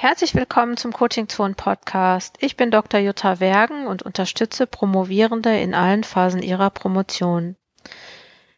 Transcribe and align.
Herzlich 0.00 0.34
willkommen 0.34 0.78
zum 0.78 0.94
Coaching 0.94 1.28
Zone 1.28 1.52
Podcast. 1.52 2.38
Ich 2.40 2.56
bin 2.56 2.70
Dr. 2.70 3.00
Jutta 3.00 3.38
Wergen 3.38 3.86
und 3.86 4.02
unterstütze 4.02 4.66
Promovierende 4.66 5.54
in 5.60 5.74
allen 5.74 6.04
Phasen 6.04 6.40
ihrer 6.40 6.70
Promotion. 6.70 7.54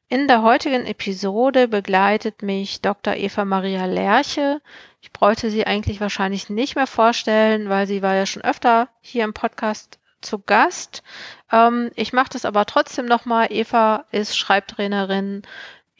In 0.09 0.29
der 0.29 0.43
heutigen 0.43 0.87
Episode 0.87 1.67
begleitet 1.67 2.43
mich 2.43 2.81
Dr. 2.81 3.17
Eva 3.17 3.45
Maria 3.45 3.87
Lerche. 3.87 4.63
Ich 5.01 5.11
bräuchte 5.11 5.51
sie 5.51 5.67
eigentlich 5.67 6.01
wahrscheinlich 6.01 6.49
nicht 6.49 6.77
mehr 6.77 6.87
vorstellen, 6.87 7.69
weil 7.69 7.89
sie 7.89 8.03
war 8.03 8.15
ja 8.15 8.25
schon 8.25 8.45
öfter 8.45 8.89
hier 9.01 9.25
im 9.25 9.35
Podcast 9.35 9.99
zu 10.21 10.39
Gast. 10.39 11.03
Ähm, 11.51 11.91
ich 11.97 12.13
mache 12.13 12.31
das 12.31 12.45
aber 12.45 12.67
trotzdem 12.67 13.07
nochmal. 13.07 13.49
Eva 13.51 14.05
ist 14.13 14.37
Schreibtrainerin 14.37 15.43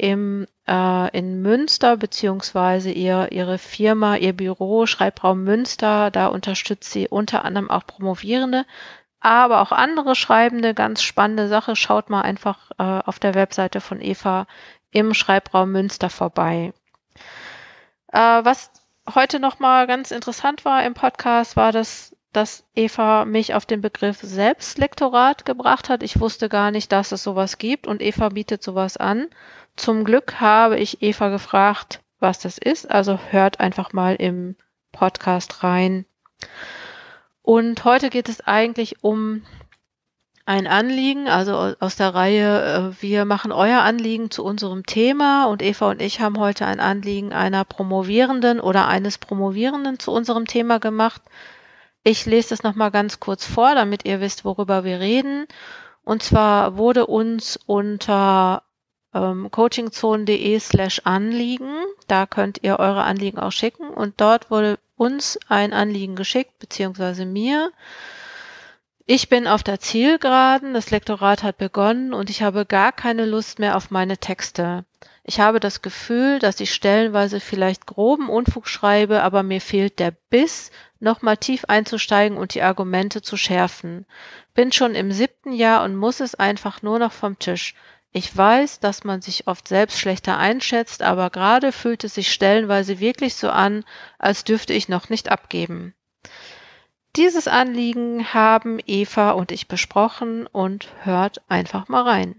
im, 0.03 0.49
äh, 0.67 1.17
in 1.17 1.43
Münster, 1.43 1.97
beziehungsweise 1.97 2.91
ihr, 2.91 3.31
ihre 3.31 3.57
Firma, 3.57 4.17
ihr 4.17 4.33
Büro, 4.33 4.87
Schreibraum 4.87 5.45
Münster, 5.45 6.11
da 6.11 6.27
unterstützt 6.27 6.91
sie 6.91 7.07
unter 7.07 7.45
anderem 7.45 7.71
auch 7.71 7.87
Promovierende, 7.87 8.67
aber 9.21 9.61
auch 9.61 9.71
andere 9.71 10.17
Schreibende. 10.17 10.75
Ganz 10.75 11.05
spannende 11.05 11.47
Sache. 11.47 11.77
Schaut 11.77 12.11
mal 12.11 12.23
einfach 12.23 12.73
äh, 12.79 12.83
auf 12.83 13.21
der 13.21 13.37
Webseite 13.37 13.81
von 13.81 14.01
Eva 14.01 14.49
im 14.91 15.15
Schreibraum 15.15 15.71
Münster 15.71 16.11
vorbei. 16.11 16.73
Äh, 18.09 18.19
was 18.19 18.73
heute 19.15 19.39
nochmal 19.39 19.87
ganz 19.87 20.11
interessant 20.11 20.65
war 20.65 20.85
im 20.85 20.95
Podcast, 20.95 21.57
war 21.57 21.71
das 21.71 22.17
dass 22.33 22.65
Eva 22.75 23.27
mich 23.27 23.55
auf 23.55 23.67
den 23.67 23.83
Begriff 23.83 24.19
Selbstlektorat 24.23 25.45
gebracht 25.45 25.89
hat. 25.89 26.03
Ich 26.03 26.19
wusste 26.19 26.49
gar 26.49 26.71
nicht, 26.71 26.91
dass 26.91 27.13
es 27.13 27.23
sowas 27.23 27.59
gibt 27.59 27.87
und 27.87 28.01
Eva 28.01 28.31
bietet 28.31 28.63
sowas 28.63 28.97
an. 28.97 29.29
Zum 29.77 30.05
Glück 30.05 30.41
habe 30.41 30.79
ich 30.79 31.03
Eva 31.03 31.29
gefragt, 31.29 32.01
was 32.21 32.39
das 32.39 32.59
ist. 32.59 32.91
Also 32.91 33.19
hört 33.31 33.61
einfach 33.61 33.93
mal 33.93 34.17
im 34.17 34.57
Podcast 34.93 35.63
rein. 35.63 36.07
Und 37.43 37.85
heute 37.85 38.11
geht 38.11 38.29
es 38.29 38.41
eigentlich 38.41 39.03
um 39.03 39.43
ein 40.45 40.67
Anliegen, 40.67 41.29
also 41.29 41.75
aus 41.79 41.97
der 41.97 42.15
Reihe, 42.15 42.93
äh, 42.99 43.03
wir 43.03 43.25
machen 43.25 43.53
euer 43.53 43.81
Anliegen 43.81 44.31
zu 44.31 44.45
unserem 44.45 44.85
Thema 44.87 45.47
und 45.47 45.63
Eva 45.63 45.91
und 45.91 46.03
ich 46.03 46.21
haben 46.21 46.39
heute 46.39 46.67
ein 46.67 46.81
Anliegen 46.81 47.33
einer 47.33 47.65
Promovierenden 47.65 48.61
oder 48.61 48.89
eines 48.89 49.19
Promovierenden 49.19 50.01
zu 50.01 50.11
unserem 50.11 50.47
Thema 50.47 50.81
gemacht. 50.81 51.23
Ich 52.03 52.27
lese 52.27 52.55
es 52.55 52.65
nochmal 52.65 52.91
ganz 52.91 53.21
kurz 53.21 53.47
vor, 53.47 53.75
damit 53.77 54.05
ihr 54.05 54.21
wisst, 54.21 54.45
worüber 54.45 54.83
wir 54.83 54.99
reden. 54.99 55.47
Und 56.05 56.25
zwar 56.25 56.77
wurde 56.77 57.07
uns 57.07 57.57
unter 57.67 58.65
ähm, 59.15 59.51
coachingzone.de 59.51 60.59
slash 60.59 61.03
Anliegen, 61.05 61.75
da 62.09 62.27
könnt 62.27 62.63
ihr 62.63 62.79
eure 62.79 63.03
Anliegen 63.03 63.39
auch 63.39 63.53
schicken 63.53 63.89
und 63.89 64.21
dort 64.21 64.51
wurde 64.51 64.79
uns 64.97 65.39
ein 65.49 65.73
Anliegen 65.73 66.17
geschickt, 66.17 66.59
beziehungsweise 66.59 67.27
mir. 67.27 67.73
Ich 69.07 69.29
bin 69.29 69.49
auf 69.49 69.63
der 69.63 69.81
Zielgeraden, 69.81 70.75
das 70.75 70.91
Lektorat 70.91 71.43
hat 71.43 71.59
begonnen 71.59 72.15
und 72.15 72.31
ich 72.31 72.43
habe 72.43 72.65
gar 72.65 72.93
keine 72.93 73.27
Lust 73.27 73.59
mehr 73.59 73.77
auf 73.77 73.91
meine 73.91 74.17
Texte. 74.17 74.85
Ich 75.25 75.41
habe 75.41 75.61
das 75.61 75.83
Gefühl, 75.83 76.39
dass 76.39 76.61
ich 76.61 76.73
stellenweise 76.73 77.41
vielleicht 77.41 77.87
groben 77.87 78.29
Unfug 78.29 78.69
schreibe, 78.69 79.23
aber 79.23 79.43
mir 79.43 79.61
fehlt 79.61 79.99
der 79.99 80.13
Biss, 80.31 80.71
nochmal 81.01 81.37
tief 81.37 81.65
einzusteigen 81.67 82.39
und 82.39 82.55
die 82.55 82.63
Argumente 82.63 83.23
zu 83.23 83.37
schärfen. 83.37 84.07
Bin 84.55 84.73
schon 84.73 84.95
im 84.95 85.13
siebten 85.13 85.53
Jahr 85.53 85.85
und 85.85 85.97
muss 85.97 86.21
es 86.21 86.35
einfach 86.35 86.83
nur 86.83 86.99
noch 86.99 87.13
vom 87.13 87.39
Tisch. 87.39 87.75
Ich 88.15 88.37
weiß, 88.37 88.81
dass 88.81 89.05
man 89.05 89.23
sich 89.23 89.47
oft 89.47 89.67
selbst 89.67 89.99
schlechter 89.99 90.37
einschätzt, 90.37 91.03
aber 91.03 91.31
gerade 91.31 91.73
fühlt 91.73 92.05
es 92.05 92.15
sich 92.15 92.31
stellenweise 92.31 93.01
wirklich 93.01 93.35
so 93.35 93.49
an, 93.49 93.85
als 94.19 94.45
dürfte 94.45 94.75
ich 94.75 94.91
noch 94.91 95.09
nicht 95.09 95.31
abgeben. 95.31 95.95
Dieses 97.17 97.49
Anliegen 97.49 98.35
haben 98.35 98.79
Eva 98.87 99.31
und 99.31 99.51
ich 99.51 99.67
besprochen 99.67 100.47
und 100.47 100.89
hört 101.05 101.41
einfach 101.49 101.89
mal 101.89 102.03
rein. 102.03 102.35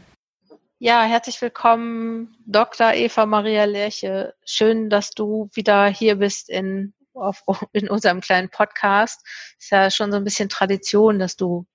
Ja, 0.78 1.04
herzlich 1.04 1.42
willkommen, 1.42 2.36
Dr. 2.46 2.94
Eva 2.94 3.26
Maria 3.26 3.64
Lerche. 3.66 4.36
Schön, 4.46 4.92
dass 4.92 5.12
du 5.12 5.50
wieder 5.54 5.88
hier 5.88 6.18
bist 6.18 6.50
in 6.50 6.94
auf, 7.14 7.44
in 7.72 7.90
unserem 7.90 8.22
kleinen 8.22 8.50
Podcast. 8.50 9.26
Ist 9.58 9.72
ja 9.72 9.90
schon 9.90 10.12
so 10.12 10.18
ein 10.18 10.24
bisschen 10.24 10.50
Tradition, 10.50 11.20
dass 11.20 11.36
du 11.36 11.66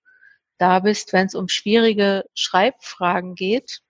da 0.59 0.81
bist, 0.81 1.13
wenn 1.13 1.27
es 1.27 1.35
um 1.35 1.49
schwierige 1.49 2.25
Schreibfragen 2.35 3.35
geht. 3.35 3.81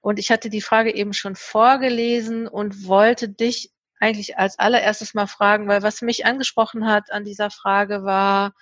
Und 0.00 0.18
ich 0.18 0.30
hatte 0.30 0.50
die 0.50 0.60
Frage 0.60 0.94
eben 0.94 1.12
schon 1.12 1.36
vorgelesen 1.36 2.46
und 2.48 2.86
wollte 2.86 3.28
dich 3.28 3.72
eigentlich 3.98 4.38
als 4.38 4.58
allererstes 4.58 5.14
mal 5.14 5.26
fragen, 5.26 5.68
weil 5.68 5.82
was 5.82 6.02
mich 6.02 6.26
angesprochen 6.26 6.86
hat 6.86 7.10
an 7.10 7.24
dieser 7.24 7.50
Frage 7.50 8.04
war, 8.04 8.52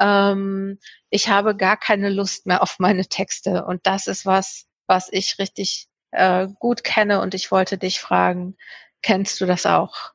ähm, 0.00 0.78
ich 1.10 1.28
habe 1.28 1.56
gar 1.56 1.76
keine 1.76 2.10
Lust 2.10 2.46
mehr 2.46 2.62
auf 2.62 2.78
meine 2.78 3.06
Texte. 3.06 3.64
Und 3.64 3.86
das 3.86 4.06
ist 4.06 4.26
was, 4.26 4.66
was 4.86 5.08
ich 5.10 5.38
richtig 5.38 5.88
äh, 6.10 6.48
gut 6.58 6.84
kenne. 6.84 7.20
Und 7.20 7.34
ich 7.34 7.50
wollte 7.50 7.78
dich 7.78 8.00
fragen, 8.00 8.56
kennst 9.02 9.40
du 9.40 9.46
das 9.46 9.66
auch? 9.66 10.12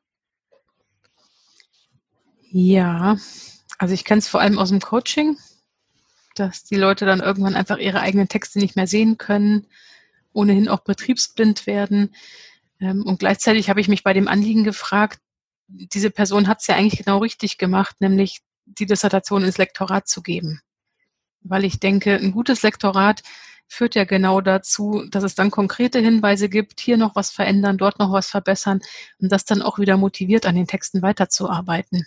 Ja, 2.52 3.16
also 3.78 3.94
ich 3.94 4.04
kenne 4.04 4.18
es 4.18 4.28
vor 4.28 4.40
allem 4.40 4.58
aus 4.58 4.70
dem 4.70 4.80
Coaching, 4.80 5.38
dass 6.34 6.64
die 6.64 6.76
Leute 6.76 7.06
dann 7.06 7.20
irgendwann 7.20 7.54
einfach 7.54 7.78
ihre 7.78 8.00
eigenen 8.00 8.28
Texte 8.28 8.58
nicht 8.58 8.76
mehr 8.76 8.86
sehen 8.86 9.18
können, 9.18 9.66
ohnehin 10.32 10.68
auch 10.68 10.80
betriebsblind 10.80 11.66
werden. 11.66 12.14
Ähm, 12.80 13.04
und 13.04 13.18
gleichzeitig 13.18 13.68
habe 13.68 13.80
ich 13.80 13.88
mich 13.88 14.02
bei 14.02 14.12
dem 14.12 14.28
Anliegen 14.28 14.64
gefragt, 14.64 15.20
diese 15.68 16.10
Person 16.10 16.48
hat 16.48 16.60
es 16.60 16.66
ja 16.66 16.74
eigentlich 16.74 17.04
genau 17.04 17.18
richtig 17.18 17.58
gemacht, 17.58 17.96
nämlich 18.00 18.40
die 18.64 18.86
Dissertation 18.86 19.44
ins 19.44 19.58
Lektorat 19.58 20.08
zu 20.08 20.22
geben. 20.22 20.60
Weil 21.42 21.64
ich 21.64 21.80
denke, 21.80 22.16
ein 22.16 22.32
gutes 22.32 22.62
Lektorat 22.62 23.22
führt 23.68 23.94
ja 23.94 24.04
genau 24.04 24.40
dazu, 24.40 25.04
dass 25.10 25.22
es 25.22 25.36
dann 25.36 25.50
konkrete 25.50 26.00
Hinweise 26.00 26.48
gibt, 26.48 26.80
hier 26.80 26.96
noch 26.96 27.14
was 27.14 27.30
verändern, 27.30 27.78
dort 27.78 28.00
noch 28.00 28.12
was 28.12 28.26
verbessern 28.26 28.80
und 29.20 29.30
das 29.30 29.44
dann 29.44 29.62
auch 29.62 29.78
wieder 29.78 29.96
motiviert, 29.96 30.44
an 30.44 30.56
den 30.56 30.66
Texten 30.66 31.02
weiterzuarbeiten. 31.02 32.04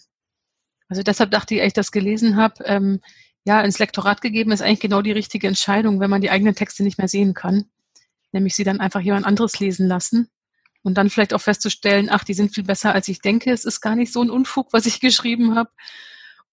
Also 0.89 1.03
deshalb 1.03 1.31
dachte 1.31 1.55
ich, 1.55 1.61
als 1.61 1.67
ich 1.67 1.73
das 1.73 1.91
gelesen 1.91 2.35
habe, 2.35 2.63
ähm, 2.65 2.99
ja, 3.45 3.61
ins 3.61 3.79
Lektorat 3.79 4.21
gegeben 4.21 4.51
ist 4.51 4.61
eigentlich 4.61 4.81
genau 4.81 5.01
die 5.01 5.11
richtige 5.11 5.47
Entscheidung, 5.47 5.99
wenn 5.99 6.09
man 6.09 6.21
die 6.21 6.29
eigenen 6.29 6.55
Texte 6.55 6.83
nicht 6.83 6.97
mehr 6.97 7.07
sehen 7.07 7.33
kann. 7.33 7.65
Nämlich 8.33 8.55
sie 8.55 8.65
dann 8.65 8.81
einfach 8.81 8.99
jemand 8.99 9.25
anderes 9.25 9.59
lesen 9.59 9.87
lassen 9.87 10.29
und 10.81 10.95
dann 10.95 11.09
vielleicht 11.09 11.33
auch 11.33 11.41
festzustellen, 11.41 12.09
ach, 12.11 12.25
die 12.25 12.33
sind 12.33 12.53
viel 12.53 12.65
besser, 12.65 12.93
als 12.93 13.07
ich 13.07 13.21
denke. 13.21 13.51
Es 13.51 13.63
ist 13.63 13.79
gar 13.79 13.95
nicht 13.95 14.11
so 14.11 14.21
ein 14.21 14.29
Unfug, 14.29 14.73
was 14.73 14.85
ich 14.85 14.99
geschrieben 14.99 15.55
habe. 15.55 15.71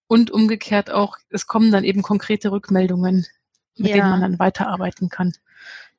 Und 0.07 0.31
umgekehrt 0.31 0.91
auch, 0.91 1.19
es 1.29 1.47
kommen 1.47 1.71
dann 1.73 1.85
eben 1.85 2.03
konkrete 2.03 2.51
Rückmeldungen, 2.53 3.27
mit 3.77 3.91
ja. 3.91 3.97
denen 3.97 4.11
man 4.11 4.21
dann 4.21 4.39
weiterarbeiten 4.39 5.09
kann. 5.09 5.33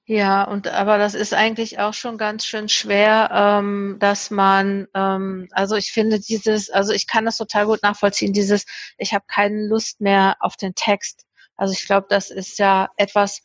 Ja, 0.05 0.43
und 0.43 0.67
aber 0.67 0.97
das 0.97 1.13
ist 1.13 1.33
eigentlich 1.33 1.79
auch 1.79 1.93
schon 1.93 2.17
ganz 2.17 2.45
schön 2.45 2.67
schwer, 2.67 3.29
ähm, 3.31 3.97
dass 3.99 4.31
man, 4.31 4.87
ähm, 4.93 5.47
also 5.51 5.75
ich 5.75 5.91
finde 5.93 6.19
dieses, 6.19 6.69
also 6.69 6.91
ich 6.91 7.07
kann 7.07 7.23
das 7.23 7.37
total 7.37 7.67
gut 7.67 7.83
nachvollziehen, 7.83 8.33
dieses, 8.33 8.65
ich 8.97 9.13
habe 9.13 9.23
keine 9.27 9.67
Lust 9.67 10.01
mehr 10.01 10.35
auf 10.41 10.57
den 10.57 10.75
Text. 10.75 11.25
Also 11.55 11.73
ich 11.73 11.85
glaube, 11.85 12.07
das 12.09 12.29
ist 12.29 12.59
ja 12.59 12.89
etwas, 12.97 13.41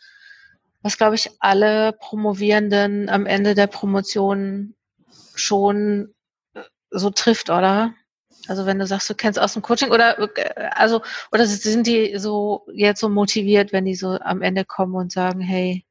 was 0.86 0.96
glaube 0.96 1.16
ich 1.16 1.30
alle 1.40 1.92
Promovierenden 1.92 3.08
am 3.08 3.26
Ende 3.26 3.56
der 3.56 3.66
Promotion 3.66 4.76
schon 5.34 6.14
äh, 6.54 6.62
so 6.90 7.10
trifft, 7.10 7.50
oder? 7.50 7.92
Also 8.46 8.66
wenn 8.66 8.78
du 8.78 8.86
sagst, 8.86 9.10
du 9.10 9.14
kennst 9.14 9.40
aus 9.40 9.54
dem 9.54 9.62
Coaching 9.62 9.90
oder 9.90 10.16
äh, 10.36 10.68
also 10.70 11.02
oder 11.32 11.44
sind 11.44 11.88
die 11.88 12.16
so 12.18 12.66
jetzt 12.72 13.00
so 13.00 13.08
motiviert, 13.08 13.72
wenn 13.72 13.84
die 13.84 13.96
so 13.96 14.16
am 14.20 14.42
Ende 14.42 14.64
kommen 14.64 14.94
und 14.94 15.10
sagen, 15.10 15.40
hey, 15.40 15.84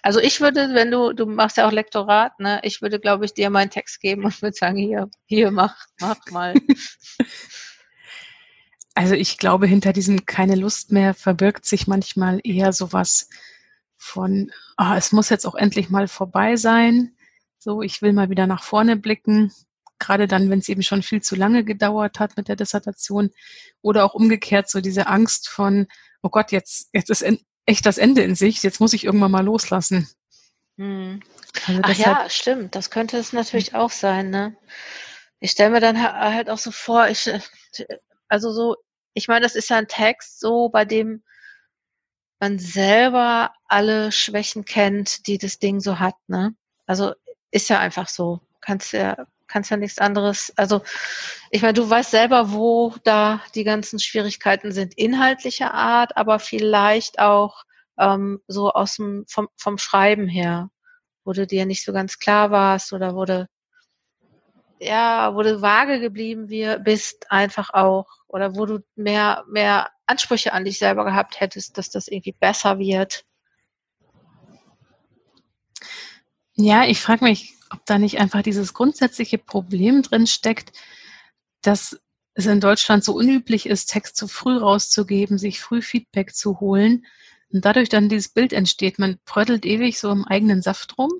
also 0.00 0.20
ich 0.20 0.40
würde, 0.40 0.70
wenn 0.72 0.90
du, 0.90 1.12
du 1.12 1.26
machst 1.26 1.58
ja 1.58 1.68
auch 1.68 1.72
Lektorat, 1.72 2.40
ne, 2.40 2.60
ich 2.62 2.80
würde, 2.80 2.98
glaube 2.98 3.26
ich, 3.26 3.34
dir 3.34 3.50
meinen 3.50 3.68
Text 3.68 4.00
geben 4.00 4.24
und 4.24 4.40
würde 4.40 4.56
sagen, 4.56 4.78
hier, 4.78 5.10
hier, 5.26 5.50
mach, 5.50 5.76
mach 6.00 6.16
mal. 6.30 6.54
Also 8.94 9.14
ich 9.14 9.38
glaube, 9.38 9.66
hinter 9.66 9.92
diesem 9.92 10.24
keine 10.24 10.54
Lust 10.54 10.92
mehr 10.92 11.14
verbirgt 11.14 11.66
sich 11.66 11.86
manchmal 11.86 12.40
eher 12.44 12.72
sowas 12.72 13.28
von, 13.96 14.52
ah, 14.76 14.96
es 14.96 15.12
muss 15.12 15.30
jetzt 15.30 15.46
auch 15.46 15.54
endlich 15.54 15.90
mal 15.90 16.06
vorbei 16.06 16.56
sein. 16.56 17.16
So, 17.58 17.82
ich 17.82 18.02
will 18.02 18.12
mal 18.12 18.30
wieder 18.30 18.46
nach 18.46 18.62
vorne 18.62 18.96
blicken. 18.96 19.52
Gerade 19.98 20.28
dann, 20.28 20.50
wenn 20.50 20.58
es 20.58 20.68
eben 20.68 20.82
schon 20.82 21.02
viel 21.02 21.22
zu 21.22 21.34
lange 21.34 21.64
gedauert 21.64 22.20
hat 22.20 22.36
mit 22.36 22.48
der 22.48 22.56
Dissertation. 22.56 23.30
Oder 23.82 24.04
auch 24.04 24.14
umgekehrt 24.14 24.68
so 24.68 24.80
diese 24.80 25.06
Angst 25.06 25.48
von, 25.48 25.86
oh 26.22 26.28
Gott, 26.28 26.52
jetzt, 26.52 26.90
jetzt 26.92 27.10
ist 27.10 27.24
echt 27.66 27.86
das 27.86 27.98
Ende 27.98 28.22
in 28.22 28.34
sich. 28.34 28.62
Jetzt 28.62 28.80
muss 28.80 28.92
ich 28.92 29.04
irgendwann 29.04 29.30
mal 29.30 29.44
loslassen. 29.44 30.08
Hm. 30.76 31.20
Also 31.66 31.80
Ach 31.84 31.94
ja, 31.94 32.26
stimmt. 32.28 32.74
Das 32.74 32.90
könnte 32.90 33.16
es 33.16 33.32
natürlich 33.32 33.74
auch 33.74 33.90
sein. 33.90 34.30
Ne? 34.30 34.56
Ich 35.40 35.52
stelle 35.52 35.70
mir 35.70 35.80
dann 35.80 36.00
halt 36.00 36.50
auch 36.50 36.58
so 36.58 36.70
vor, 36.70 37.08
ich, 37.08 37.30
also 38.28 38.52
so, 38.52 38.76
ich 39.14 39.28
meine, 39.28 39.42
das 39.42 39.54
ist 39.54 39.70
ja 39.70 39.78
ein 39.78 39.88
Text, 39.88 40.40
so 40.40 40.68
bei 40.68 40.84
dem 40.84 41.22
man 42.40 42.58
selber 42.58 43.52
alle 43.68 44.12
Schwächen 44.12 44.64
kennt, 44.64 45.26
die 45.26 45.38
das 45.38 45.58
Ding 45.58 45.80
so 45.80 45.98
hat. 45.98 46.16
Ne? 46.26 46.54
Also 46.86 47.14
ist 47.50 47.70
ja 47.70 47.78
einfach 47.78 48.08
so. 48.08 48.40
Kannst 48.60 48.92
ja, 48.92 49.16
kannst 49.46 49.70
ja 49.70 49.76
nichts 49.76 49.98
anderes. 49.98 50.52
Also 50.56 50.82
ich 51.50 51.62
meine, 51.62 51.74
du 51.74 51.88
weißt 51.88 52.10
selber, 52.10 52.52
wo 52.52 52.94
da 53.04 53.40
die 53.54 53.64
ganzen 53.64 53.98
Schwierigkeiten 53.98 54.72
sind, 54.72 54.94
inhaltlicher 54.98 55.72
Art, 55.72 56.16
aber 56.16 56.38
vielleicht 56.38 57.18
auch 57.18 57.64
ähm, 57.98 58.40
so 58.48 58.70
aus 58.72 58.96
dem 58.96 59.24
vom, 59.28 59.48
vom 59.56 59.78
Schreiben 59.78 60.28
her, 60.28 60.70
wo 61.24 61.32
du 61.32 61.46
dir 61.46 61.66
nicht 61.66 61.84
so 61.84 61.92
ganz 61.92 62.18
klar 62.18 62.50
warst 62.50 62.92
oder 62.92 63.14
wurde 63.14 63.48
ja, 64.80 65.34
wo 65.34 65.42
du 65.42 65.62
vage 65.62 66.00
geblieben 66.00 66.48
bist, 66.82 67.30
einfach 67.30 67.70
auch, 67.72 68.06
oder 68.26 68.56
wo 68.56 68.66
du 68.66 68.80
mehr, 68.96 69.44
mehr 69.48 69.90
Ansprüche 70.06 70.52
an 70.52 70.64
dich 70.64 70.78
selber 70.78 71.04
gehabt 71.04 71.40
hättest, 71.40 71.78
dass 71.78 71.90
das 71.90 72.08
irgendwie 72.08 72.34
besser 72.38 72.78
wird. 72.78 73.24
Ja, 76.54 76.84
ich 76.84 77.00
frage 77.00 77.24
mich, 77.24 77.54
ob 77.70 77.84
da 77.86 77.98
nicht 77.98 78.20
einfach 78.20 78.42
dieses 78.42 78.74
grundsätzliche 78.74 79.38
Problem 79.38 80.02
drin 80.02 80.26
steckt, 80.26 80.72
dass 81.62 81.98
es 82.34 82.46
in 82.46 82.60
Deutschland 82.60 83.04
so 83.04 83.14
unüblich 83.14 83.66
ist, 83.66 83.86
Text 83.86 84.16
zu 84.16 84.28
früh 84.28 84.56
rauszugeben, 84.56 85.38
sich 85.38 85.60
früh 85.60 85.82
Feedback 85.82 86.34
zu 86.34 86.60
holen 86.60 87.06
und 87.52 87.64
dadurch 87.64 87.88
dann 87.88 88.08
dieses 88.08 88.28
Bild 88.28 88.52
entsteht. 88.52 88.98
Man 88.98 89.18
prödelt 89.24 89.64
ewig 89.64 89.98
so 89.98 90.10
im 90.10 90.24
eigenen 90.24 90.62
Saft 90.62 90.98
rum. 90.98 91.10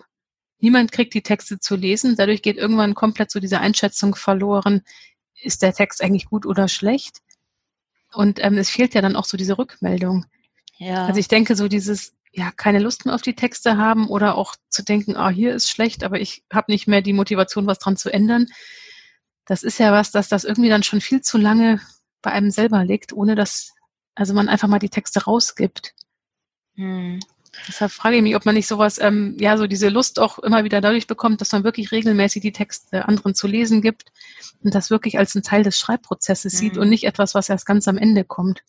Niemand 0.58 0.92
kriegt 0.92 1.14
die 1.14 1.22
Texte 1.22 1.58
zu 1.58 1.76
lesen. 1.76 2.16
Dadurch 2.16 2.42
geht 2.42 2.56
irgendwann 2.56 2.94
komplett 2.94 3.30
so 3.30 3.40
diese 3.40 3.60
Einschätzung 3.60 4.14
verloren. 4.14 4.82
Ist 5.40 5.62
der 5.62 5.74
Text 5.74 6.02
eigentlich 6.02 6.26
gut 6.26 6.46
oder 6.46 6.68
schlecht? 6.68 7.18
Und 8.12 8.42
ähm, 8.42 8.56
es 8.58 8.70
fehlt 8.70 8.94
ja 8.94 9.02
dann 9.02 9.16
auch 9.16 9.24
so 9.24 9.36
diese 9.36 9.58
Rückmeldung. 9.58 10.26
Ja. 10.78 11.06
Also 11.06 11.20
ich 11.20 11.28
denke, 11.28 11.56
so 11.56 11.68
dieses, 11.68 12.14
ja, 12.32 12.50
keine 12.50 12.78
Lust 12.78 13.04
mehr 13.04 13.14
auf 13.14 13.22
die 13.22 13.34
Texte 13.34 13.76
haben 13.76 14.08
oder 14.08 14.36
auch 14.36 14.54
zu 14.68 14.82
denken, 14.82 15.16
ah, 15.16 15.30
hier 15.30 15.54
ist 15.54 15.68
schlecht, 15.68 16.04
aber 16.04 16.20
ich 16.20 16.44
habe 16.52 16.70
nicht 16.72 16.86
mehr 16.86 17.02
die 17.02 17.12
Motivation, 17.12 17.66
was 17.66 17.78
dran 17.78 17.96
zu 17.96 18.12
ändern. 18.12 18.46
Das 19.46 19.62
ist 19.62 19.78
ja 19.78 19.92
was, 19.92 20.10
dass 20.10 20.28
das 20.28 20.44
irgendwie 20.44 20.70
dann 20.70 20.82
schon 20.82 21.00
viel 21.00 21.20
zu 21.20 21.38
lange 21.38 21.80
bei 22.22 22.30
einem 22.30 22.50
selber 22.50 22.84
liegt, 22.84 23.12
ohne 23.12 23.34
dass 23.34 23.74
also 24.14 24.32
man 24.32 24.48
einfach 24.48 24.68
mal 24.68 24.78
die 24.78 24.88
Texte 24.88 25.24
rausgibt. 25.24 25.94
Hm. 26.76 27.20
Deshalb 27.68 27.92
frage 27.92 28.16
ich 28.16 28.22
mich, 28.22 28.36
ob 28.36 28.44
man 28.44 28.54
nicht 28.54 28.66
sowas, 28.66 28.98
ähm, 28.98 29.36
ja, 29.38 29.56
so 29.56 29.66
diese 29.66 29.88
Lust 29.88 30.18
auch 30.20 30.38
immer 30.38 30.64
wieder 30.64 30.80
dadurch 30.80 31.06
bekommt, 31.06 31.40
dass 31.40 31.52
man 31.52 31.64
wirklich 31.64 31.92
regelmäßig 31.92 32.42
die 32.42 32.52
Texte 32.52 33.06
anderen 33.06 33.34
zu 33.34 33.46
lesen 33.46 33.82
gibt 33.82 34.12
und 34.62 34.74
das 34.74 34.90
wirklich 34.90 35.18
als 35.18 35.34
ein 35.34 35.42
Teil 35.42 35.62
des 35.62 35.78
Schreibprozesses 35.78 36.54
mhm. 36.54 36.58
sieht 36.58 36.78
und 36.78 36.88
nicht 36.88 37.04
etwas, 37.04 37.34
was 37.34 37.48
erst 37.48 37.66
ganz 37.66 37.88
am 37.88 37.98
Ende 37.98 38.24
kommt. 38.24 38.62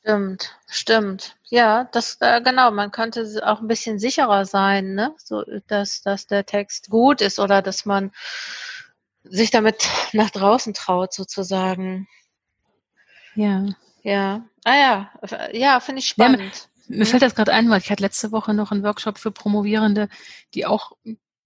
Stimmt, 0.00 0.56
stimmt. 0.68 1.36
Ja, 1.48 1.88
das 1.90 2.18
äh, 2.20 2.40
genau. 2.40 2.70
Man 2.70 2.92
könnte 2.92 3.26
auch 3.44 3.60
ein 3.60 3.66
bisschen 3.66 3.98
sicherer 3.98 4.44
sein, 4.44 4.94
ne? 4.94 5.14
So, 5.18 5.42
dass 5.66 6.02
dass 6.02 6.28
der 6.28 6.46
Text 6.46 6.90
gut 6.90 7.20
ist 7.20 7.40
oder 7.40 7.60
dass 7.60 7.84
man 7.86 8.12
sich 9.24 9.50
damit 9.50 9.88
nach 10.12 10.30
draußen 10.30 10.74
traut, 10.74 11.12
sozusagen. 11.12 12.06
Ja. 13.34 13.66
Ja. 14.02 14.46
Ah 14.62 14.76
ja, 14.76 15.10
ja, 15.52 15.80
finde 15.80 15.98
ich 15.98 16.06
spannend. 16.06 16.68
Mir 16.88 17.06
fällt 17.06 17.22
das 17.22 17.34
gerade 17.34 17.52
ein, 17.52 17.68
weil 17.68 17.80
ich 17.80 17.90
hatte 17.90 18.02
letzte 18.02 18.32
Woche 18.32 18.54
noch 18.54 18.70
einen 18.70 18.82
Workshop 18.82 19.18
für 19.18 19.30
Promovierende, 19.30 20.08
die 20.54 20.66
auch, 20.66 20.92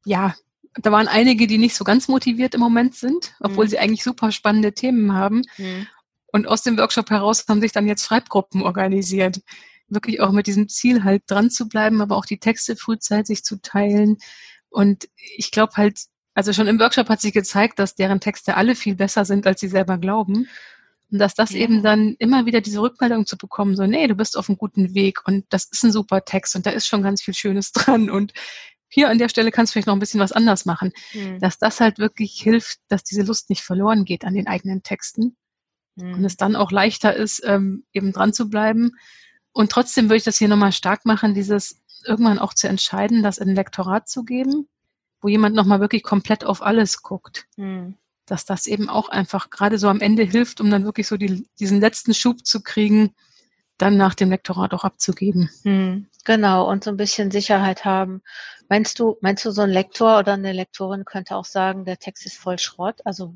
ja, 0.04 0.34
da 0.74 0.92
waren 0.92 1.08
einige, 1.08 1.46
die 1.46 1.58
nicht 1.58 1.74
so 1.74 1.84
ganz 1.84 2.08
motiviert 2.08 2.54
im 2.54 2.60
Moment 2.60 2.94
sind, 2.94 3.34
obwohl 3.40 3.64
mhm. 3.64 3.70
sie 3.70 3.78
eigentlich 3.78 4.04
super 4.04 4.32
spannende 4.32 4.72
Themen 4.72 5.14
haben. 5.14 5.42
Mhm. 5.58 5.86
Und 6.32 6.46
aus 6.46 6.62
dem 6.62 6.78
Workshop 6.78 7.10
heraus 7.10 7.44
haben 7.48 7.60
sich 7.60 7.72
dann 7.72 7.88
jetzt 7.88 8.04
Schreibgruppen 8.04 8.62
organisiert. 8.62 9.40
Wirklich 9.88 10.20
auch 10.20 10.30
mit 10.30 10.46
diesem 10.46 10.68
Ziel 10.68 11.02
halt 11.02 11.24
dran 11.26 11.50
zu 11.50 11.68
bleiben, 11.68 12.00
aber 12.00 12.16
auch 12.16 12.24
die 12.24 12.38
Texte 12.38 12.76
frühzeitig 12.76 13.42
zu 13.42 13.60
teilen. 13.60 14.18
Und 14.68 15.08
ich 15.36 15.50
glaube 15.50 15.72
halt, 15.76 15.98
also 16.34 16.52
schon 16.52 16.68
im 16.68 16.78
Workshop 16.78 17.08
hat 17.08 17.20
sich 17.20 17.32
gezeigt, 17.32 17.80
dass 17.80 17.96
deren 17.96 18.20
Texte 18.20 18.56
alle 18.56 18.76
viel 18.76 18.94
besser 18.94 19.24
sind, 19.24 19.46
als 19.46 19.60
sie 19.60 19.68
selber 19.68 19.98
glauben. 19.98 20.48
Und 21.10 21.18
dass 21.18 21.34
das 21.34 21.50
ja. 21.50 21.58
eben 21.60 21.82
dann 21.82 22.14
immer 22.18 22.46
wieder 22.46 22.60
diese 22.60 22.80
Rückmeldung 22.80 23.26
zu 23.26 23.36
bekommen, 23.36 23.76
so, 23.76 23.86
nee, 23.86 24.06
du 24.06 24.14
bist 24.14 24.36
auf 24.36 24.48
einem 24.48 24.58
guten 24.58 24.94
Weg 24.94 25.26
und 25.26 25.44
das 25.50 25.64
ist 25.64 25.82
ein 25.82 25.92
super 25.92 26.24
Text 26.24 26.54
und 26.54 26.66
da 26.66 26.70
ist 26.70 26.86
schon 26.86 27.02
ganz 27.02 27.22
viel 27.22 27.34
Schönes 27.34 27.72
dran 27.72 28.10
und 28.10 28.32
hier 28.88 29.08
an 29.08 29.18
der 29.18 29.28
Stelle 29.28 29.52
kannst 29.52 29.70
du 29.70 29.74
vielleicht 29.74 29.86
noch 29.86 29.94
ein 29.94 30.00
bisschen 30.00 30.20
was 30.20 30.32
anders 30.32 30.64
machen, 30.64 30.92
mhm. 31.14 31.38
dass 31.38 31.58
das 31.58 31.80
halt 31.80 31.98
wirklich 31.98 32.40
hilft, 32.40 32.78
dass 32.88 33.04
diese 33.04 33.22
Lust 33.22 33.48
nicht 33.48 33.62
verloren 33.62 34.04
geht 34.04 34.24
an 34.24 34.34
den 34.34 34.48
eigenen 34.48 34.82
Texten 34.82 35.36
mhm. 35.94 36.14
und 36.14 36.24
es 36.24 36.36
dann 36.36 36.56
auch 36.56 36.72
leichter 36.72 37.14
ist, 37.14 37.42
ähm, 37.44 37.84
eben 37.92 38.12
dran 38.12 38.32
zu 38.32 38.48
bleiben. 38.48 38.92
Und 39.52 39.70
trotzdem 39.70 40.06
würde 40.06 40.16
ich 40.16 40.24
das 40.24 40.38
hier 40.38 40.48
nochmal 40.48 40.72
stark 40.72 41.06
machen, 41.06 41.34
dieses 41.34 41.80
irgendwann 42.04 42.38
auch 42.38 42.54
zu 42.54 42.68
entscheiden, 42.68 43.22
das 43.22 43.38
in 43.38 43.50
ein 43.50 43.54
Lektorat 43.54 44.08
zu 44.08 44.24
geben, 44.24 44.68
wo 45.20 45.28
jemand 45.28 45.54
nochmal 45.54 45.80
wirklich 45.80 46.02
komplett 46.02 46.44
auf 46.44 46.62
alles 46.62 47.02
guckt. 47.02 47.46
Mhm. 47.56 47.96
Dass 48.30 48.44
das 48.44 48.66
eben 48.66 48.88
auch 48.88 49.08
einfach 49.08 49.50
gerade 49.50 49.76
so 49.76 49.88
am 49.88 50.00
Ende 50.00 50.22
hilft, 50.22 50.60
um 50.60 50.70
dann 50.70 50.84
wirklich 50.84 51.08
so 51.08 51.16
die, 51.16 51.48
diesen 51.58 51.80
letzten 51.80 52.14
Schub 52.14 52.46
zu 52.46 52.62
kriegen, 52.62 53.12
dann 53.76 53.96
nach 53.96 54.14
dem 54.14 54.30
Lektorat 54.30 54.72
auch 54.72 54.84
abzugeben. 54.84 55.50
Mhm. 55.64 56.06
Genau, 56.24 56.70
und 56.70 56.84
so 56.84 56.90
ein 56.90 56.96
bisschen 56.96 57.30
Sicherheit 57.30 57.84
haben. 57.84 58.22
Meinst 58.68 59.00
du, 59.00 59.16
meinst 59.20 59.44
du, 59.44 59.50
so 59.50 59.62
ein 59.62 59.70
Lektor 59.70 60.20
oder 60.20 60.34
eine 60.34 60.52
Lektorin 60.52 61.04
könnte 61.04 61.34
auch 61.34 61.44
sagen, 61.44 61.84
der 61.84 61.98
Text 61.98 62.24
ist 62.26 62.36
voll 62.36 62.58
Schrott? 62.58 63.00
Also 63.04 63.34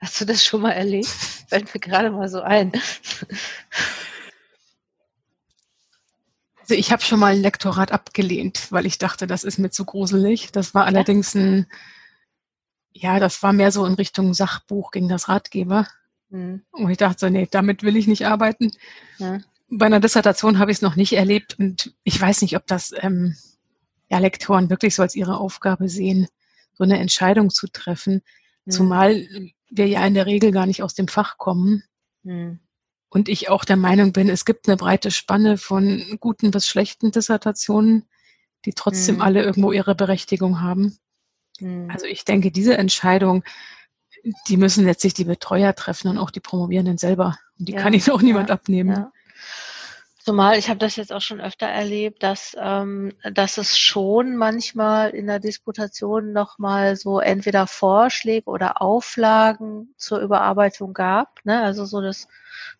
hast 0.00 0.20
du 0.20 0.24
das 0.24 0.44
schon 0.44 0.60
mal 0.60 0.70
erlebt? 0.70 1.06
Fällt 1.48 1.74
mir 1.74 1.80
gerade 1.80 2.10
mal 2.10 2.28
so 2.28 2.42
ein. 2.42 2.70
Also 6.60 6.74
ich 6.74 6.92
habe 6.92 7.02
schon 7.02 7.18
mal 7.18 7.32
ein 7.32 7.42
Lektorat 7.42 7.90
abgelehnt, 7.90 8.70
weil 8.70 8.86
ich 8.86 8.98
dachte, 8.98 9.26
das 9.26 9.42
ist 9.42 9.58
mir 9.58 9.70
zu 9.70 9.84
gruselig. 9.84 10.52
Das 10.52 10.74
war 10.74 10.84
allerdings 10.84 11.34
ein, 11.34 11.66
ja, 12.94 13.18
das 13.18 13.42
war 13.42 13.52
mehr 13.52 13.72
so 13.72 13.84
in 13.86 13.94
Richtung 13.94 14.34
Sachbuch 14.34 14.90
gegen 14.90 15.08
das 15.08 15.28
Ratgeber. 15.28 15.86
Mhm. 16.30 16.62
Und 16.70 16.90
ich 16.90 16.98
dachte 16.98 17.20
so, 17.20 17.28
nee, 17.28 17.48
damit 17.50 17.82
will 17.82 17.96
ich 17.96 18.06
nicht 18.06 18.26
arbeiten. 18.26 18.72
Mhm 19.18 19.44
bei 19.72 19.86
einer 19.86 20.00
Dissertation 20.00 20.58
habe 20.58 20.70
ich 20.70 20.78
es 20.78 20.82
noch 20.82 20.96
nicht 20.96 21.14
erlebt 21.14 21.58
und 21.58 21.94
ich 22.04 22.20
weiß 22.20 22.42
nicht, 22.42 22.56
ob 22.56 22.66
das 22.66 22.92
ähm, 23.00 23.34
ja, 24.10 24.18
Lektoren 24.18 24.68
wirklich 24.68 24.94
so 24.94 25.02
als 25.02 25.14
ihre 25.14 25.38
Aufgabe 25.38 25.88
sehen, 25.88 26.28
so 26.74 26.84
eine 26.84 26.98
Entscheidung 26.98 27.48
zu 27.48 27.66
treffen, 27.68 28.22
mhm. 28.66 28.70
zumal 28.70 29.26
wir 29.70 29.88
ja 29.88 30.06
in 30.06 30.14
der 30.14 30.26
Regel 30.26 30.52
gar 30.52 30.66
nicht 30.66 30.82
aus 30.82 30.94
dem 30.94 31.08
Fach 31.08 31.38
kommen. 31.38 31.84
Mhm. 32.22 32.60
Und 33.08 33.28
ich 33.30 33.48
auch 33.48 33.64
der 33.64 33.76
Meinung 33.76 34.12
bin, 34.12 34.28
es 34.28 34.44
gibt 34.44 34.68
eine 34.68 34.76
breite 34.76 35.10
Spanne 35.10 35.56
von 35.56 36.02
guten 36.20 36.50
bis 36.50 36.66
schlechten 36.66 37.10
Dissertationen, 37.10 38.04
die 38.66 38.74
trotzdem 38.74 39.16
mhm. 39.16 39.22
alle 39.22 39.42
irgendwo 39.42 39.72
ihre 39.72 39.94
Berechtigung 39.94 40.60
haben. 40.60 40.98
Mhm. 41.60 41.90
Also 41.90 42.06
ich 42.06 42.24
denke, 42.24 42.50
diese 42.50 42.76
Entscheidung, 42.76 43.44
die 44.48 44.56
müssen 44.56 44.84
letztlich 44.84 45.14
die 45.14 45.24
Betreuer 45.24 45.74
treffen 45.74 46.08
und 46.08 46.18
auch 46.18 46.30
die 46.30 46.40
Promovierenden 46.40 46.98
selber. 46.98 47.38
Und 47.58 47.68
die 47.68 47.72
ja, 47.72 47.80
kann 47.80 47.92
ihnen 47.92 48.10
auch 48.10 48.22
niemand 48.22 48.48
ja, 48.48 48.54
abnehmen. 48.54 48.90
Ja. 48.90 49.12
Zumal 50.24 50.56
ich 50.56 50.68
habe 50.68 50.78
das 50.78 50.94
jetzt 50.94 51.12
auch 51.12 51.20
schon 51.20 51.40
öfter 51.40 51.66
erlebt, 51.66 52.22
dass, 52.22 52.56
ähm, 52.56 53.12
dass 53.32 53.58
es 53.58 53.76
schon 53.76 54.36
manchmal 54.36 55.10
in 55.10 55.26
der 55.26 55.40
Disputation 55.40 56.32
nochmal 56.32 56.94
so 56.94 57.18
entweder 57.18 57.66
Vorschläge 57.66 58.48
oder 58.48 58.80
Auflagen 58.80 59.92
zur 59.96 60.20
Überarbeitung 60.20 60.94
gab. 60.94 61.44
Ne? 61.44 61.60
Also 61.60 61.86
so, 61.86 62.00
dass 62.00 62.28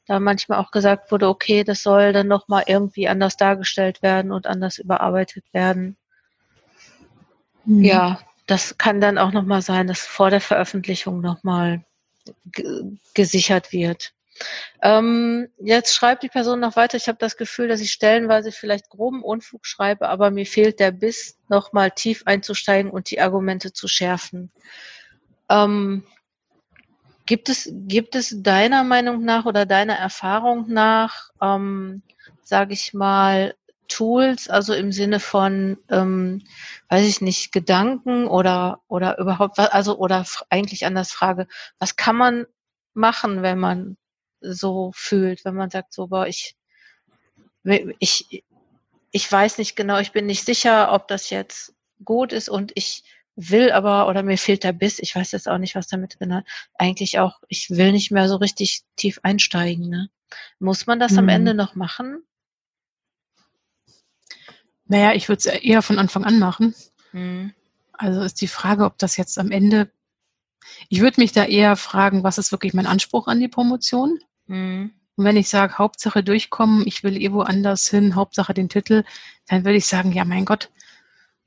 da 0.06 0.20
manchmal 0.20 0.60
auch 0.60 0.70
gesagt 0.70 1.10
wurde, 1.10 1.28
okay, 1.28 1.64
das 1.64 1.82
soll 1.82 2.12
dann 2.12 2.28
nochmal 2.28 2.62
irgendwie 2.68 3.08
anders 3.08 3.36
dargestellt 3.36 4.02
werden 4.02 4.30
und 4.30 4.46
anders 4.46 4.78
überarbeitet 4.78 5.44
werden. 5.52 5.96
Mhm. 7.64 7.82
Ja, 7.82 8.20
das 8.46 8.78
kann 8.78 9.00
dann 9.00 9.18
auch 9.18 9.32
nochmal 9.32 9.62
sein, 9.62 9.86
dass 9.86 10.00
vor 10.00 10.30
der 10.30 10.40
Veröffentlichung 10.40 11.20
nochmal 11.20 11.84
gesichert 13.14 13.72
wird. 13.72 14.12
Ähm, 14.80 15.48
jetzt 15.58 15.94
schreibt 15.94 16.22
die 16.22 16.28
Person 16.28 16.60
noch 16.60 16.76
weiter. 16.76 16.96
Ich 16.96 17.08
habe 17.08 17.18
das 17.18 17.36
Gefühl, 17.36 17.68
dass 17.68 17.80
ich 17.80 17.92
stellenweise 17.92 18.50
vielleicht 18.50 18.88
groben 18.88 19.22
Unfug 19.22 19.66
schreibe, 19.66 20.08
aber 20.08 20.30
mir 20.30 20.46
fehlt 20.46 20.80
der 20.80 20.90
Biss, 20.90 21.36
nochmal 21.48 21.90
tief 21.90 22.22
einzusteigen 22.26 22.90
und 22.90 23.10
die 23.10 23.20
Argumente 23.20 23.72
zu 23.72 23.88
schärfen. 23.88 24.50
Ähm, 25.48 26.04
gibt 27.26 27.48
es, 27.48 27.70
gibt 27.72 28.14
es 28.14 28.34
deiner 28.42 28.84
Meinung 28.84 29.24
nach 29.24 29.44
oder 29.44 29.66
deiner 29.66 29.94
Erfahrung 29.94 30.66
nach, 30.68 31.30
ähm, 31.40 32.02
sage 32.42 32.72
ich 32.72 32.94
mal, 32.94 33.54
Tools, 33.88 34.48
also 34.48 34.74
im 34.74 34.92
Sinne 34.92 35.20
von, 35.20 35.78
ähm, 35.90 36.42
weiß 36.88 37.06
ich 37.06 37.20
nicht, 37.20 37.52
Gedanken 37.52 38.26
oder 38.26 38.80
oder 38.88 39.18
überhaupt, 39.18 39.58
also 39.58 39.98
oder 39.98 40.24
eigentlich 40.50 40.86
anders 40.86 41.12
Frage, 41.12 41.46
was 41.78 41.96
kann 41.96 42.16
man 42.16 42.46
machen, 42.94 43.42
wenn 43.42 43.58
man 43.58 43.96
so 44.40 44.92
fühlt, 44.94 45.44
wenn 45.44 45.54
man 45.54 45.70
sagt, 45.70 45.92
so, 45.92 46.08
boah, 46.08 46.26
ich, 46.26 46.56
ich, 47.98 48.44
ich 49.10 49.30
weiß 49.30 49.58
nicht 49.58 49.76
genau, 49.76 49.98
ich 49.98 50.12
bin 50.12 50.26
nicht 50.26 50.44
sicher, 50.44 50.92
ob 50.92 51.08
das 51.08 51.30
jetzt 51.30 51.74
gut 52.04 52.32
ist 52.32 52.48
und 52.48 52.72
ich 52.74 53.04
will 53.36 53.70
aber, 53.72 54.08
oder 54.08 54.22
mir 54.22 54.36
fehlt 54.36 54.64
der 54.64 54.72
Biss, 54.72 54.98
ich 54.98 55.14
weiß 55.14 55.32
jetzt 55.32 55.48
auch 55.48 55.58
nicht, 55.58 55.74
was 55.74 55.86
damit 55.86 56.18
genau, 56.18 56.40
eigentlich 56.74 57.18
auch, 57.18 57.40
ich 57.48 57.70
will 57.70 57.92
nicht 57.92 58.10
mehr 58.10 58.28
so 58.28 58.36
richtig 58.36 58.82
tief 58.96 59.20
einsteigen, 59.22 59.88
ne? 59.88 60.10
Muss 60.58 60.86
man 60.86 60.98
das 60.98 61.12
mhm. 61.12 61.18
am 61.18 61.28
Ende 61.28 61.54
noch 61.54 61.74
machen? 61.74 62.24
Naja, 64.92 65.14
ich 65.14 65.30
würde 65.30 65.38
es 65.38 65.46
eher 65.46 65.80
von 65.80 65.98
Anfang 65.98 66.22
an 66.22 66.38
machen. 66.38 66.74
Mhm. 67.12 67.54
Also 67.94 68.20
ist 68.20 68.42
die 68.42 68.46
Frage, 68.46 68.84
ob 68.84 68.98
das 68.98 69.16
jetzt 69.16 69.38
am 69.38 69.48
De 69.48 69.86
Ich 70.90 71.00
würde 71.00 71.18
mich 71.18 71.32
da 71.32 71.46
eher 71.46 71.76
fragen, 71.76 72.24
was 72.24 72.36
ist 72.36 72.52
wirklich 72.52 72.74
mein 72.74 72.84
Anspruch 72.86 73.26
an 73.26 73.40
die 73.40 73.48
Promotion? 73.48 74.18
Mhm. 74.48 74.92
Und 75.16 75.24
wenn 75.24 75.38
ich 75.38 75.48
sage, 75.48 75.78
Hauptsache 75.78 76.22
durchkommen, 76.22 76.86
ich 76.86 77.04
will 77.04 77.16
eh 77.16 77.32
woanders 77.32 77.88
hin, 77.88 78.16
Hauptsache 78.16 78.52
den 78.52 78.68
Titel, 78.68 79.02
dann 79.46 79.64
würde 79.64 79.78
ich 79.78 79.86
sagen, 79.86 80.12
ja, 80.12 80.26
mein 80.26 80.44
Gott, 80.44 80.68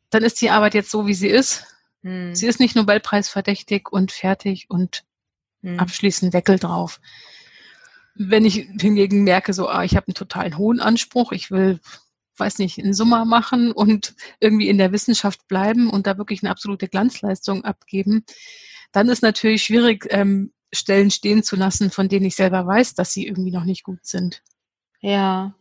dann 0.09 0.23
ist 0.23 0.41
die 0.41 0.49
Arbeit 0.49 0.73
jetzt 0.73 0.89
so, 0.89 1.05
wie 1.05 1.13
sie 1.13 1.27
ist. 1.27 1.67
Mhm. 2.01 2.33
Sie 2.33 2.47
ist 2.47 2.59
nicht 2.59 2.75
Nobelpreis 2.75 3.29
verdächtig 3.29 3.91
und 3.91 4.11
fertig 4.11 4.71
und 4.71 5.03
mhm. 5.61 5.79
abschließend 5.79 6.33
Deckel 6.33 6.57
drauf. 6.57 6.99
Wenn 8.15 8.43
ich 8.43 8.67
hingegen 8.81 9.23
merke, 9.23 9.53
so, 9.53 9.69
ah, 9.69 9.83
ich 9.83 9.95
habe 9.95 10.07
einen 10.07 10.15
totalen 10.15 10.57
hohen 10.57 10.79
Anspruch, 10.79 11.31
ich 11.31 11.51
will, 11.51 11.79
weiß 12.37 12.59
nicht, 12.59 12.79
einen 12.79 12.93
Summer 12.93 13.25
machen 13.25 13.71
und 13.71 14.15
irgendwie 14.39 14.69
in 14.69 14.77
der 14.77 14.91
Wissenschaft 14.91 15.47
bleiben 15.47 15.89
und 15.89 16.07
da 16.07 16.17
wirklich 16.17 16.43
eine 16.43 16.51
absolute 16.51 16.87
Glanzleistung 16.87 17.63
abgeben, 17.63 18.25
dann 18.91 19.09
ist 19.09 19.23
natürlich 19.23 19.63
schwierig, 19.63 20.07
ähm, 20.09 20.51
Stellen 20.73 21.11
stehen 21.11 21.43
zu 21.43 21.55
lassen, 21.55 21.91
von 21.91 22.09
denen 22.09 22.25
ich 22.25 22.35
selber 22.35 22.65
weiß, 22.65 22.95
dass 22.95 23.13
sie 23.13 23.27
irgendwie 23.27 23.51
noch 23.51 23.63
nicht 23.63 23.83
gut 23.83 24.05
sind. 24.05 24.43
Ja. 24.99 25.55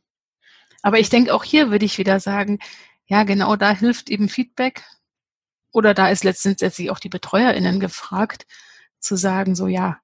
Aber 0.83 0.99
ich 0.99 1.09
denke, 1.09 1.33
auch 1.35 1.45
hier 1.45 1.71
würde 1.71 1.85
ich 1.85 1.99
wieder 1.99 2.21
sagen, 2.21 2.59
ja, 3.07 3.23
genau 3.25 3.57
da 3.57 3.75
hilft 3.75 4.11
eben 4.11 4.29
Feedback. 4.29 4.83
Oder 5.73 5.95
da 5.95 6.09
ist 6.09 6.25
letztendlich 6.25 6.91
auch 6.91 6.99
die 6.99 7.09
BetreuerInnen 7.09 7.81
gefragt, 7.81 8.47
zu 9.01 9.17
sagen, 9.17 9.55
so, 9.55 9.67
ja, 9.67 9.99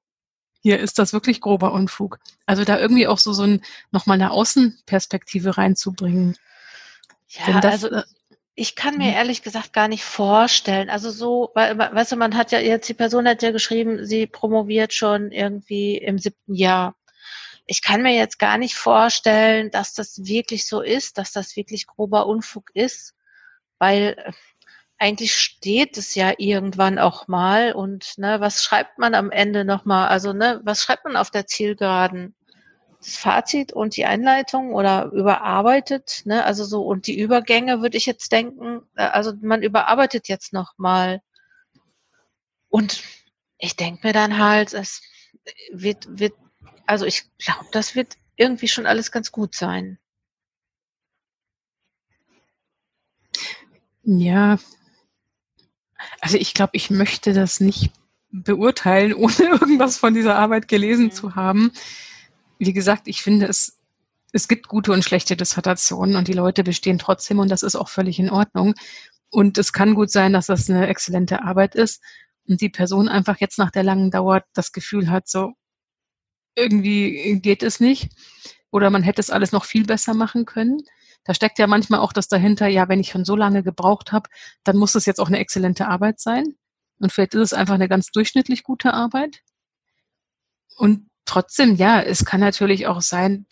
hier 0.62 0.78
ist 0.78 0.98
das 0.98 1.12
wirklich 1.12 1.40
grober 1.40 1.72
Unfug. 1.72 2.18
Also 2.46 2.64
da 2.64 2.78
irgendwie 2.78 3.06
auch 3.06 3.18
so, 3.18 3.32
so 3.32 3.44
ein, 3.44 3.62
nochmal 3.90 4.16
eine 4.16 4.30
Außenperspektive 4.30 5.56
reinzubringen. 5.56 6.36
Ja, 7.30 7.60
das, 7.60 7.84
also, 7.84 7.96
äh, 7.96 8.02
ich 8.54 8.74
kann 8.74 8.98
mir 8.98 9.08
mhm. 9.08 9.14
ehrlich 9.14 9.42
gesagt 9.42 9.72
gar 9.72 9.88
nicht 9.88 10.04
vorstellen. 10.04 10.90
Also 10.90 11.10
so, 11.10 11.50
weil, 11.54 11.78
weißt 11.78 12.12
du, 12.12 12.16
man 12.16 12.36
hat 12.36 12.52
ja 12.52 12.58
jetzt, 12.58 12.88
die 12.88 12.94
Person 12.94 13.26
hat 13.26 13.42
ja 13.42 13.52
geschrieben, 13.52 14.04
sie 14.04 14.26
promoviert 14.26 14.92
schon 14.92 15.30
irgendwie 15.30 15.96
im 15.96 16.18
siebten 16.18 16.54
Jahr. 16.54 16.96
Ich 17.66 17.82
kann 17.82 18.02
mir 18.02 18.14
jetzt 18.14 18.38
gar 18.38 18.58
nicht 18.58 18.74
vorstellen, 18.74 19.70
dass 19.70 19.94
das 19.94 20.24
wirklich 20.24 20.66
so 20.66 20.80
ist, 20.80 21.18
dass 21.18 21.32
das 21.32 21.56
wirklich 21.56 21.86
grober 21.86 22.26
Unfug 22.26 22.70
ist, 22.74 23.14
weil 23.78 24.16
äh, 24.18 24.32
eigentlich 24.98 25.34
steht 25.34 25.96
es 25.96 26.14
ja 26.14 26.34
irgendwann 26.36 26.98
auch 26.98 27.28
mal 27.28 27.72
und 27.72 28.18
ne, 28.18 28.40
was 28.40 28.62
schreibt 28.62 28.98
man 28.98 29.14
am 29.14 29.30
Ende 29.30 29.64
nochmal? 29.64 30.08
Also 30.08 30.34
ne, 30.34 30.60
was 30.64 30.82
schreibt 30.82 31.04
man 31.04 31.16
auf 31.16 31.30
der 31.30 31.46
Zielgeraden? 31.46 32.34
Das 33.00 33.16
Fazit 33.16 33.72
und 33.72 33.96
die 33.96 34.04
Einleitung 34.04 34.74
oder 34.74 35.06
überarbeitet, 35.12 36.22
ne? 36.26 36.44
Also 36.44 36.64
so 36.64 36.82
und 36.82 37.06
die 37.06 37.18
Übergänge 37.18 37.80
würde 37.80 37.96
ich 37.96 38.06
jetzt 38.06 38.30
denken, 38.30 38.82
äh, 38.94 39.02
also 39.04 39.32
man 39.40 39.62
überarbeitet 39.62 40.28
jetzt 40.28 40.52
noch 40.52 40.74
mal 40.76 41.22
und 42.68 43.02
ich 43.58 43.76
denke 43.76 44.06
mir 44.06 44.12
dann 44.12 44.38
halt, 44.38 44.74
es 44.74 45.02
wird 45.72 46.06
wird 46.08 46.34
also 46.86 47.06
ich 47.06 47.24
glaube, 47.38 47.66
das 47.72 47.94
wird 47.94 48.16
irgendwie 48.36 48.68
schon 48.68 48.86
alles 48.86 49.12
ganz 49.12 49.32
gut 49.32 49.54
sein. 49.54 49.98
Ja, 54.02 54.58
also 56.20 56.36
ich 56.36 56.54
glaube, 56.54 56.72
ich 56.74 56.90
möchte 56.90 57.32
das 57.32 57.60
nicht 57.60 57.92
beurteilen, 58.30 59.14
ohne 59.14 59.34
irgendwas 59.38 59.96
von 59.96 60.12
dieser 60.12 60.36
Arbeit 60.36 60.68
gelesen 60.68 61.06
mhm. 61.06 61.12
zu 61.12 61.34
haben 61.34 61.72
wie 62.60 62.72
gesagt, 62.74 63.08
ich 63.08 63.22
finde 63.22 63.46
es, 63.46 63.80
es 64.32 64.46
gibt 64.46 64.68
gute 64.68 64.92
und 64.92 65.02
schlechte 65.04 65.36
Dissertationen 65.36 66.14
und 66.14 66.28
die 66.28 66.34
Leute 66.34 66.62
bestehen 66.62 66.98
trotzdem 66.98 67.38
und 67.38 67.50
das 67.50 67.62
ist 67.62 67.74
auch 67.74 67.88
völlig 67.88 68.18
in 68.18 68.30
Ordnung. 68.30 68.74
Und 69.30 69.58
es 69.58 69.72
kann 69.72 69.94
gut 69.94 70.10
sein, 70.10 70.32
dass 70.32 70.46
das 70.46 70.68
eine 70.68 70.86
exzellente 70.86 71.42
Arbeit 71.42 71.74
ist 71.74 72.02
und 72.46 72.60
die 72.60 72.68
Person 72.68 73.08
einfach 73.08 73.38
jetzt 73.40 73.58
nach 73.58 73.70
der 73.70 73.82
langen 73.82 74.10
Dauer 74.10 74.44
das 74.52 74.72
Gefühl 74.72 75.10
hat, 75.10 75.28
so 75.28 75.52
irgendwie 76.54 77.40
geht 77.40 77.62
es 77.62 77.80
nicht 77.80 78.10
oder 78.70 78.90
man 78.90 79.02
hätte 79.02 79.20
es 79.20 79.30
alles 79.30 79.52
noch 79.52 79.64
viel 79.64 79.86
besser 79.86 80.14
machen 80.14 80.44
können. 80.44 80.82
Da 81.24 81.34
steckt 81.34 81.58
ja 81.58 81.66
manchmal 81.66 82.00
auch 82.00 82.12
das 82.12 82.28
dahinter, 82.28 82.66
ja, 82.68 82.88
wenn 82.88 83.00
ich 83.00 83.10
schon 83.10 83.24
so 83.24 83.36
lange 83.36 83.62
gebraucht 83.62 84.12
habe, 84.12 84.28
dann 84.64 84.76
muss 84.76 84.94
es 84.94 85.06
jetzt 85.06 85.20
auch 85.20 85.28
eine 85.28 85.38
exzellente 85.38 85.88
Arbeit 85.88 86.20
sein. 86.20 86.56
Und 86.98 87.12
vielleicht 87.12 87.34
ist 87.34 87.40
es 87.40 87.52
einfach 87.52 87.74
eine 87.74 87.88
ganz 87.88 88.10
durchschnittlich 88.10 88.62
gute 88.62 88.92
Arbeit. 88.92 89.42
Und 90.76 91.09
trotzdem, 91.30 91.76
ja, 91.76 92.02
es 92.02 92.24
kann 92.24 92.40
natürlich 92.40 92.88
auch 92.88 93.00
sein, 93.00 93.46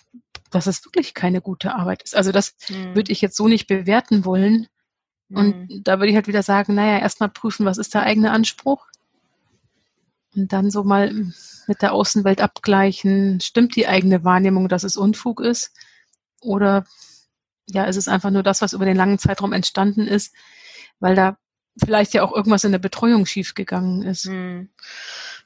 dass 0.50 0.66
es 0.66 0.84
wirklich 0.84 1.14
keine 1.14 1.40
gute 1.40 1.74
Arbeit 1.74 2.02
ist. 2.02 2.16
Also 2.16 2.32
das 2.32 2.56
mhm. 2.68 2.96
würde 2.96 3.12
ich 3.12 3.20
jetzt 3.20 3.36
so 3.36 3.46
nicht 3.46 3.68
bewerten 3.68 4.24
wollen. 4.24 4.66
Und 5.30 5.70
mhm. 5.70 5.84
da 5.84 5.98
würde 5.98 6.08
ich 6.08 6.16
halt 6.16 6.26
wieder 6.26 6.42
sagen, 6.42 6.74
naja, 6.74 6.98
erstmal 6.98 7.28
prüfen, 7.28 7.66
was 7.66 7.78
ist 7.78 7.94
der 7.94 8.02
eigene 8.02 8.32
Anspruch? 8.32 8.86
Und 10.34 10.52
dann 10.52 10.70
so 10.70 10.82
mal 10.82 11.12
mit 11.66 11.82
der 11.82 11.92
Außenwelt 11.92 12.40
abgleichen, 12.40 13.40
stimmt 13.40 13.76
die 13.76 13.86
eigene 13.86 14.24
Wahrnehmung, 14.24 14.68
dass 14.68 14.82
es 14.82 14.96
Unfug 14.96 15.40
ist? 15.40 15.72
Oder 16.40 16.84
ja, 17.66 17.84
ist 17.84 17.96
es 17.96 18.08
einfach 18.08 18.30
nur 18.30 18.42
das, 18.42 18.60
was 18.60 18.72
über 18.72 18.86
den 18.86 18.96
langen 18.96 19.18
Zeitraum 19.18 19.52
entstanden 19.52 20.06
ist, 20.08 20.34
weil 20.98 21.14
da 21.14 21.36
vielleicht 21.82 22.14
ja 22.14 22.24
auch 22.24 22.34
irgendwas 22.34 22.64
in 22.64 22.72
der 22.72 22.78
Betreuung 22.78 23.26
schiefgegangen 23.26 24.02
ist. 24.02 24.26
Mhm. 24.26 24.70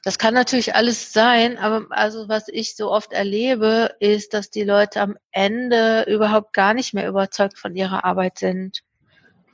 Das 0.03 0.17
kann 0.19 0.33
natürlich 0.33 0.75
alles 0.75 1.13
sein, 1.13 1.57
aber 1.57 1.87
also 1.89 2.27
was 2.27 2.49
ich 2.49 2.75
so 2.75 2.91
oft 2.91 3.13
erlebe, 3.13 3.95
ist, 4.01 4.33
dass 4.33 4.49
die 4.49 4.63
Leute 4.63 4.99
am 4.99 5.17
Ende 5.31 6.03
überhaupt 6.09 6.51
gar 6.51 6.73
nicht 6.73 6.93
mehr 6.93 7.07
überzeugt 7.07 7.57
von 7.57 7.73
ihrer 7.73 8.03
Arbeit 8.03 8.37
sind. 8.37 8.83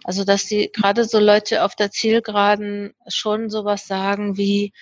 Also 0.04 0.24
dass 0.24 0.46
die 0.46 0.72
gerade 0.72 1.06
so 1.06 1.20
Leute 1.20 1.64
auf 1.64 1.76
der 1.76 1.92
Zielgeraden 1.92 2.96
schon 3.08 3.52
sowas 3.52 3.86
sagen 3.86 4.38
wie, 4.38 4.74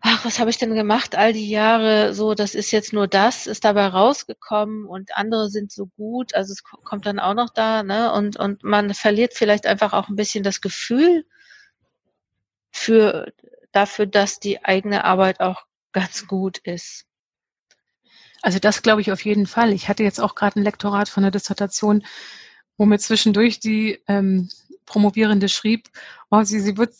ach, 0.00 0.24
was 0.24 0.38
habe 0.38 0.50
ich 0.50 0.58
denn 0.58 0.74
gemacht 0.76 1.16
all 1.16 1.32
die 1.32 1.50
Jahre? 1.50 2.14
So, 2.14 2.34
das 2.34 2.54
ist 2.54 2.70
jetzt 2.70 2.92
nur 2.92 3.08
das, 3.08 3.48
ist 3.48 3.64
dabei 3.64 3.88
rausgekommen 3.88 4.86
und 4.86 5.16
andere 5.16 5.50
sind 5.50 5.72
so 5.72 5.86
gut. 5.86 6.36
Also 6.36 6.52
es 6.52 6.62
kommt 6.62 7.04
dann 7.04 7.18
auch 7.18 7.34
noch 7.34 7.50
da, 7.50 7.82
ne? 7.82 8.12
Und, 8.12 8.36
und 8.36 8.62
man 8.62 8.94
verliert 8.94 9.34
vielleicht 9.34 9.66
einfach 9.66 9.92
auch 9.92 10.08
ein 10.08 10.14
bisschen 10.14 10.44
das 10.44 10.60
Gefühl 10.60 11.24
für 12.70 13.32
dafür, 13.78 14.06
dass 14.06 14.40
die 14.40 14.64
eigene 14.64 15.04
Arbeit 15.04 15.40
auch 15.40 15.64
ganz 15.92 16.26
gut 16.26 16.58
ist. 16.58 17.04
Also 18.42 18.58
das 18.58 18.82
glaube 18.82 19.00
ich 19.00 19.12
auf 19.12 19.24
jeden 19.24 19.46
Fall. 19.46 19.72
Ich 19.72 19.88
hatte 19.88 20.02
jetzt 20.02 20.20
auch 20.20 20.34
gerade 20.34 20.58
ein 20.58 20.64
Lektorat 20.64 21.08
von 21.08 21.22
der 21.22 21.32
Dissertation, 21.32 22.04
wo 22.76 22.86
mir 22.86 22.98
zwischendurch 22.98 23.60
die 23.60 24.02
ähm, 24.06 24.48
Promovierende 24.84 25.48
schrieb, 25.48 25.88
oh, 26.30 26.42
sie, 26.42 26.60
sie 26.60 26.76
wird 26.76 26.94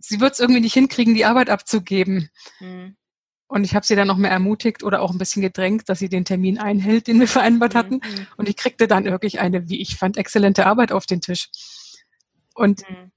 sie 0.00 0.20
wird 0.20 0.32
es 0.32 0.40
irgendwie 0.40 0.60
nicht 0.60 0.74
hinkriegen, 0.74 1.14
die 1.14 1.24
Arbeit 1.24 1.50
abzugeben. 1.50 2.30
Mhm. 2.60 2.96
Und 3.48 3.64
ich 3.64 3.74
habe 3.74 3.86
sie 3.86 3.96
dann 3.96 4.08
noch 4.08 4.18
mehr 4.18 4.30
ermutigt 4.30 4.82
oder 4.82 5.00
auch 5.00 5.10
ein 5.10 5.18
bisschen 5.18 5.42
gedrängt, 5.42 5.88
dass 5.88 5.98
sie 5.98 6.08
den 6.08 6.24
Termin 6.24 6.58
einhält, 6.58 7.06
den 7.06 7.18
wir 7.18 7.28
vereinbart 7.28 7.74
mhm. 7.74 7.78
hatten. 7.78 7.94
Mhm. 7.94 8.26
Und 8.36 8.48
ich 8.48 8.56
kriegte 8.56 8.86
dann 8.86 9.04
wirklich 9.04 9.40
eine, 9.40 9.68
wie 9.68 9.80
ich 9.80 9.96
fand, 9.96 10.16
exzellente 10.16 10.66
Arbeit 10.66 10.92
auf 10.92 11.06
den 11.06 11.20
Tisch. 11.20 11.48
Und 12.54 12.88
mhm. 12.88 13.10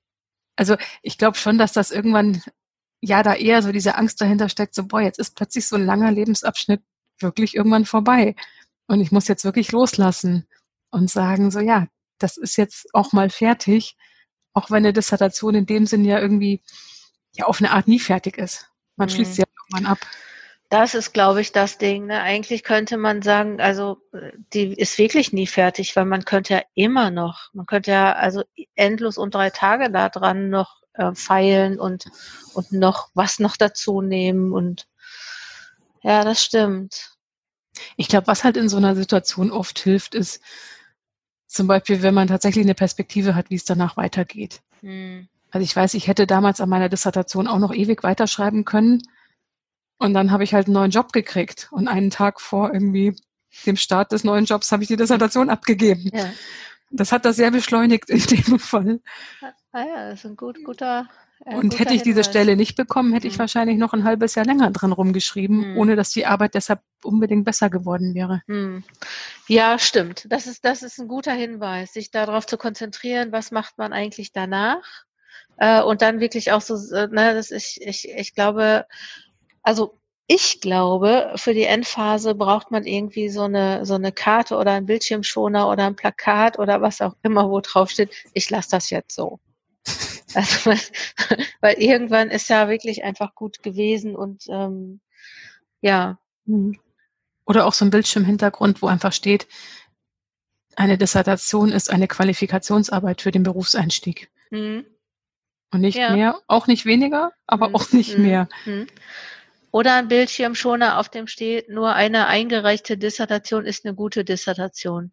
also 0.56 0.78
ich 1.02 1.18
glaube 1.18 1.38
schon, 1.38 1.58
dass 1.58 1.74
das 1.74 1.92
irgendwann 1.92 2.42
ja 3.02 3.24
da 3.24 3.34
eher 3.34 3.62
so 3.62 3.72
diese 3.72 3.96
Angst 3.96 4.22
dahinter 4.22 4.48
steckt, 4.48 4.76
so, 4.76 4.86
boah, 4.86 5.02
jetzt 5.02 5.20
ist 5.20 5.36
plötzlich 5.36 5.68
so 5.68 5.76
ein 5.76 5.86
langer 5.86 6.12
Lebensabschnitt 6.12 6.82
wirklich 7.20 7.56
irgendwann 7.56 7.86
vorbei. 7.86 8.36
Und 8.88 9.02
ich 9.02 9.12
muss 9.12 9.28
jetzt 9.28 9.44
wirklich 9.44 9.72
loslassen 9.72 10.48
und 10.92 11.10
sagen, 11.10 11.52
so, 11.52 11.60
ja, 11.60 11.88
das 12.20 12.38
ist 12.38 12.58
jetzt 12.58 12.94
auch 12.94 13.14
mal 13.14 13.30
fertig, 13.30 13.98
auch 14.54 14.70
wenn 14.70 14.78
eine 14.78 14.94
Dissertation 14.94 15.56
in 15.56 15.66
dem 15.66 15.86
Sinn 15.86 16.06
ja 16.06 16.20
irgendwie 16.20 16.62
ja 17.34 17.46
auf 17.46 17.60
eine 17.60 17.72
Art 17.72 17.88
nie 17.88 18.00
fertig 18.00 18.38
ist. 18.38 18.70
Man 18.98 19.08
mhm. 19.08 19.14
schließt 19.14 19.36
sie 19.36 19.42
ja 19.42 19.48
irgendwann 19.58 19.92
ab. 19.92 20.00
Das 20.70 20.96
ist, 20.96 21.14
glaube 21.14 21.42
ich, 21.42 21.52
das 21.52 21.78
Ding. 21.78 22.06
Ne? 22.06 22.22
Eigentlich 22.22 22.64
könnte 22.64 22.96
man 22.98 23.22
sagen, 23.22 23.60
also 23.60 23.98
die 24.54 24.74
ist 24.74 24.98
wirklich 24.98 25.34
nie 25.34 25.48
fertig, 25.48 25.96
weil 25.96 26.06
man 26.06 26.24
könnte 26.24 26.54
ja 26.54 26.62
immer 26.76 27.12
noch, 27.12 27.54
man 27.54 27.66
könnte 27.66 27.92
ja 27.92 28.14
also 28.14 28.44
endlos 28.76 29.18
und 29.18 29.34
drei 29.36 29.50
Tage 29.50 29.92
da 29.92 30.08
dran 30.08 30.50
noch 30.50 30.81
äh, 30.94 31.14
feilen 31.14 31.80
und, 31.80 32.06
und 32.54 32.72
noch 32.72 33.10
was 33.14 33.40
noch 33.40 33.58
dazu 33.58 34.02
nehmen 34.02 34.52
und 34.54 34.88
ja, 36.04 36.24
das 36.24 36.44
stimmt. 36.44 37.12
Ich 37.96 38.08
glaube, 38.08 38.28
was 38.28 38.44
halt 38.44 38.58
in 38.58 38.70
so 38.70 38.78
einer 38.78 38.96
Situation 38.96 39.52
oft 39.52 39.80
hilft, 39.80 40.16
ist 40.16 40.42
zum 41.48 41.68
Beispiel, 41.68 42.02
wenn 42.02 42.14
man 42.14 42.28
tatsächlich 42.28 42.66
eine 42.66 42.76
Perspektive 42.76 43.36
hat, 43.36 43.50
wie 43.50 43.56
es 43.56 43.66
danach 43.66 43.98
weitergeht. 43.98 44.62
Hm. 44.82 45.28
Also 45.52 45.64
ich 45.64 45.76
weiß, 45.76 45.94
ich 45.96 46.08
hätte 46.08 46.26
damals 46.26 46.62
an 46.62 46.70
meiner 46.70 46.90
Dissertation 46.90 47.48
auch 47.48 47.60
noch 47.60 47.74
ewig 47.74 48.04
weiterschreiben 48.04 48.64
können. 48.66 49.04
Und 49.98 50.14
dann 50.14 50.32
habe 50.32 50.44
ich 50.44 50.54
halt 50.54 50.68
einen 50.68 50.74
neuen 50.74 50.92
Job 50.92 51.12
gekriegt. 51.12 51.68
Und 51.72 51.88
einen 51.88 52.10
Tag 52.10 52.40
vor 52.40 52.74
irgendwie 52.74 53.16
dem 53.66 53.76
Start 53.76 54.14
des 54.14 54.24
neuen 54.24 54.46
Jobs 54.46 54.72
habe 54.72 54.84
ich 54.84 54.88
die 54.88 54.96
Dissertation 54.96 55.50
abgegeben. 55.50 56.10
Ja. 56.14 56.32
Das 56.92 57.12
hat 57.12 57.26
das 57.26 57.38
sehr 57.38 57.52
beschleunigt 57.52 58.10
in 58.10 58.20
dem 58.20 58.60
Fall. 58.60 59.00
Ah 59.72 59.86
ja, 59.86 60.10
das 60.10 60.20
ist 60.20 60.26
ein 60.26 60.36
gut, 60.36 60.64
guter. 60.64 61.08
Äh, 61.46 61.56
und 61.56 61.80
hätte 61.80 61.94
ich 61.94 62.04
diese 62.04 62.24
Stelle 62.24 62.56
nicht 62.56 62.76
bekommen, 62.76 63.14
hätte 63.14 63.28
ich 63.28 63.36
mhm. 63.36 63.40
wahrscheinlich 63.40 63.78
noch 63.78 63.94
ein 63.94 64.04
halbes 64.04 64.36
Jahr 64.36 64.46
länger 64.46 64.70
dran 64.72 64.92
rumgeschrieben, 64.92 65.72
mhm. 65.72 65.78
ohne 65.78 65.96
dass 65.96 66.10
die 66.10 66.26
Arbeit 66.26 66.54
deshalb 66.54 66.82
unbedingt 67.04 67.46
besser 67.46 67.70
geworden 67.70 68.14
wäre. 68.14 68.42
Mhm. 68.48 68.84
Ja, 69.48 69.80
stimmt. 69.80 70.26
Das 70.30 70.48
ist, 70.48 70.66
das 70.66 70.84
ist 70.84 71.00
ein 71.00 71.08
guter 71.08 71.34
Hinweis, 71.34 71.94
sich 71.94 72.12
darauf 72.12 72.46
zu 72.46 72.58
konzentrieren, 72.58 73.32
was 73.32 73.52
macht 73.52 73.78
man 73.78 73.94
eigentlich 73.94 74.34
danach. 74.34 75.06
Äh, 75.58 75.82
und 75.82 76.02
dann 76.02 76.20
wirklich 76.20 76.52
auch 76.52 76.62
so, 76.62 76.76
äh, 76.96 77.08
ne, 77.08 77.34
das 77.34 77.52
ich, 77.52 77.80
ich, 77.82 78.10
ich 78.10 78.36
glaube, 78.36 78.86
also 79.64 80.01
ich 80.28 80.62
glaube, 80.62 81.34
für 81.36 81.54
die 81.54 81.64
Endphase 81.64 82.36
braucht 82.36 82.72
man 82.72 82.86
irgendwie 82.86 83.30
so 83.30 83.44
eine, 83.44 83.86
so 83.86 83.96
eine 83.96 84.12
Karte 84.12 84.56
oder 84.58 84.72
ein 84.72 84.86
Bildschirmschoner 84.86 85.70
oder 85.70 85.86
ein 85.86 85.96
Plakat 85.96 86.58
oder 86.58 86.82
was 86.82 87.02
auch 87.02 87.16
immer, 87.24 87.50
wo 87.50 87.60
drauf 87.60 87.90
steht, 87.90 88.12
ich 88.34 88.50
lasse 88.50 88.72
das 88.72 88.90
jetzt 88.90 89.16
so. 89.16 89.40
Also, 90.34 90.70
weil, 90.70 90.80
weil 91.60 91.74
irgendwann 91.74 92.30
ist 92.30 92.48
ja 92.48 92.70
wirklich 92.70 93.04
einfach 93.04 93.36
gut 93.36 93.62
gewesen 93.64 94.16
und 94.16 94.46
ähm, 94.48 95.02
ja. 95.82 96.20
Mhm. 96.46 96.80
Oder 97.46 97.66
auch 97.66 97.74
so 97.74 97.84
ein 97.84 97.90
Bildschirmhintergrund, 97.90 98.82
wo 98.82 98.88
einfach 98.88 99.12
steht, 99.12 99.46
eine 100.78 100.98
Dissertation 100.98 101.74
ist 101.74 101.90
eine 101.90 102.08
Qualifikationsarbeit 102.08 103.22
für 103.22 103.32
den 103.32 103.44
Berufseinstieg. 103.44 104.30
Mhm. 104.52 104.86
Und 105.72 105.82
nicht 105.82 105.98
ja. 105.98 106.14
mehr, 106.14 106.40
auch 106.48 106.68
nicht 106.68 106.86
weniger, 106.86 107.32
aber 107.48 107.70
mhm. 107.70 107.76
auch 107.76 107.92
nicht 107.92 108.18
mhm. 108.18 108.24
mehr. 108.24 108.50
Oder 109.72 109.96
ein 109.96 110.10
Bildschirmschoner, 110.10 111.00
auf 111.00 111.10
dem 111.10 111.28
steht, 111.28 111.70
nur 111.70 111.94
eine 111.94 112.28
eingereichte 112.28 112.98
Dissertation 112.98 113.66
ist 113.66 113.86
eine 113.86 113.96
gute 113.96 114.26
Dissertation. 114.26 115.12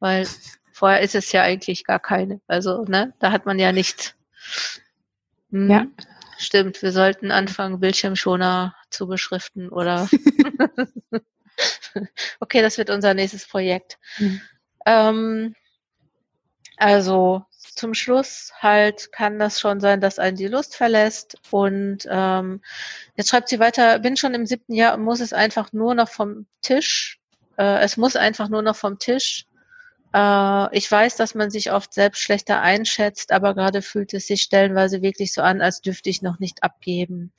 Weil 0.00 0.26
vorher 0.72 1.00
ist 1.00 1.14
es 1.14 1.32
ja 1.32 1.42
eigentlich 1.42 1.84
gar 1.84 2.00
keine. 2.00 2.40
Also, 2.46 2.84
ne, 2.84 3.14
da 3.20 3.32
hat 3.32 3.46
man 3.46 3.58
ja 3.58 3.72
nichts. 3.72 4.14
Hm, 5.50 5.70
ja. 5.70 5.86
Stimmt, 6.38 6.82
wir 6.82 6.92
sollten 6.92 7.32
anfangen, 7.32 7.80
Bildschirmschoner 7.80 8.76
zu 8.90 9.08
beschriften 9.08 9.70
oder. 9.70 10.08
okay, 12.40 12.62
das 12.62 12.78
wird 12.78 12.90
unser 12.90 13.14
nächstes 13.14 13.46
Projekt. 13.46 13.98
Mhm. 14.18 14.40
Ähm, 14.86 15.54
also 16.76 17.44
zum 17.58 17.94
Schluss 17.94 18.52
halt 18.58 19.12
kann 19.12 19.38
das 19.38 19.60
schon 19.60 19.80
sein, 19.80 20.00
dass 20.00 20.18
einen 20.18 20.36
die 20.36 20.46
Lust 20.46 20.76
verlässt. 20.76 21.36
Und 21.50 22.06
ähm, 22.08 22.62
jetzt 23.16 23.30
schreibt 23.30 23.48
sie 23.48 23.58
weiter, 23.58 23.98
bin 23.98 24.16
schon 24.16 24.34
im 24.34 24.46
siebten 24.46 24.74
Jahr 24.74 24.94
und 24.94 25.04
muss 25.04 25.20
es 25.20 25.32
einfach 25.32 25.72
nur 25.72 25.94
noch 25.94 26.08
vom 26.08 26.46
Tisch. 26.62 27.20
Äh, 27.56 27.80
es 27.80 27.96
muss 27.96 28.16
einfach 28.16 28.48
nur 28.48 28.62
noch 28.62 28.76
vom 28.76 28.98
Tisch. 28.98 29.46
Äh, 30.14 30.76
ich 30.76 30.90
weiß, 30.90 31.16
dass 31.16 31.34
man 31.34 31.50
sich 31.50 31.72
oft 31.72 31.92
selbst 31.92 32.22
schlechter 32.22 32.60
einschätzt, 32.60 33.32
aber 33.32 33.54
gerade 33.54 33.82
fühlt 33.82 34.14
es 34.14 34.26
sich 34.26 34.42
stellenweise 34.42 35.02
wirklich 35.02 35.32
so 35.32 35.42
an, 35.42 35.60
als 35.60 35.80
dürfte 35.80 36.10
ich 36.10 36.22
noch 36.22 36.38
nicht 36.38 36.62
abgeben. 36.62 37.32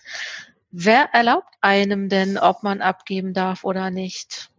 Wer 0.71 1.09
erlaubt 1.13 1.55
einem 1.61 2.09
denn, 2.09 2.37
ob 2.37 2.63
man 2.63 2.81
abgeben 2.81 3.33
darf 3.33 3.63
oder 3.63 3.89
nicht? 3.89 4.51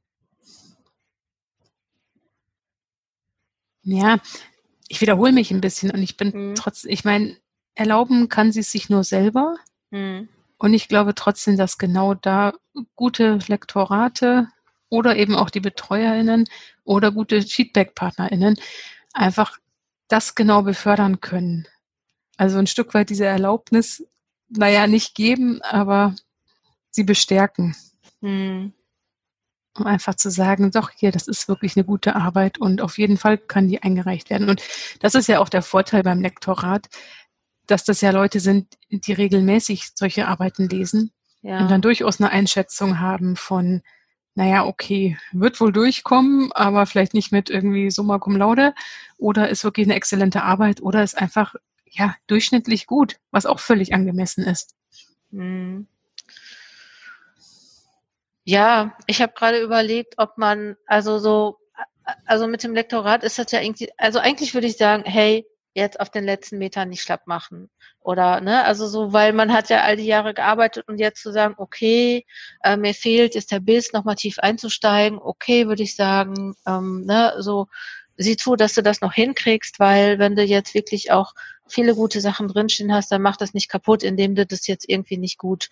Ja, 3.82 4.18
ich 4.90 5.00
wiederhole 5.00 5.30
mich 5.30 5.52
ein 5.52 5.60
bisschen 5.60 5.92
und 5.92 6.02
ich 6.02 6.16
bin 6.16 6.32
mhm. 6.34 6.54
trotz, 6.56 6.84
ich 6.84 7.04
meine, 7.04 7.36
erlauben 7.76 8.28
kann 8.28 8.50
sie 8.50 8.60
es 8.60 8.72
sich 8.72 8.90
nur 8.90 9.04
selber. 9.04 9.54
Mhm. 9.90 10.28
Und 10.58 10.74
ich 10.74 10.88
glaube 10.88 11.14
trotzdem, 11.14 11.56
dass 11.56 11.78
genau 11.78 12.14
da 12.14 12.54
gute 12.96 13.38
Lektorate 13.46 14.48
oder 14.88 15.14
eben 15.16 15.36
auch 15.36 15.48
die 15.48 15.60
BetreuerInnen 15.60 16.46
oder 16.82 17.12
gute 17.12 17.40
Feedback-PartnerInnen 17.40 18.56
einfach 19.12 19.58
das 20.08 20.34
genau 20.34 20.62
befördern 20.62 21.20
können. 21.20 21.68
Also 22.36 22.58
ein 22.58 22.66
Stück 22.66 22.92
weit 22.92 23.10
diese 23.10 23.26
Erlaubnis, 23.26 24.04
naja, 24.48 24.88
nicht 24.88 25.14
geben, 25.14 25.62
aber 25.62 26.16
sie 26.90 27.04
bestärken. 27.04 27.76
Mhm 28.20 28.72
um 29.76 29.86
einfach 29.86 30.14
zu 30.14 30.30
sagen, 30.30 30.70
doch 30.70 30.90
hier, 30.90 31.12
das 31.12 31.28
ist 31.28 31.48
wirklich 31.48 31.76
eine 31.76 31.84
gute 31.84 32.16
Arbeit 32.16 32.58
und 32.58 32.80
auf 32.80 32.98
jeden 32.98 33.16
Fall 33.16 33.38
kann 33.38 33.68
die 33.68 33.82
eingereicht 33.82 34.30
werden. 34.30 34.48
Und 34.48 34.62
das 35.00 35.14
ist 35.14 35.28
ja 35.28 35.38
auch 35.38 35.48
der 35.48 35.62
Vorteil 35.62 36.02
beim 36.02 36.20
Lektorat, 36.20 36.88
dass 37.66 37.84
das 37.84 38.00
ja 38.00 38.10
Leute 38.10 38.40
sind, 38.40 38.66
die 38.90 39.12
regelmäßig 39.12 39.90
solche 39.94 40.26
Arbeiten 40.26 40.68
lesen 40.68 41.12
ja. 41.42 41.60
und 41.60 41.70
dann 41.70 41.82
durchaus 41.82 42.20
eine 42.20 42.30
Einschätzung 42.30 42.98
haben 42.98 43.36
von, 43.36 43.82
naja, 44.34 44.64
okay, 44.64 45.16
wird 45.32 45.60
wohl 45.60 45.72
durchkommen, 45.72 46.50
aber 46.52 46.86
vielleicht 46.86 47.14
nicht 47.14 47.30
mit 47.30 47.48
irgendwie 47.48 47.90
Summa 47.90 48.18
cum 48.18 48.36
laude 48.36 48.74
oder 49.18 49.48
ist 49.48 49.64
wirklich 49.64 49.86
eine 49.86 49.94
exzellente 49.94 50.42
Arbeit 50.42 50.82
oder 50.82 51.02
ist 51.02 51.16
einfach, 51.16 51.54
ja, 51.84 52.14
durchschnittlich 52.26 52.86
gut, 52.86 53.16
was 53.30 53.46
auch 53.46 53.60
völlig 53.60 53.94
angemessen 53.94 54.44
ist. 54.44 54.74
Mhm. 55.30 55.86
Ja, 58.46 58.96
ich 59.06 59.20
habe 59.20 59.32
gerade 59.34 59.60
überlegt, 59.60 60.14
ob 60.16 60.38
man, 60.38 60.76
also 60.86 61.18
so, 61.18 61.58
also 62.26 62.46
mit 62.46 62.62
dem 62.64 62.74
Lektorat 62.74 63.22
ist 63.22 63.38
das 63.38 63.52
ja 63.52 63.60
irgendwie, 63.60 63.90
also 63.98 64.18
eigentlich 64.18 64.54
würde 64.54 64.66
ich 64.66 64.76
sagen, 64.76 65.04
hey, 65.04 65.46
jetzt 65.74 66.00
auf 66.00 66.10
den 66.10 66.24
letzten 66.24 66.58
Metern 66.58 66.88
nicht 66.88 67.02
schlapp 67.02 67.26
machen. 67.26 67.70
Oder, 68.00 68.40
ne, 68.40 68.64
also 68.64 68.88
so, 68.88 69.12
weil 69.12 69.32
man 69.34 69.52
hat 69.52 69.68
ja 69.70 69.82
all 69.82 69.96
die 69.96 70.06
Jahre 70.06 70.34
gearbeitet 70.34 70.88
und 70.88 70.98
jetzt 70.98 71.22
zu 71.22 71.32
sagen, 71.32 71.54
okay, 71.58 72.24
äh, 72.64 72.76
mir 72.76 72.94
fehlt 72.94 73.36
ist 73.36 73.52
der 73.52 73.60
Biss, 73.60 73.92
nochmal 73.92 74.16
tief 74.16 74.38
einzusteigen, 74.38 75.18
okay, 75.18 75.68
würde 75.68 75.82
ich 75.82 75.94
sagen, 75.94 76.54
ähm, 76.66 77.04
ne, 77.06 77.34
so, 77.38 77.66
sieh 78.16 78.36
zu, 78.36 78.56
dass 78.56 78.74
du 78.74 78.82
das 78.82 79.00
noch 79.00 79.12
hinkriegst, 79.12 79.78
weil 79.80 80.18
wenn 80.18 80.34
du 80.34 80.42
jetzt 80.42 80.74
wirklich 80.74 81.12
auch 81.12 81.34
viele 81.68 81.94
gute 81.94 82.20
Sachen 82.20 82.48
drinstehen 82.48 82.92
hast, 82.92 83.12
dann 83.12 83.22
mach 83.22 83.36
das 83.36 83.54
nicht 83.54 83.68
kaputt, 83.68 84.02
indem 84.02 84.34
du 84.34 84.46
das 84.46 84.66
jetzt 84.66 84.88
irgendwie 84.88 85.18
nicht 85.18 85.38
gut 85.38 85.68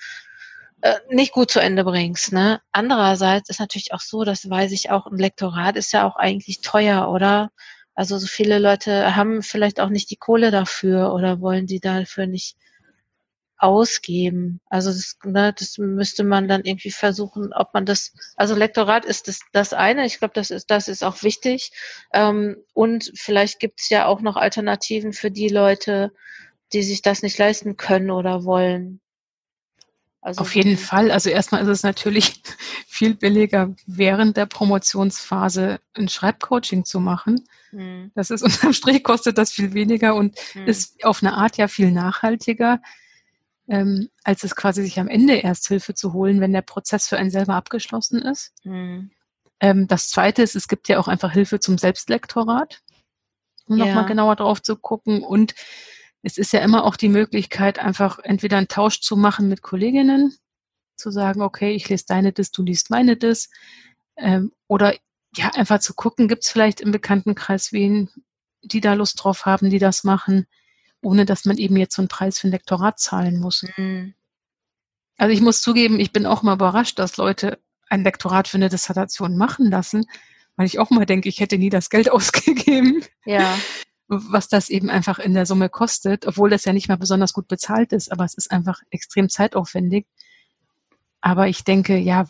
nicht 1.10 1.32
gut 1.32 1.50
zu 1.50 1.60
Ende 1.60 1.84
bringst. 1.84 2.32
Ne? 2.32 2.60
Andererseits 2.72 3.50
ist 3.50 3.60
natürlich 3.60 3.92
auch 3.92 4.00
so, 4.00 4.24
das 4.24 4.48
weiß 4.48 4.72
ich 4.72 4.90
auch, 4.90 5.06
ein 5.06 5.18
Lektorat 5.18 5.76
ist 5.76 5.92
ja 5.92 6.06
auch 6.08 6.16
eigentlich 6.16 6.60
teuer, 6.60 7.08
oder? 7.10 7.50
Also 7.94 8.18
so 8.18 8.26
viele 8.28 8.58
Leute 8.58 9.16
haben 9.16 9.42
vielleicht 9.42 9.80
auch 9.80 9.88
nicht 9.88 10.10
die 10.10 10.16
Kohle 10.16 10.50
dafür 10.50 11.12
oder 11.12 11.40
wollen 11.40 11.66
die 11.66 11.80
dafür 11.80 12.26
nicht 12.26 12.56
ausgeben. 13.58 14.60
Also 14.66 14.90
das, 14.90 15.18
ne, 15.24 15.52
das 15.52 15.78
müsste 15.78 16.22
man 16.22 16.46
dann 16.46 16.62
irgendwie 16.64 16.92
versuchen, 16.92 17.52
ob 17.52 17.74
man 17.74 17.86
das, 17.86 18.12
also 18.36 18.54
Lektorat 18.54 19.04
ist 19.04 19.26
das, 19.26 19.40
das 19.52 19.72
eine, 19.72 20.06
ich 20.06 20.18
glaube, 20.20 20.34
das 20.34 20.50
ist, 20.50 20.70
das 20.70 20.86
ist 20.86 21.02
auch 21.02 21.22
wichtig. 21.24 21.72
Ähm, 22.12 22.56
und 22.72 23.10
vielleicht 23.16 23.58
gibt 23.58 23.80
es 23.80 23.88
ja 23.88 24.06
auch 24.06 24.20
noch 24.20 24.36
Alternativen 24.36 25.12
für 25.12 25.32
die 25.32 25.48
Leute, 25.48 26.12
die 26.72 26.84
sich 26.84 27.02
das 27.02 27.22
nicht 27.22 27.36
leisten 27.38 27.76
können 27.76 28.10
oder 28.10 28.44
wollen. 28.44 29.00
Also 30.20 30.40
Auf 30.40 30.54
jeden 30.54 30.76
Fall. 30.76 31.10
Also 31.10 31.30
erstmal 31.30 31.62
ist 31.62 31.68
es 31.68 31.82
natürlich 31.82 32.42
viel 32.86 33.14
billiger, 33.14 33.74
während 33.86 34.36
der 34.36 34.46
Promotionsphase 34.46 35.80
ein 35.94 36.08
Schreibcoaching 36.08 36.84
zu 36.84 37.00
machen. 37.00 37.44
Mhm. 37.70 38.10
Das 38.14 38.30
ist 38.30 38.42
unterm 38.44 38.72
Strich 38.72 39.04
kostet 39.04 39.38
das 39.38 39.52
viel 39.52 39.74
weniger 39.74 40.14
und 40.14 40.36
mhm. 40.54 40.66
ist 40.66 41.04
auf 41.04 41.22
eine 41.22 41.34
Art 41.34 41.56
ja 41.56 41.68
viel 41.68 41.92
nachhaltiger, 41.92 42.80
ähm, 43.68 44.08
als 44.24 44.42
es 44.42 44.56
quasi 44.56 44.82
sich 44.82 44.98
am 44.98 45.08
Ende 45.08 45.36
erst 45.36 45.68
Hilfe 45.68 45.94
zu 45.94 46.12
holen, 46.12 46.40
wenn 46.40 46.52
der 46.52 46.62
Prozess 46.62 47.06
für 47.08 47.16
einen 47.16 47.30
selber 47.30 47.54
abgeschlossen 47.54 48.20
ist. 48.20 48.52
Mhm. 48.64 49.10
Ähm, 49.60 49.86
das 49.86 50.08
zweite 50.08 50.42
ist, 50.42 50.56
es 50.56 50.68
gibt 50.68 50.88
ja 50.88 50.98
auch 50.98 51.08
einfach 51.08 51.32
Hilfe 51.32 51.60
zum 51.60 51.78
Selbstlektorat, 51.78 52.80
um 53.66 53.76
ja. 53.76 53.86
nochmal 53.86 54.06
genauer 54.06 54.36
drauf 54.36 54.62
zu 54.62 54.76
gucken 54.76 55.22
und 55.22 55.54
es 56.22 56.38
ist 56.38 56.52
ja 56.52 56.60
immer 56.60 56.84
auch 56.84 56.96
die 56.96 57.08
Möglichkeit, 57.08 57.78
einfach 57.78 58.18
entweder 58.20 58.56
einen 58.56 58.68
Tausch 58.68 59.00
zu 59.00 59.16
machen 59.16 59.48
mit 59.48 59.62
Kolleginnen, 59.62 60.34
zu 60.96 61.10
sagen, 61.10 61.42
okay, 61.42 61.72
ich 61.72 61.88
lese 61.88 62.06
deine 62.08 62.32
Dis, 62.32 62.50
du 62.50 62.62
liest 62.62 62.90
meine 62.90 63.16
Dis, 63.16 63.50
ähm, 64.16 64.52
oder 64.66 64.94
ja, 65.36 65.50
einfach 65.54 65.78
zu 65.78 65.94
gucken, 65.94 66.26
gibt 66.26 66.44
es 66.44 66.50
vielleicht 66.50 66.80
im 66.80 66.90
Bekanntenkreis 66.90 67.72
wen, 67.72 68.10
die 68.62 68.80
da 68.80 68.94
Lust 68.94 69.22
drauf 69.22 69.46
haben, 69.46 69.70
die 69.70 69.78
das 69.78 70.02
machen, 70.02 70.46
ohne 71.00 71.24
dass 71.24 71.44
man 71.44 71.58
eben 71.58 71.76
jetzt 71.76 71.94
so 71.94 72.02
einen 72.02 72.08
Preis 72.08 72.40
für 72.40 72.48
ein 72.48 72.52
Lektorat 72.52 72.98
zahlen 72.98 73.38
muss. 73.38 73.64
Mhm. 73.76 74.14
Also 75.16 75.32
ich 75.32 75.40
muss 75.40 75.60
zugeben, 75.60 76.00
ich 76.00 76.12
bin 76.12 76.26
auch 76.26 76.42
mal 76.42 76.54
überrascht, 76.54 76.98
dass 76.98 77.16
Leute 77.16 77.58
ein 77.88 78.02
Lektorat 78.02 78.48
für 78.48 78.56
eine 78.56 78.68
Dissertation 78.68 79.36
machen 79.36 79.70
lassen, 79.70 80.06
weil 80.56 80.66
ich 80.66 80.80
auch 80.80 80.90
mal 80.90 81.06
denke, 81.06 81.28
ich 81.28 81.38
hätte 81.38 81.58
nie 81.58 81.70
das 81.70 81.90
Geld 81.90 82.10
ausgegeben. 82.10 83.04
Ja 83.24 83.56
was 84.08 84.48
das 84.48 84.70
eben 84.70 84.90
einfach 84.90 85.18
in 85.18 85.34
der 85.34 85.46
Summe 85.46 85.68
kostet, 85.68 86.26
obwohl 86.26 86.50
das 86.50 86.64
ja 86.64 86.72
nicht 86.72 86.88
mal 86.88 86.96
besonders 86.96 87.32
gut 87.32 87.46
bezahlt 87.46 87.92
ist, 87.92 88.10
aber 88.10 88.24
es 88.24 88.34
ist 88.34 88.50
einfach 88.50 88.80
extrem 88.90 89.28
zeitaufwendig. 89.28 90.06
Aber 91.20 91.48
ich 91.48 91.64
denke, 91.64 91.96
ja, 91.98 92.26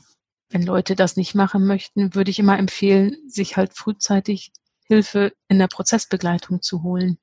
wenn 0.51 0.63
Leute 0.63 0.97
das 0.97 1.17
nicht 1.17 1.35
machen 1.35 1.67
möchten, 1.67 2.15
würde 2.15 2.31
ich 2.31 2.39
immer 2.39 2.59
empfehlen, 2.59 3.17
sich 3.29 3.57
halt 3.57 3.75
frühzeitig 3.75 4.53
Hilfe 4.87 5.33
in 5.49 5.59
der 5.59 5.69
Prozessbegleitung 5.69 6.63
zu 6.63 6.83
holen. 6.83 7.19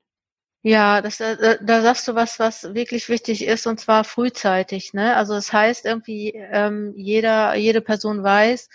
Ja, 0.62 1.00
das, 1.00 1.18
da, 1.18 1.32
äh, 1.32 1.58
da 1.60 1.82
sagst 1.82 2.08
du 2.08 2.14
was, 2.14 2.38
was 2.38 2.74
wirklich 2.74 3.08
wichtig 3.08 3.44
ist, 3.44 3.66
und 3.66 3.78
zwar 3.78 4.04
frühzeitig. 4.04 4.94
Ne? 4.94 5.14
Also 5.16 5.34
das 5.34 5.52
heißt 5.52 5.84
irgendwie, 5.84 6.30
ähm, 6.34 6.92
jeder, 6.96 7.54
jede 7.54 7.80
Person 7.80 8.22
weiß, 8.22 8.68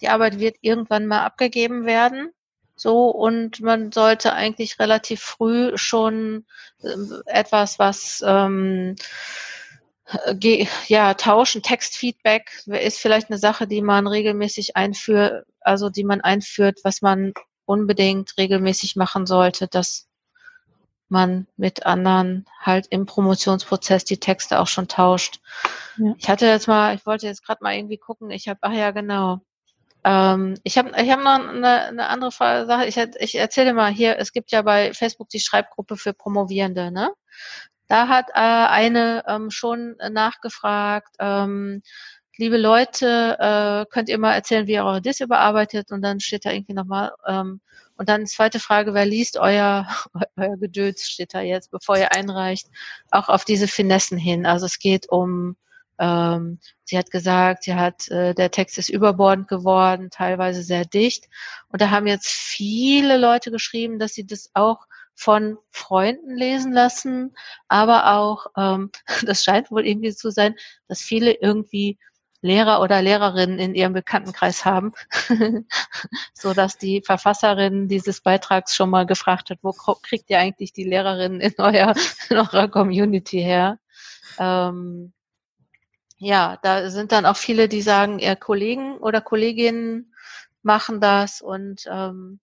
die 0.00 0.08
Arbeit 0.08 0.38
wird 0.38 0.56
irgendwann 0.60 1.06
mal 1.06 1.24
abgegeben 1.24 1.86
werden. 1.86 2.30
So, 2.76 3.08
und 3.08 3.60
man 3.60 3.92
sollte 3.92 4.32
eigentlich 4.32 4.78
relativ 4.78 5.20
früh 5.20 5.76
schon 5.76 6.44
äh, 6.82 6.96
etwas, 7.26 7.78
was 7.78 8.22
ähm, 8.26 8.96
ja, 10.86 11.14
tauschen, 11.14 11.62
Textfeedback 11.62 12.64
ist 12.66 12.98
vielleicht 12.98 13.30
eine 13.30 13.38
Sache, 13.38 13.66
die 13.66 13.80
man 13.80 14.06
regelmäßig 14.06 14.76
einführt, 14.76 15.46
also 15.60 15.88
die 15.88 16.04
man 16.04 16.20
einführt, 16.20 16.80
was 16.84 17.00
man 17.00 17.32
unbedingt 17.64 18.36
regelmäßig 18.36 18.96
machen 18.96 19.26
sollte, 19.26 19.66
dass 19.66 20.06
man 21.08 21.46
mit 21.56 21.86
anderen 21.86 22.46
halt 22.60 22.86
im 22.90 23.06
Promotionsprozess 23.06 24.04
die 24.04 24.18
Texte 24.18 24.58
auch 24.60 24.66
schon 24.66 24.88
tauscht. 24.88 25.40
Ja. 25.96 26.14
Ich 26.18 26.28
hatte 26.28 26.46
jetzt 26.46 26.68
mal, 26.68 26.94
ich 26.94 27.06
wollte 27.06 27.26
jetzt 27.26 27.44
gerade 27.44 27.62
mal 27.62 27.74
irgendwie 27.74 27.98
gucken, 27.98 28.30
ich 28.30 28.48
habe, 28.48 28.58
ach 28.62 28.72
ja, 28.72 28.90
genau. 28.90 29.40
Ähm, 30.04 30.54
ich 30.64 30.78
habe 30.78 30.92
ich 31.00 31.10
hab 31.10 31.20
noch 31.20 31.48
eine, 31.48 31.86
eine 31.86 32.08
andere 32.08 32.30
Sache. 32.30 32.86
Ich, 32.86 32.96
ich 32.96 33.34
erzähle 33.36 33.74
mal 33.74 33.92
hier, 33.92 34.18
es 34.18 34.32
gibt 34.32 34.52
ja 34.52 34.62
bei 34.62 34.92
Facebook 34.92 35.28
die 35.30 35.40
Schreibgruppe 35.40 35.96
für 35.96 36.12
Promovierende, 36.12 36.90
ne? 36.90 37.10
Da 37.88 38.08
hat 38.08 38.30
äh, 38.30 38.32
eine 38.34 39.24
ähm, 39.28 39.50
schon 39.50 39.96
nachgefragt, 40.10 41.16
ähm, 41.20 41.82
liebe 42.36 42.58
Leute, 42.58 43.36
äh, 43.38 43.92
könnt 43.92 44.08
ihr 44.08 44.18
mal 44.18 44.34
erzählen, 44.34 44.66
wie 44.66 44.72
ihr 44.72 44.84
eure 44.84 45.02
Dis 45.02 45.20
überarbeitet? 45.20 45.92
Und 45.92 46.02
dann 46.02 46.20
steht 46.20 46.44
da 46.44 46.50
irgendwie 46.50 46.74
nochmal, 46.74 47.12
ähm, 47.26 47.60
und 47.96 48.08
dann 48.08 48.26
zweite 48.26 48.58
Frage, 48.58 48.94
wer 48.94 49.06
liest 49.06 49.38
euer, 49.38 49.86
euer 50.36 50.56
Gedöns, 50.56 51.02
steht 51.08 51.34
da 51.34 51.40
jetzt, 51.40 51.70
bevor 51.70 51.96
ihr 51.96 52.12
einreicht, 52.12 52.68
auch 53.10 53.28
auf 53.28 53.44
diese 53.44 53.68
Finessen 53.68 54.18
hin. 54.18 54.46
Also 54.46 54.66
es 54.66 54.78
geht 54.78 55.08
um, 55.08 55.56
ähm, 55.98 56.58
sie 56.84 56.98
hat 56.98 57.10
gesagt, 57.10 57.64
sie 57.64 57.74
hat, 57.74 58.08
äh, 58.08 58.34
der 58.34 58.50
Text 58.50 58.78
ist 58.78 58.88
überbordend 58.88 59.48
geworden, 59.48 60.10
teilweise 60.10 60.62
sehr 60.62 60.84
dicht. 60.84 61.28
Und 61.68 61.80
da 61.80 61.90
haben 61.90 62.06
jetzt 62.06 62.28
viele 62.28 63.16
Leute 63.16 63.50
geschrieben, 63.50 63.98
dass 63.98 64.14
sie 64.14 64.26
das 64.26 64.50
auch 64.54 64.86
von 65.14 65.58
Freunden 65.70 66.36
lesen 66.36 66.72
lassen, 66.72 67.34
aber 67.68 68.14
auch, 68.14 68.46
ähm, 68.56 68.90
das 69.26 69.44
scheint 69.44 69.70
wohl 69.70 69.86
irgendwie 69.86 70.14
zu 70.14 70.30
sein, 70.30 70.54
dass 70.88 71.00
viele 71.00 71.32
irgendwie 71.32 71.98
Lehrer 72.44 72.82
oder 72.82 73.00
Lehrerinnen 73.00 73.58
in 73.58 73.74
ihrem 73.74 73.94
Bekanntenkreis 73.94 74.66
haben, 74.66 74.92
so 76.34 76.52
dass 76.52 76.76
die 76.76 77.00
Verfasserin 77.00 77.88
dieses 77.88 78.20
Beitrags 78.20 78.74
schon 78.76 78.90
mal 78.90 79.06
gefragt 79.06 79.48
hat, 79.48 79.60
wo 79.62 79.72
kriegt 79.72 80.28
ihr 80.28 80.38
eigentlich 80.38 80.74
die 80.74 80.84
Lehrerinnen 80.84 81.40
in, 81.40 81.54
euer, 81.56 81.94
in 82.28 82.36
eurer 82.36 82.68
Community 82.68 83.40
her? 83.40 83.78
Ähm, 84.38 85.14
ja, 86.24 86.58
da 86.62 86.90
sind 86.90 87.12
dann 87.12 87.26
auch 87.26 87.36
viele, 87.36 87.68
die 87.68 87.82
sagen, 87.82 88.18
ihr 88.18 88.36
Kollegen 88.36 88.96
oder 88.98 89.20
Kolleginnen 89.20 90.14
machen 90.62 91.00
das 91.00 91.42
und 91.42 91.84
ähm, 91.90 92.40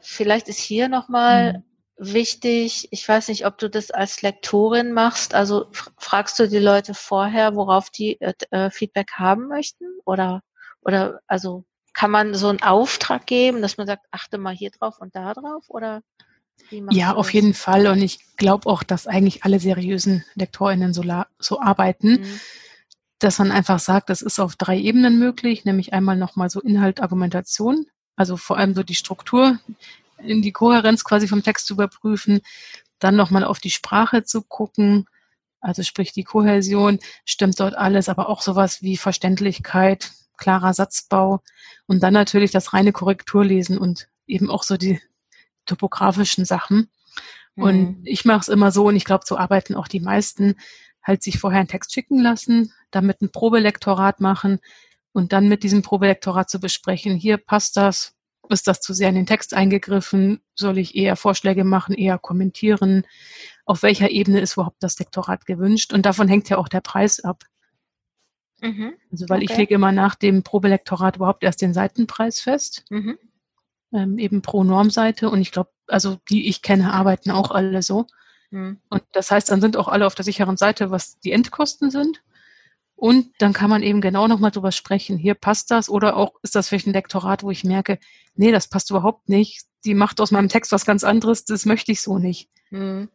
vielleicht 0.00 0.48
ist 0.48 0.58
hier 0.58 0.88
nochmal 0.88 1.62
mhm. 1.98 2.14
wichtig, 2.14 2.88
ich 2.90 3.06
weiß 3.06 3.28
nicht, 3.28 3.46
ob 3.46 3.58
du 3.58 3.68
das 3.68 3.90
als 3.90 4.22
Lektorin 4.22 4.92
machst, 4.92 5.34
also 5.34 5.66
fragst 5.98 6.38
du 6.38 6.48
die 6.48 6.58
Leute 6.58 6.94
vorher, 6.94 7.56
worauf 7.56 7.90
die 7.90 8.20
äh, 8.20 8.32
äh, 8.50 8.70
Feedback 8.70 9.12
haben 9.12 9.48
möchten? 9.48 9.84
Oder 10.04 10.42
oder 10.80 11.20
also 11.26 11.64
kann 11.92 12.10
man 12.10 12.34
so 12.34 12.48
einen 12.48 12.62
Auftrag 12.62 13.26
geben, 13.26 13.62
dass 13.62 13.76
man 13.76 13.86
sagt, 13.86 14.06
achte 14.10 14.38
mal 14.38 14.54
hier 14.54 14.70
drauf 14.70 14.98
und 14.98 15.14
da 15.14 15.32
drauf? 15.34 15.64
Oder 15.68 16.02
ja, 16.90 17.14
auf 17.14 17.32
jeden 17.32 17.54
Fall. 17.54 17.86
Und 17.86 18.02
ich 18.02 18.18
glaube 18.36 18.68
auch, 18.68 18.82
dass 18.82 19.06
eigentlich 19.06 19.44
alle 19.44 19.60
seriösen 19.60 20.24
LektorInnen 20.34 20.92
so, 20.92 21.02
so 21.38 21.60
arbeiten, 21.60 22.20
mhm. 22.20 22.40
dass 23.18 23.38
man 23.38 23.52
einfach 23.52 23.78
sagt, 23.78 24.10
das 24.10 24.22
ist 24.22 24.38
auf 24.38 24.56
drei 24.56 24.78
Ebenen 24.78 25.18
möglich, 25.18 25.64
nämlich 25.64 25.92
einmal 25.92 26.16
nochmal 26.16 26.50
so 26.50 26.60
Inhalt, 26.60 27.00
Argumentation, 27.00 27.86
also 28.16 28.36
vor 28.36 28.58
allem 28.58 28.74
so 28.74 28.82
die 28.82 28.94
Struktur, 28.94 29.58
in 30.18 30.42
die 30.42 30.52
Kohärenz 30.52 31.04
quasi 31.04 31.28
vom 31.28 31.42
Text 31.42 31.66
zu 31.66 31.74
überprüfen, 31.74 32.40
dann 32.98 33.16
nochmal 33.16 33.44
auf 33.44 33.58
die 33.58 33.70
Sprache 33.70 34.24
zu 34.24 34.42
gucken, 34.42 35.06
also 35.60 35.82
sprich 35.82 36.12
die 36.12 36.24
Kohäsion, 36.24 36.98
stimmt 37.24 37.58
dort 37.58 37.74
alles, 37.74 38.08
aber 38.08 38.28
auch 38.28 38.42
sowas 38.42 38.82
wie 38.82 38.96
Verständlichkeit, 38.96 40.12
klarer 40.36 40.74
Satzbau 40.74 41.42
und 41.86 42.02
dann 42.02 42.14
natürlich 42.14 42.50
das 42.50 42.72
reine 42.72 42.92
Korrekturlesen 42.92 43.78
und 43.78 44.08
eben 44.26 44.50
auch 44.50 44.62
so 44.62 44.76
die 44.76 45.00
topografischen 45.66 46.44
Sachen. 46.44 46.90
Mhm. 47.56 47.62
Und 47.62 48.00
ich 48.04 48.24
mache 48.24 48.40
es 48.40 48.48
immer 48.48 48.70
so, 48.70 48.88
und 48.88 48.96
ich 48.96 49.04
glaube, 49.04 49.24
so 49.26 49.36
arbeiten 49.36 49.74
auch 49.74 49.88
die 49.88 50.00
meisten, 50.00 50.56
halt 51.02 51.22
sich 51.22 51.38
vorher 51.38 51.60
einen 51.60 51.68
Text 51.68 51.92
schicken 51.92 52.18
lassen, 52.18 52.72
damit 52.90 53.20
ein 53.20 53.30
Probelektorat 53.30 54.20
machen 54.20 54.58
und 55.12 55.32
dann 55.32 55.48
mit 55.48 55.62
diesem 55.62 55.82
Probelektorat 55.82 56.48
zu 56.48 56.60
besprechen, 56.60 57.14
hier 57.16 57.36
passt 57.36 57.76
das, 57.76 58.14
ist 58.48 58.66
das 58.66 58.80
zu 58.80 58.92
sehr 58.92 59.08
in 59.08 59.14
den 59.14 59.26
Text 59.26 59.54
eingegriffen? 59.54 60.40
Soll 60.54 60.78
ich 60.78 60.94
eher 60.94 61.16
Vorschläge 61.16 61.64
machen, 61.64 61.94
eher 61.94 62.18
kommentieren? 62.18 63.06
Auf 63.64 63.82
welcher 63.82 64.10
Ebene 64.10 64.40
ist 64.40 64.54
überhaupt 64.54 64.82
das 64.82 64.98
Lektorat 64.98 65.46
gewünscht? 65.46 65.92
Und 65.92 66.04
davon 66.04 66.28
hängt 66.28 66.48
ja 66.50 66.58
auch 66.58 66.68
der 66.68 66.80
Preis 66.80 67.20
ab. 67.20 67.44
Mhm. 68.60 68.94
Also 69.10 69.28
weil 69.28 69.42
okay. 69.42 69.52
ich 69.52 69.56
lege 69.56 69.74
immer 69.74 69.92
nach 69.92 70.14
dem 70.14 70.42
Probelektorat 70.42 71.16
überhaupt 71.16 71.42
erst 71.42 71.62
den 71.62 71.74
Seitenpreis 71.74 72.40
fest. 72.40 72.84
Mhm. 72.90 73.18
Ähm, 73.94 74.18
eben 74.18 74.42
pro 74.42 74.64
Normseite. 74.64 75.30
Und 75.30 75.40
ich 75.40 75.52
glaube, 75.52 75.70
also 75.86 76.18
die 76.28 76.48
ich 76.48 76.62
kenne, 76.62 76.92
arbeiten 76.92 77.30
auch 77.30 77.52
alle 77.52 77.80
so. 77.80 78.06
Mhm. 78.50 78.80
Und 78.90 79.02
das 79.12 79.30
heißt, 79.30 79.48
dann 79.50 79.60
sind 79.60 79.76
auch 79.76 79.86
alle 79.86 80.06
auf 80.06 80.16
der 80.16 80.24
sicheren 80.24 80.56
Seite, 80.56 80.90
was 80.90 81.20
die 81.20 81.30
Endkosten 81.30 81.92
sind. 81.92 82.20
Und 82.96 83.30
dann 83.38 83.52
kann 83.52 83.70
man 83.70 83.82
eben 83.82 84.00
genau 84.00 84.26
nochmal 84.28 84.50
drüber 84.50 84.72
sprechen. 84.72 85.16
Hier 85.16 85.34
passt 85.34 85.70
das 85.70 85.88
oder 85.88 86.16
auch 86.16 86.34
ist 86.42 86.54
das 86.54 86.68
vielleicht 86.68 86.86
ein 86.86 86.92
Lektorat, 86.92 87.42
wo 87.42 87.50
ich 87.50 87.64
merke, 87.64 87.98
nee, 88.34 88.50
das 88.50 88.68
passt 88.68 88.90
überhaupt 88.90 89.28
nicht. 89.28 89.64
Die 89.84 89.94
macht 89.94 90.20
aus 90.20 90.30
meinem 90.30 90.48
Text 90.48 90.72
was 90.72 90.86
ganz 90.86 91.04
anderes, 91.04 91.44
das 91.44 91.66
möchte 91.66 91.92
ich 91.92 92.00
so 92.00 92.18
nicht. 92.18 92.48
Hm. 92.70 93.08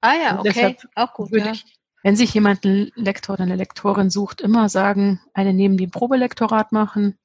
Ah 0.00 0.14
ja, 0.14 0.40
okay, 0.40 0.76
auch 0.94 1.14
gut. 1.14 1.32
Würde 1.32 1.46
ja. 1.46 1.52
ich, 1.52 1.64
wenn 2.02 2.16
sich 2.16 2.32
jemand 2.34 2.64
einen 2.64 2.92
Lektor 2.94 3.34
oder 3.34 3.44
eine 3.44 3.56
Lektorin 3.56 4.10
sucht, 4.10 4.40
immer 4.40 4.68
sagen, 4.68 5.20
eine 5.32 5.52
neben 5.52 5.76
dem 5.78 5.90
Probelektorat 5.90 6.72
machen 6.72 7.18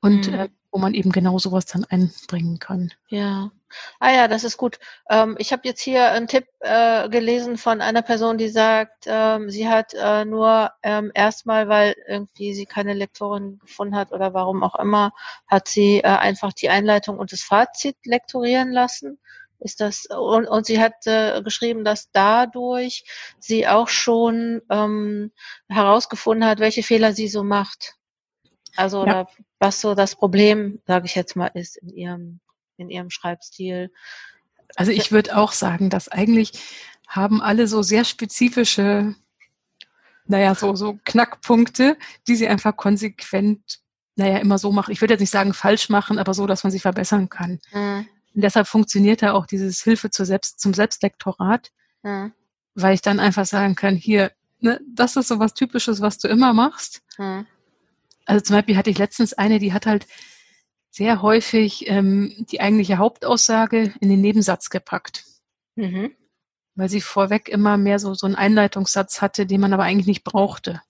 und 0.00 0.26
hm. 0.26 0.34
äh, 0.34 0.48
wo 0.74 0.80
man 0.80 0.92
eben 0.92 1.12
genau 1.12 1.38
sowas 1.38 1.66
dann 1.66 1.84
einbringen 1.84 2.58
kann. 2.58 2.92
Ja. 3.06 3.52
Ah 4.00 4.12
ja, 4.12 4.26
das 4.26 4.42
ist 4.42 4.56
gut. 4.56 4.80
Ähm, 5.08 5.36
ich 5.38 5.52
habe 5.52 5.62
jetzt 5.64 5.80
hier 5.80 6.10
einen 6.10 6.26
Tipp 6.26 6.46
äh, 6.58 7.08
gelesen 7.08 7.58
von 7.58 7.80
einer 7.80 8.02
Person, 8.02 8.38
die 8.38 8.48
sagt, 8.48 9.04
ähm, 9.06 9.50
sie 9.50 9.68
hat 9.68 9.94
äh, 9.94 10.24
nur 10.24 10.72
ähm, 10.82 11.12
erstmal, 11.14 11.68
weil 11.68 11.94
irgendwie 12.08 12.54
sie 12.54 12.66
keine 12.66 12.92
Lektorin 12.92 13.60
gefunden 13.60 13.94
hat 13.94 14.10
oder 14.10 14.34
warum 14.34 14.64
auch 14.64 14.74
immer, 14.74 15.12
hat 15.46 15.68
sie 15.68 15.98
äh, 15.98 16.08
einfach 16.08 16.52
die 16.52 16.70
Einleitung 16.70 17.18
und 17.18 17.30
das 17.30 17.42
Fazit 17.42 17.96
lektorieren 18.04 18.72
lassen. 18.72 19.20
Ist 19.60 19.80
das 19.80 20.06
und, 20.06 20.46
und 20.46 20.66
sie 20.66 20.80
hat 20.80 21.06
äh, 21.06 21.40
geschrieben, 21.42 21.84
dass 21.84 22.10
dadurch 22.10 23.04
sie 23.38 23.68
auch 23.68 23.86
schon 23.88 24.60
ähm, 24.70 25.30
herausgefunden 25.68 26.48
hat, 26.48 26.58
welche 26.58 26.82
Fehler 26.82 27.12
sie 27.12 27.28
so 27.28 27.44
macht. 27.44 27.94
Also 28.76 29.06
ja. 29.06 29.26
was 29.58 29.80
so 29.80 29.94
das 29.94 30.16
Problem, 30.16 30.80
sage 30.86 31.06
ich 31.06 31.14
jetzt 31.14 31.36
mal, 31.36 31.50
ist 31.54 31.76
in 31.76 31.90
ihrem 31.90 32.40
in 32.76 32.90
ihrem 32.90 33.10
Schreibstil. 33.10 33.90
Also 34.76 34.92
ich 34.92 35.12
würde 35.12 35.36
auch 35.36 35.52
sagen, 35.52 35.90
dass 35.90 36.08
eigentlich 36.08 36.52
haben 37.06 37.40
alle 37.40 37.68
so 37.68 37.82
sehr 37.82 38.04
spezifische, 38.04 39.14
naja, 40.26 40.54
so, 40.54 40.74
so 40.74 40.98
Knackpunkte, 41.04 41.96
die 42.26 42.36
sie 42.36 42.48
einfach 42.48 42.76
konsequent, 42.76 43.80
naja, 44.16 44.38
immer 44.38 44.58
so 44.58 44.72
machen. 44.72 44.92
Ich 44.92 45.00
würde 45.00 45.14
jetzt 45.14 45.20
nicht 45.20 45.30
sagen 45.30 45.54
falsch 45.54 45.88
machen, 45.88 46.18
aber 46.18 46.34
so, 46.34 46.46
dass 46.46 46.64
man 46.64 46.70
sie 46.70 46.80
verbessern 46.80 47.28
kann. 47.28 47.60
Mhm. 47.72 48.08
Und 48.34 48.40
deshalb 48.42 48.66
funktioniert 48.66 49.22
da 49.22 49.32
auch 49.32 49.46
dieses 49.46 49.82
Hilfe 49.82 50.10
zur 50.10 50.26
Selbst, 50.26 50.60
zum 50.60 50.74
Selbstlektorat, 50.74 51.70
mhm. 52.02 52.32
weil 52.74 52.94
ich 52.94 53.02
dann 53.02 53.20
einfach 53.20 53.46
sagen 53.46 53.76
kann, 53.76 53.94
hier, 53.94 54.32
ne, 54.60 54.80
das 54.88 55.16
ist 55.16 55.28
so 55.28 55.38
was 55.38 55.54
Typisches, 55.54 56.00
was 56.00 56.18
du 56.18 56.28
immer 56.28 56.52
machst. 56.52 57.02
Mhm. 57.18 57.46
Also 58.26 58.42
zum 58.42 58.56
Beispiel 58.56 58.76
hatte 58.76 58.90
ich 58.90 58.98
letztens 58.98 59.34
eine, 59.34 59.58
die 59.58 59.72
hat 59.72 59.86
halt 59.86 60.06
sehr 60.90 61.22
häufig 61.22 61.88
ähm, 61.88 62.46
die 62.50 62.60
eigentliche 62.60 62.98
Hauptaussage 62.98 63.92
in 64.00 64.08
den 64.08 64.20
Nebensatz 64.20 64.70
gepackt. 64.70 65.24
Mhm. 65.74 66.12
Weil 66.76 66.88
sie 66.88 67.00
vorweg 67.00 67.48
immer 67.48 67.76
mehr 67.76 67.98
so, 67.98 68.14
so 68.14 68.26
einen 68.26 68.36
Einleitungssatz 68.36 69.20
hatte, 69.20 69.46
den 69.46 69.60
man 69.60 69.72
aber 69.72 69.82
eigentlich 69.82 70.06
nicht 70.06 70.24
brauchte. 70.24 70.80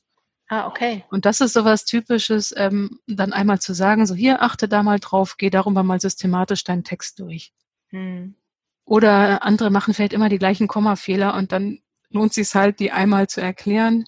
Ah, 0.48 0.66
okay. 0.66 1.04
Und 1.10 1.24
das 1.24 1.40
ist 1.40 1.54
so 1.54 1.64
was 1.64 1.86
Typisches, 1.86 2.54
ähm, 2.56 3.00
dann 3.06 3.32
einmal 3.32 3.60
zu 3.60 3.72
sagen, 3.72 4.06
so 4.06 4.14
hier, 4.14 4.42
achte 4.42 4.68
da 4.68 4.82
mal 4.82 5.00
drauf, 5.00 5.36
geh 5.38 5.48
darüber 5.48 5.82
mal 5.82 6.00
systematisch 6.00 6.64
deinen 6.64 6.84
Text 6.84 7.18
durch. 7.20 7.52
Mhm. 7.90 8.36
Oder 8.84 9.42
andere 9.42 9.70
machen 9.70 9.94
vielleicht 9.94 10.12
immer 10.12 10.28
die 10.28 10.38
gleichen 10.38 10.68
Kommafehler 10.68 11.34
und 11.34 11.52
dann 11.52 11.80
lohnt 12.10 12.34
sich 12.34 12.54
halt, 12.54 12.78
die 12.78 12.92
einmal 12.92 13.26
zu 13.26 13.40
erklären, 13.40 14.04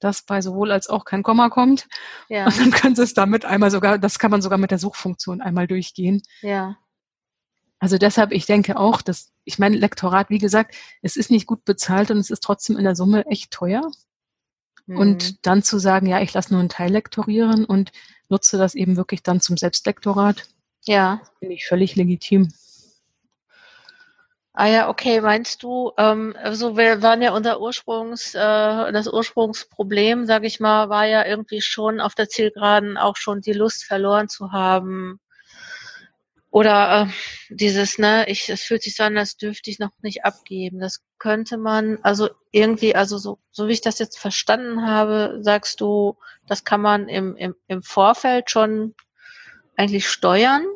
dass 0.00 0.22
bei 0.22 0.40
sowohl 0.40 0.72
als 0.72 0.88
auch 0.88 1.04
kein 1.04 1.22
Komma 1.22 1.48
kommt. 1.50 1.88
Ja. 2.28 2.46
Und 2.46 2.58
dann 2.58 2.70
können 2.70 2.96
Sie 2.96 3.02
es 3.02 3.14
damit 3.14 3.44
einmal 3.44 3.70
sogar, 3.70 3.98
das 3.98 4.18
kann 4.18 4.30
man 4.30 4.42
sogar 4.42 4.58
mit 4.58 4.70
der 4.70 4.78
Suchfunktion 4.78 5.40
einmal 5.40 5.66
durchgehen. 5.66 6.22
Ja. 6.40 6.76
Also 7.78 7.96
deshalb, 7.96 8.32
ich 8.32 8.44
denke 8.44 8.76
auch, 8.76 9.00
dass, 9.00 9.32
ich 9.44 9.58
meine, 9.58 9.76
Lektorat, 9.76 10.28
wie 10.28 10.38
gesagt, 10.38 10.74
es 11.00 11.16
ist 11.16 11.30
nicht 11.30 11.46
gut 11.46 11.64
bezahlt 11.64 12.10
und 12.10 12.18
es 12.18 12.30
ist 12.30 12.42
trotzdem 12.42 12.76
in 12.76 12.84
der 12.84 12.96
Summe 12.96 13.24
echt 13.26 13.50
teuer. 13.50 13.90
Mhm. 14.86 14.96
Und 14.96 15.46
dann 15.46 15.62
zu 15.62 15.78
sagen, 15.78 16.06
ja, 16.06 16.20
ich 16.20 16.34
lasse 16.34 16.52
nur 16.52 16.60
einen 16.60 16.68
Teil 16.68 16.92
lektorieren 16.92 17.64
und 17.64 17.92
nutze 18.28 18.58
das 18.58 18.74
eben 18.74 18.96
wirklich 18.96 19.22
dann 19.22 19.40
zum 19.40 19.56
Selbstlektorat. 19.56 20.46
Ja. 20.84 21.22
Finde 21.38 21.54
ich 21.54 21.66
völlig 21.66 21.96
legitim. 21.96 22.52
Ah 24.60 24.66
ja, 24.68 24.88
okay, 24.90 25.22
meinst 25.22 25.62
du, 25.62 25.92
ähm, 25.96 26.36
also 26.42 26.76
wir 26.76 27.00
waren 27.00 27.22
ja 27.22 27.32
unser 27.32 27.62
Ursprungs, 27.62 28.34
äh, 28.34 28.92
das 28.92 29.06
Ursprungsproblem, 29.10 30.26
sage 30.26 30.46
ich 30.46 30.60
mal, 30.60 30.90
war 30.90 31.06
ja 31.06 31.24
irgendwie 31.24 31.62
schon 31.62 31.98
auf 31.98 32.14
der 32.14 32.28
Zielgeraden 32.28 32.98
auch 32.98 33.16
schon 33.16 33.40
die 33.40 33.54
Lust 33.54 33.84
verloren 33.84 34.28
zu 34.28 34.52
haben, 34.52 35.18
oder 36.50 37.08
äh, 37.08 37.54
dieses, 37.54 37.96
ne, 37.98 38.28
ich, 38.28 38.50
es 38.50 38.62
fühlt 38.62 38.82
sich 38.82 38.96
so 38.96 39.04
an, 39.04 39.16
als 39.16 39.38
dürfte 39.38 39.70
ich 39.70 39.78
noch 39.78 39.92
nicht 40.02 40.26
abgeben. 40.26 40.78
Das 40.80 41.00
könnte 41.18 41.56
man, 41.56 41.98
also 42.02 42.28
irgendwie, 42.50 42.94
also 42.94 43.16
so, 43.16 43.38
so 43.52 43.66
wie 43.66 43.72
ich 43.72 43.80
das 43.80 43.98
jetzt 43.98 44.18
verstanden 44.18 44.86
habe, 44.86 45.38
sagst 45.40 45.80
du, 45.80 46.18
das 46.46 46.64
kann 46.64 46.82
man 46.82 47.08
im, 47.08 47.34
im, 47.36 47.54
im 47.66 47.82
Vorfeld 47.82 48.50
schon 48.50 48.94
eigentlich 49.76 50.06
steuern. 50.06 50.66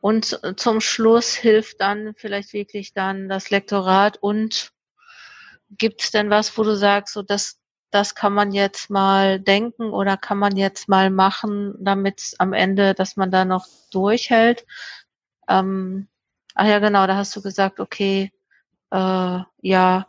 Und 0.00 0.40
zum 0.56 0.80
Schluss 0.80 1.34
hilft 1.34 1.80
dann 1.80 2.14
vielleicht 2.16 2.52
wirklich 2.52 2.92
dann 2.92 3.28
das 3.28 3.50
Lektorat 3.50 4.16
und 4.18 4.72
gibt 5.70 6.02
es 6.02 6.10
denn 6.10 6.30
was, 6.30 6.56
wo 6.56 6.62
du 6.62 6.76
sagst, 6.76 7.14
so 7.14 7.22
das, 7.22 7.58
das 7.90 8.14
kann 8.14 8.32
man 8.32 8.52
jetzt 8.52 8.90
mal 8.90 9.40
denken 9.40 9.90
oder 9.90 10.16
kann 10.16 10.38
man 10.38 10.56
jetzt 10.56 10.88
mal 10.88 11.10
machen, 11.10 11.74
damit 11.80 12.34
am 12.38 12.52
Ende, 12.52 12.94
dass 12.94 13.16
man 13.16 13.30
da 13.30 13.44
noch 13.44 13.66
durchhält. 13.90 14.64
Ähm, 15.48 16.08
ach 16.54 16.66
ja, 16.66 16.78
genau, 16.78 17.06
da 17.06 17.16
hast 17.16 17.34
du 17.34 17.42
gesagt, 17.42 17.80
okay, 17.80 18.32
äh, 18.90 19.40
ja, 19.60 20.06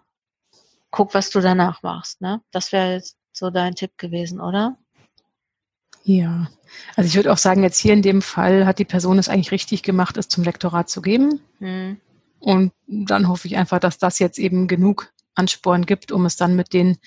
guck, 0.92 1.14
was 1.14 1.30
du 1.30 1.40
danach 1.42 1.84
machst. 1.84 2.22
Ne? 2.22 2.42
Das 2.52 2.72
wäre 2.72 2.94
jetzt 2.94 3.18
so 3.32 3.50
dein 3.50 3.76
Tipp 3.76 3.98
gewesen, 3.98 4.40
oder? 4.40 4.78
Ja, 6.04 6.50
also 6.96 7.08
ich 7.08 7.16
würde 7.16 7.32
auch 7.32 7.38
sagen, 7.38 7.64
jetzt 7.64 7.80
hier 7.80 7.94
in 7.94 8.02
dem 8.02 8.22
Fall 8.22 8.66
hat 8.66 8.80
die 8.80 8.86
Person 8.86 9.20
es 9.20 9.30
eigentlich 9.30 9.52
richtig 9.52 9.84
gemacht, 9.84 10.18
es 10.18 10.28
zum 10.28 10.44
Lektorat 10.44 10.90
zu 10.90 11.02
geben. 11.02 11.42
Hm. 11.60 11.98
Und 12.40 12.72
dann 12.88 13.28
hoffe 13.28 13.48
ich 13.48 13.58
einfach, 13.58 13.80
dass 13.80 13.98
das 13.98 14.20
jetzt 14.20 14.40
eben 14.40 14.68
genug 14.68 15.12
Ansporn 15.36 15.86
gibt, 15.86 16.12
um 16.12 16.26
es 16.26 16.36
dann 16.36 16.56
mit 16.56 16.74
den 16.74 16.98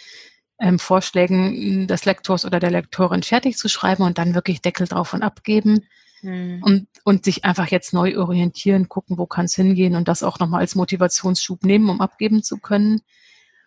ähm, 0.59 0.79
Vorschlägen 0.79 1.87
des 1.87 2.05
Lektors 2.05 2.45
oder 2.45 2.61
der 2.61 2.71
Lektorin 2.71 3.23
fertig 3.23 3.57
zu 3.57 3.69
schreiben 3.69 4.05
und 4.05 4.19
dann 4.19 4.35
wirklich 4.35 4.61
Deckel 4.61 4.87
drauf 4.87 5.13
und 5.15 5.23
abgeben 5.23 5.87
mhm. 6.23 6.63
und, 6.63 6.87
und 7.05 7.25
sich 7.25 7.45
einfach 7.45 7.69
jetzt 7.69 7.93
neu 7.93 8.19
orientieren, 8.19 8.89
gucken, 8.89 9.19
wo 9.19 9.27
kann 9.27 9.47
es 9.47 9.55
hingehen 9.55 9.97
und 9.97 10.09
das 10.09 10.23
auch 10.23 10.39
nochmal 10.39 10.61
als 10.61 10.75
Motivationsschub 10.75 11.65
nehmen, 11.65 11.89
um 11.89 12.01
abgeben 12.01 12.43
zu 12.43 12.59
können. 12.59 13.01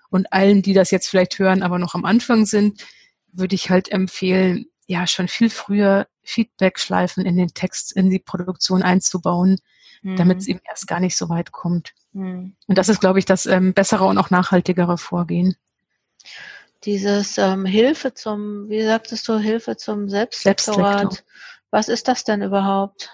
Und 0.10 0.32
allen, 0.32 0.62
die 0.62 0.74
das 0.74 0.92
jetzt 0.92 1.08
vielleicht 1.08 1.38
hören, 1.40 1.64
aber 1.64 1.80
noch 1.80 1.96
am 1.96 2.06
Anfang 2.06 2.46
sind, 2.46 2.86
würde 3.34 3.56
ich 3.56 3.70
halt 3.70 3.92
empfehlen, 3.92 4.68
ja, 4.88 5.08
schon 5.08 5.28
viel 5.28 5.50
früher 5.50 6.08
Feedback-Schleifen 6.24 7.26
in 7.26 7.38
den 7.38 7.54
Text, 7.54 7.94
in 7.94 8.10
die 8.10 8.20
Produktion 8.20 8.84
einzubauen, 8.84 9.60
mhm. 10.02 10.16
damit 10.16 10.40
es 10.40 10.48
eben 10.48 10.60
erst 10.68 10.88
gar 10.88 11.00
nicht 11.00 11.18
so 11.18 11.30
weit 11.30 11.52
kommt. 11.52 11.94
Mhm. 12.14 12.56
Und 12.68 12.78
das 12.78 12.90
ist, 12.90 13.02
glaube 13.02 13.20
ich, 13.20 13.26
das 13.26 13.46
ähm, 13.46 13.74
bessere 13.74 14.06
und 14.06 14.18
auch 14.18 14.30
nachhaltigere 14.30 14.98
Vorgehen 14.98 15.56
dieses 16.86 17.38
ähm, 17.38 17.66
Hilfe 17.66 18.14
zum, 18.14 18.70
wie 18.70 18.84
sagtest 18.84 19.28
du, 19.28 19.38
Hilfe 19.38 19.76
zum 19.76 20.10
Selbstlektorat. 20.10 21.24
Was 21.72 21.90
ist 21.90 22.08
das 22.08 22.24
denn 22.24 22.42
überhaupt? 22.42 23.10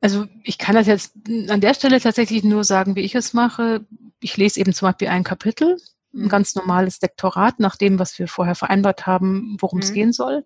Also 0.00 0.26
ich 0.42 0.58
kann 0.58 0.74
das 0.74 0.86
jetzt 0.86 1.12
an 1.48 1.60
der 1.60 1.74
Stelle 1.74 2.00
tatsächlich 2.00 2.44
nur 2.44 2.64
sagen, 2.64 2.94
wie 2.94 3.00
ich 3.00 3.14
es 3.14 3.32
mache. 3.32 3.84
Ich 4.20 4.36
lese 4.36 4.60
eben 4.60 4.72
zum 4.72 4.88
Beispiel 4.88 5.08
ein 5.08 5.24
Kapitel, 5.24 5.78
ein 6.14 6.28
ganz 6.28 6.54
normales 6.54 7.00
Lektorat, 7.00 7.58
nach 7.60 7.76
dem, 7.76 7.98
was 7.98 8.18
wir 8.18 8.28
vorher 8.28 8.54
vereinbart 8.54 9.06
haben, 9.06 9.56
worum 9.60 9.80
es 9.80 9.90
mhm. 9.90 9.94
gehen 9.94 10.12
soll. 10.12 10.44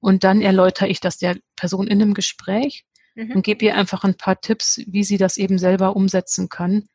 Und 0.00 0.24
dann 0.24 0.42
erläutere 0.42 0.88
ich 0.88 1.00
das 1.00 1.18
der 1.18 1.36
Person 1.56 1.86
in 1.86 2.00
einem 2.00 2.14
Gespräch 2.14 2.84
mhm. 3.14 3.32
und 3.32 3.42
gebe 3.42 3.64
ihr 3.64 3.74
einfach 3.74 4.04
ein 4.04 4.16
paar 4.16 4.40
Tipps, 4.40 4.80
wie 4.86 5.04
sie 5.04 5.18
das 5.18 5.36
eben 5.36 5.58
selber 5.58 5.96
umsetzen 5.96 6.48
kann. 6.48 6.88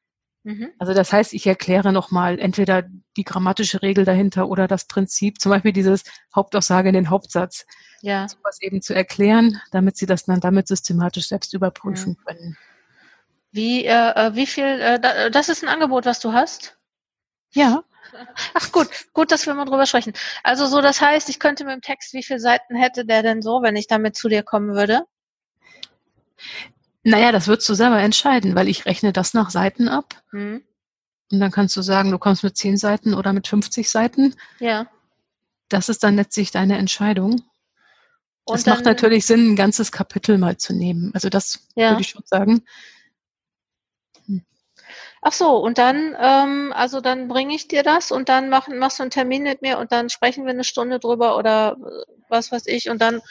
Mhm. 0.44 0.72
Also 0.78 0.94
das 0.94 1.12
heißt, 1.12 1.34
ich 1.34 1.48
erkläre 1.48 1.94
nochmal 1.94 2.40
entweder 2.40 2.84
die 3.16 3.24
grammatische 3.24 3.82
Regel 3.82 4.06
dahinter 4.06 4.50
oder 4.50 4.68
das 4.68 4.86
Prinzip, 4.86 5.40
zum 5.40 5.52
Beispiel 5.52 5.74
dieses 5.74 6.04
Hauptaussage 6.36 6.90
in 6.90 6.96
den 6.96 7.10
Hauptsatz. 7.10 7.66
Ja. 8.02 8.28
Sowas 8.28 8.58
eben 8.62 8.82
zu 8.82 8.94
erklären, 8.94 9.62
damit 9.72 9.96
sie 9.98 10.06
das 10.06 10.26
dann 10.26 10.42
damit 10.42 10.68
systematisch 10.68 11.28
selbst 11.30 11.54
überprüfen 11.54 12.18
mhm. 12.20 12.26
können. 12.26 12.58
Wie, 13.52 13.86
äh, 13.86 14.12
äh 14.16 14.36
wie 14.36 14.48
viel, 14.48 14.66
äh, 14.66 15.32
das 15.32 15.48
ist 15.48 15.64
ein 15.64 15.70
Angebot, 15.70 16.06
was 16.06 16.20
du 16.20 16.34
hast? 16.34 16.78
Ja. 17.52 17.84
Ach 18.54 18.72
gut, 18.72 18.88
gut, 19.14 19.32
dass 19.32 19.46
wir 19.46 19.54
mal 19.54 19.66
drüber 19.66 19.86
sprechen. 19.86 20.14
Also 20.44 20.68
so, 20.68 20.82
das 20.82 21.02
heißt, 21.02 21.30
ich 21.30 21.40
könnte 21.40 21.66
mit 21.66 21.74
dem 21.74 21.82
Text, 21.82 22.14
wie 22.14 22.24
viele 22.24 22.40
Seiten 22.40 22.76
hätte 22.76 23.06
der 23.06 23.24
denn 23.24 23.42
so, 23.42 23.62
wenn 23.62 23.76
ich 23.76 23.88
damit 23.88 24.16
zu 24.16 24.30
dir 24.30 24.44
kommen 24.44 24.76
würde? 24.76 25.06
Naja, 27.04 27.32
das 27.32 27.48
würdest 27.48 27.68
du 27.68 27.74
selber 27.74 28.00
entscheiden, 28.00 28.56
weil 28.56 28.68
ich 28.68 28.86
rechne 28.86 29.12
das 29.14 29.34
nach 29.34 29.50
Seiten 29.50 29.88
ab. 29.88 30.22
Mhm. 30.32 30.64
Und 31.32 31.40
dann 31.40 31.52
kannst 31.52 31.76
du 31.76 31.82
sagen, 31.82 32.12
du 32.12 32.20
kommst 32.20 32.44
mit 32.44 32.56
10 32.56 32.78
Seiten 32.78 33.14
oder 33.14 33.34
mit 33.34 33.48
50 33.48 33.90
Seiten. 33.90 34.36
Ja. 34.60 34.88
Das 35.68 35.90
ist 35.90 36.04
dann 36.04 36.16
letztlich 36.16 36.52
deine 36.52 36.78
Entscheidung. 36.78 37.42
Und 38.46 38.58
es 38.58 38.66
macht 38.66 38.86
natürlich 38.86 39.26
Sinn, 39.26 39.54
ein 39.54 39.56
ganzes 39.56 39.92
Kapitel 39.92 40.38
mal 40.38 40.58
zu 40.58 40.74
nehmen. 40.74 41.12
Also 41.14 41.30
das 41.30 41.68
ja. 41.76 41.92
würde 41.92 42.02
ich 42.02 42.10
schon 42.10 42.24
sagen. 42.26 42.64
Ach 45.26 45.32
so, 45.32 45.56
und 45.58 45.78
dann, 45.78 46.18
ähm, 46.20 46.74
also 46.76 47.00
dann 47.00 47.30
bringe 47.30 47.56
ich 47.56 47.70
dir 47.70 47.82
das 47.82 48.12
und 48.12 48.28
dann 48.28 48.50
machen, 48.50 48.78
machst 48.78 49.00
du 49.00 49.04
einen 49.04 49.10
Termin 49.10 49.44
mit 49.44 49.62
mir 49.62 49.78
und 49.80 49.94
dann 49.94 50.10
sprechen 50.10 50.44
wir 50.44 50.52
eine 50.52 50.66
Stunde 50.66 51.00
drüber 51.00 51.38
oder 51.38 51.78
äh, 51.80 52.14
was 52.28 52.52
weiß 52.52 52.68
ich 52.68 52.90
und 52.90 53.02
dann, 53.02 53.22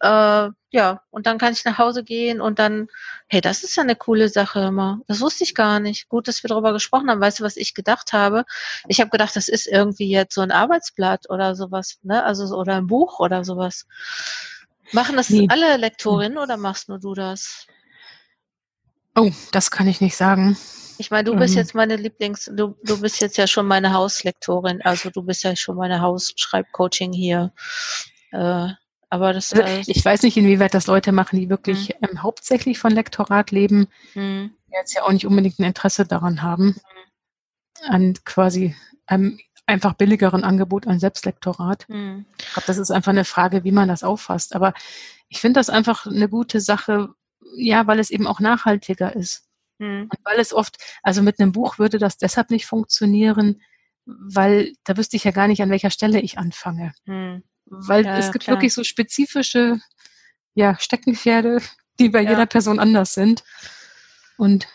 äh, 0.00 0.48
ja, 0.70 1.02
und 1.10 1.26
dann 1.26 1.36
kann 1.36 1.52
ich 1.52 1.66
nach 1.66 1.76
Hause 1.76 2.04
gehen 2.04 2.40
und 2.40 2.58
dann, 2.58 2.88
hey, 3.28 3.42
das 3.42 3.64
ist 3.64 3.76
ja 3.76 3.82
eine 3.82 3.96
coole 3.96 4.30
Sache 4.30 4.60
immer. 4.60 5.00
Das 5.08 5.20
wusste 5.20 5.44
ich 5.44 5.54
gar 5.54 5.78
nicht. 5.78 6.08
Gut, 6.08 6.26
dass 6.26 6.42
wir 6.42 6.48
darüber 6.48 6.72
gesprochen 6.72 7.10
haben. 7.10 7.20
Weißt 7.20 7.40
du, 7.40 7.44
was 7.44 7.58
ich 7.58 7.74
gedacht 7.74 8.14
habe? 8.14 8.46
Ich 8.88 9.00
habe 9.00 9.10
gedacht, 9.10 9.36
das 9.36 9.48
ist 9.48 9.66
irgendwie 9.66 10.08
jetzt 10.08 10.34
so 10.34 10.40
ein 10.40 10.52
Arbeitsblatt 10.52 11.28
oder 11.28 11.54
sowas, 11.54 11.98
ne? 12.02 12.24
Also 12.24 12.56
oder 12.56 12.76
ein 12.76 12.86
Buch 12.86 13.20
oder 13.20 13.44
sowas. 13.44 13.86
Machen 14.92 15.16
das 15.16 15.28
nee. 15.28 15.48
alle 15.50 15.76
Lektorinnen 15.76 16.38
oder 16.38 16.56
machst 16.56 16.88
nur 16.88 16.98
du 16.98 17.12
das? 17.12 17.66
Oh, 19.14 19.30
das 19.50 19.70
kann 19.70 19.88
ich 19.88 20.00
nicht 20.00 20.16
sagen. 20.16 20.56
Ich 20.98 21.10
meine, 21.10 21.24
du 21.24 21.36
bist 21.36 21.54
mhm. 21.54 21.60
jetzt 21.60 21.74
meine 21.74 21.96
Lieblings, 21.96 22.50
du, 22.52 22.76
du 22.82 23.00
bist 23.00 23.20
jetzt 23.20 23.36
ja 23.36 23.46
schon 23.46 23.66
meine 23.66 23.92
Hauslektorin, 23.92 24.82
also 24.82 25.10
du 25.10 25.22
bist 25.22 25.42
ja 25.42 25.56
schon 25.56 25.76
meine 25.76 26.00
Hausschreibcoaching 26.00 27.12
hier. 27.12 27.52
Äh, 28.30 28.68
aber 29.10 29.32
das. 29.32 29.52
Also, 29.52 29.64
äh, 29.64 29.82
ich 29.86 30.04
weiß 30.04 30.22
nicht, 30.22 30.36
inwieweit 30.36 30.74
das 30.74 30.86
Leute 30.86 31.12
machen, 31.12 31.38
die 31.38 31.50
wirklich 31.50 31.88
mhm. 32.00 32.08
ähm, 32.10 32.22
hauptsächlich 32.22 32.78
von 32.78 32.92
Lektorat 32.92 33.50
leben, 33.50 33.88
mhm. 34.14 34.52
die 34.68 34.72
jetzt 34.72 34.94
ja 34.94 35.02
auch 35.02 35.12
nicht 35.12 35.26
unbedingt 35.26 35.58
ein 35.58 35.64
Interesse 35.64 36.06
daran 36.06 36.42
haben, 36.42 36.66
mhm. 36.66 37.90
an 37.90 38.14
quasi 38.24 38.74
einem 39.06 39.38
einfach 39.66 39.94
billigeren 39.94 40.44
Angebot 40.44 40.86
an 40.86 40.98
Selbstlektorat. 40.98 41.88
Mhm. 41.88 42.26
Ich 42.38 42.52
glaube, 42.52 42.66
das 42.66 42.78
ist 42.78 42.90
einfach 42.90 43.10
eine 43.10 43.24
Frage, 43.24 43.64
wie 43.64 43.72
man 43.72 43.88
das 43.88 44.02
auffasst. 44.02 44.54
Aber 44.54 44.72
ich 45.28 45.40
finde 45.40 45.60
das 45.60 45.70
einfach 45.70 46.06
eine 46.06 46.28
gute 46.28 46.60
Sache, 46.60 47.10
ja, 47.54 47.86
weil 47.86 47.98
es 47.98 48.10
eben 48.10 48.26
auch 48.26 48.40
nachhaltiger 48.40 49.14
ist. 49.14 49.48
Mhm. 49.78 50.08
Und 50.10 50.18
weil 50.24 50.38
es 50.38 50.52
oft, 50.52 50.76
also 51.02 51.22
mit 51.22 51.40
einem 51.40 51.52
Buch 51.52 51.78
würde 51.78 51.98
das 51.98 52.18
deshalb 52.18 52.50
nicht 52.50 52.66
funktionieren, 52.66 53.62
weil 54.04 54.72
da 54.84 54.96
wüsste 54.96 55.16
ich 55.16 55.24
ja 55.24 55.30
gar 55.30 55.48
nicht, 55.48 55.62
an 55.62 55.70
welcher 55.70 55.90
Stelle 55.90 56.20
ich 56.20 56.38
anfange. 56.38 56.92
Mhm. 57.06 57.42
Weil 57.66 58.04
ja, 58.04 58.18
es 58.18 58.32
gibt 58.32 58.44
klar. 58.44 58.56
wirklich 58.56 58.74
so 58.74 58.84
spezifische 58.84 59.80
ja, 60.54 60.76
Steckenpferde, 60.78 61.62
die 61.98 62.08
bei 62.08 62.22
ja. 62.22 62.30
jeder 62.30 62.46
Person 62.46 62.78
anders 62.78 63.14
sind. 63.14 63.44
Und 64.36 64.66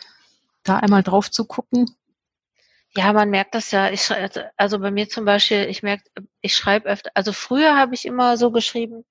da 0.64 0.78
einmal 0.78 1.02
drauf 1.02 1.30
zu 1.30 1.44
gucken. 1.44 1.86
Ja, 2.96 3.12
man 3.12 3.30
merkt 3.30 3.54
das 3.54 3.70
ja. 3.70 3.90
Ich, 3.90 4.10
also 4.56 4.78
bei 4.78 4.90
mir 4.90 5.08
zum 5.08 5.24
Beispiel, 5.24 5.66
ich 5.68 5.82
merke, 5.82 6.04
ich 6.40 6.56
schreibe 6.56 6.88
öfter, 6.88 7.10
also 7.14 7.32
früher 7.32 7.76
habe 7.76 7.94
ich 7.94 8.06
immer 8.06 8.36
so 8.36 8.50
geschrieben, 8.50 9.04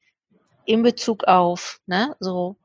in 0.66 0.84
Bezug 0.84 1.24
auf, 1.26 1.80
ne, 1.86 2.16
so 2.20 2.58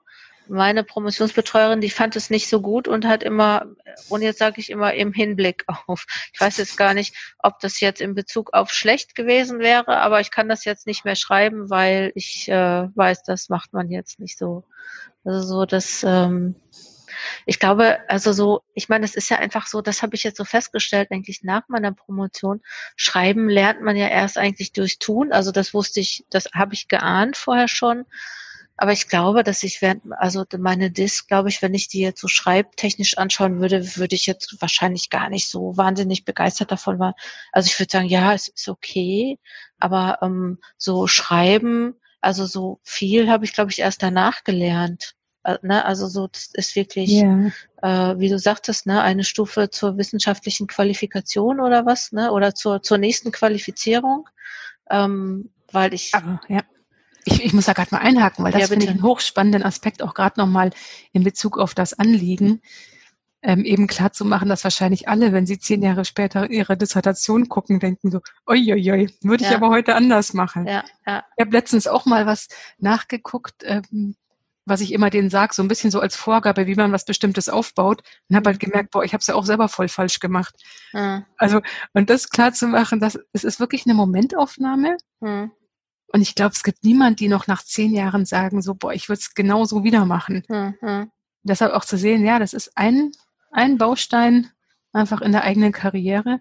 meine 0.48 0.84
Promotionsbetreuerin, 0.84 1.80
die 1.80 1.90
fand 1.90 2.16
es 2.16 2.30
nicht 2.30 2.48
so 2.48 2.60
gut 2.60 2.88
und 2.88 3.06
hat 3.06 3.22
immer, 3.22 3.66
und 4.08 4.22
jetzt 4.22 4.38
sage 4.38 4.60
ich 4.60 4.70
immer 4.70 4.94
im 4.94 5.12
Hinblick 5.12 5.64
auf. 5.86 6.06
Ich 6.32 6.40
weiß 6.40 6.56
jetzt 6.58 6.76
gar 6.76 6.94
nicht, 6.94 7.14
ob 7.38 7.60
das 7.60 7.80
jetzt 7.80 8.00
in 8.00 8.14
Bezug 8.14 8.52
auf 8.52 8.70
schlecht 8.70 9.14
gewesen 9.14 9.58
wäre, 9.58 9.98
aber 9.98 10.20
ich 10.20 10.30
kann 10.30 10.48
das 10.48 10.64
jetzt 10.64 10.86
nicht 10.86 11.04
mehr 11.04 11.16
schreiben, 11.16 11.70
weil 11.70 12.12
ich 12.14 12.48
äh, 12.48 12.88
weiß, 12.94 13.22
das 13.24 13.48
macht 13.48 13.72
man 13.72 13.90
jetzt 13.90 14.20
nicht 14.20 14.38
so. 14.38 14.64
Also 15.24 15.40
so 15.42 15.66
das, 15.66 16.04
ähm, 16.04 16.56
ich 17.46 17.58
glaube, 17.58 17.98
also 18.08 18.32
so, 18.32 18.62
ich 18.74 18.88
meine, 18.88 19.04
es 19.04 19.14
ist 19.14 19.30
ja 19.30 19.38
einfach 19.38 19.66
so, 19.66 19.80
das 19.80 20.02
habe 20.02 20.14
ich 20.14 20.24
jetzt 20.24 20.38
so 20.38 20.44
festgestellt, 20.44 21.10
eigentlich 21.10 21.42
nach 21.42 21.62
meiner 21.68 21.92
Promotion. 21.92 22.60
Schreiben 22.96 23.48
lernt 23.48 23.82
man 23.82 23.96
ja 23.96 24.08
erst 24.08 24.38
eigentlich 24.38 24.72
durch 24.72 24.98
Tun. 24.98 25.32
Also 25.32 25.52
das 25.52 25.74
wusste 25.74 26.00
ich, 26.00 26.24
das 26.30 26.48
habe 26.54 26.74
ich 26.74 26.88
geahnt 26.88 27.36
vorher 27.36 27.68
schon. 27.68 28.04
Aber 28.82 28.90
ich 28.90 29.06
glaube, 29.06 29.44
dass 29.44 29.62
ich 29.62 29.80
während, 29.80 30.02
also 30.10 30.44
meine 30.58 30.90
Disk, 30.90 31.28
glaube 31.28 31.48
ich, 31.48 31.62
wenn 31.62 31.72
ich 31.72 31.86
die 31.86 32.00
jetzt 32.00 32.20
so 32.20 32.26
schreibtechnisch 32.26 33.16
anschauen 33.16 33.60
würde, 33.60 33.96
würde 33.96 34.16
ich 34.16 34.26
jetzt 34.26 34.60
wahrscheinlich 34.60 35.08
gar 35.08 35.28
nicht 35.28 35.48
so 35.48 35.76
wahnsinnig 35.76 36.24
begeistert 36.24 36.72
davon 36.72 36.98
war. 36.98 37.14
Also 37.52 37.68
ich 37.68 37.78
würde 37.78 37.92
sagen, 37.92 38.08
ja, 38.08 38.34
es 38.34 38.48
ist 38.48 38.68
okay, 38.68 39.38
aber 39.78 40.18
ähm, 40.20 40.58
so 40.78 41.06
schreiben, 41.06 41.94
also 42.20 42.44
so 42.44 42.80
viel 42.82 43.30
habe 43.30 43.44
ich, 43.44 43.52
glaube 43.52 43.70
ich, 43.70 43.78
erst 43.78 44.02
danach 44.02 44.42
gelernt. 44.42 45.14
Äh, 45.44 45.58
ne? 45.62 45.84
Also 45.84 46.08
so, 46.08 46.26
das 46.26 46.50
ist 46.52 46.74
wirklich, 46.74 47.12
yeah. 47.12 47.52
äh, 47.82 48.18
wie 48.18 48.30
du 48.30 48.38
sagtest, 48.40 48.86
ne, 48.86 49.00
eine 49.00 49.22
Stufe 49.22 49.70
zur 49.70 49.96
wissenschaftlichen 49.96 50.66
Qualifikation 50.66 51.60
oder 51.60 51.86
was, 51.86 52.10
ne? 52.10 52.32
Oder 52.32 52.56
zur, 52.56 52.82
zur 52.82 52.98
nächsten 52.98 53.30
Qualifizierung. 53.30 54.28
Ähm, 54.90 55.50
weil 55.70 55.94
ich, 55.94 56.12
aber, 56.16 56.40
ja 56.48 56.62
ich, 57.24 57.44
ich 57.44 57.52
muss 57.52 57.66
da 57.66 57.72
gerade 57.72 57.94
mal 57.94 58.00
einhaken, 58.00 58.44
weil 58.44 58.52
das 58.52 58.62
ja, 58.62 58.66
finde 58.68 58.84
ich 58.84 58.90
einen 58.90 59.02
hochspannenden 59.02 59.62
Aspekt 59.62 60.02
auch 60.02 60.14
gerade 60.14 60.40
nochmal 60.40 60.70
in 61.12 61.24
Bezug 61.24 61.58
auf 61.58 61.74
das 61.74 61.94
Anliegen, 61.94 62.60
ähm, 63.42 63.64
eben 63.64 63.86
klar 63.86 64.12
zu 64.12 64.24
machen, 64.24 64.48
dass 64.48 64.64
wahrscheinlich 64.64 65.08
alle, 65.08 65.32
wenn 65.32 65.46
sie 65.46 65.58
zehn 65.58 65.82
Jahre 65.82 66.04
später 66.04 66.50
ihre 66.50 66.76
Dissertation 66.76 67.48
gucken, 67.48 67.80
denken 67.80 68.10
so, 68.10 68.20
oi, 68.46 68.58
würde 69.22 69.44
ich 69.44 69.50
ja. 69.50 69.56
aber 69.56 69.70
heute 69.70 69.94
anders 69.94 70.32
machen. 70.32 70.66
Ja, 70.66 70.84
ja. 71.06 71.24
Ich 71.36 71.44
habe 71.44 71.56
letztens 71.56 71.86
auch 71.86 72.06
mal 72.06 72.26
was 72.26 72.48
nachgeguckt, 72.78 73.62
ähm, 73.64 74.14
was 74.64 74.80
ich 74.80 74.92
immer 74.92 75.10
denen 75.10 75.28
sage, 75.28 75.54
so 75.54 75.62
ein 75.62 75.68
bisschen 75.68 75.90
so 75.90 75.98
als 75.98 76.14
Vorgabe, 76.14 76.68
wie 76.68 76.76
man 76.76 76.92
was 76.92 77.04
Bestimmtes 77.04 77.48
aufbaut 77.48 78.02
und 78.28 78.36
habe 78.36 78.50
halt 78.50 78.62
mhm. 78.62 78.70
gemerkt, 78.70 78.90
boah, 78.92 79.04
ich 79.04 79.12
habe 79.12 79.20
es 79.20 79.26
ja 79.26 79.34
auch 79.34 79.44
selber 79.44 79.68
voll 79.68 79.88
falsch 79.88 80.20
gemacht. 80.20 80.54
Mhm. 80.92 81.24
Also, 81.36 81.60
und 81.94 82.10
das 82.10 82.30
klar 82.30 82.52
zu 82.52 82.68
machen, 82.68 83.00
dass 83.00 83.18
es 83.32 83.42
ist 83.42 83.58
wirklich 83.58 83.86
eine 83.86 83.94
Momentaufnahme. 83.94 84.96
Mhm. 85.20 85.50
Und 86.12 86.20
ich 86.20 86.34
glaube, 86.34 86.52
es 86.54 86.62
gibt 86.62 86.84
niemand, 86.84 87.20
die 87.20 87.28
noch 87.28 87.46
nach 87.46 87.62
zehn 87.62 87.94
Jahren 87.94 88.26
sagen, 88.26 88.60
so, 88.60 88.74
boah, 88.74 88.92
ich 88.92 89.08
würde 89.08 89.20
es 89.20 89.34
genauso 89.34 89.82
wieder 89.82 90.04
machen. 90.04 90.44
Mhm. 90.48 91.10
Deshalb 91.42 91.72
auch 91.72 91.86
zu 91.86 91.96
sehen, 91.96 92.24
ja, 92.24 92.38
das 92.38 92.52
ist 92.52 92.76
ein, 92.76 93.12
ein 93.50 93.78
Baustein 93.78 94.50
einfach 94.92 95.22
in 95.22 95.32
der 95.32 95.44
eigenen 95.44 95.72
Karriere. 95.72 96.40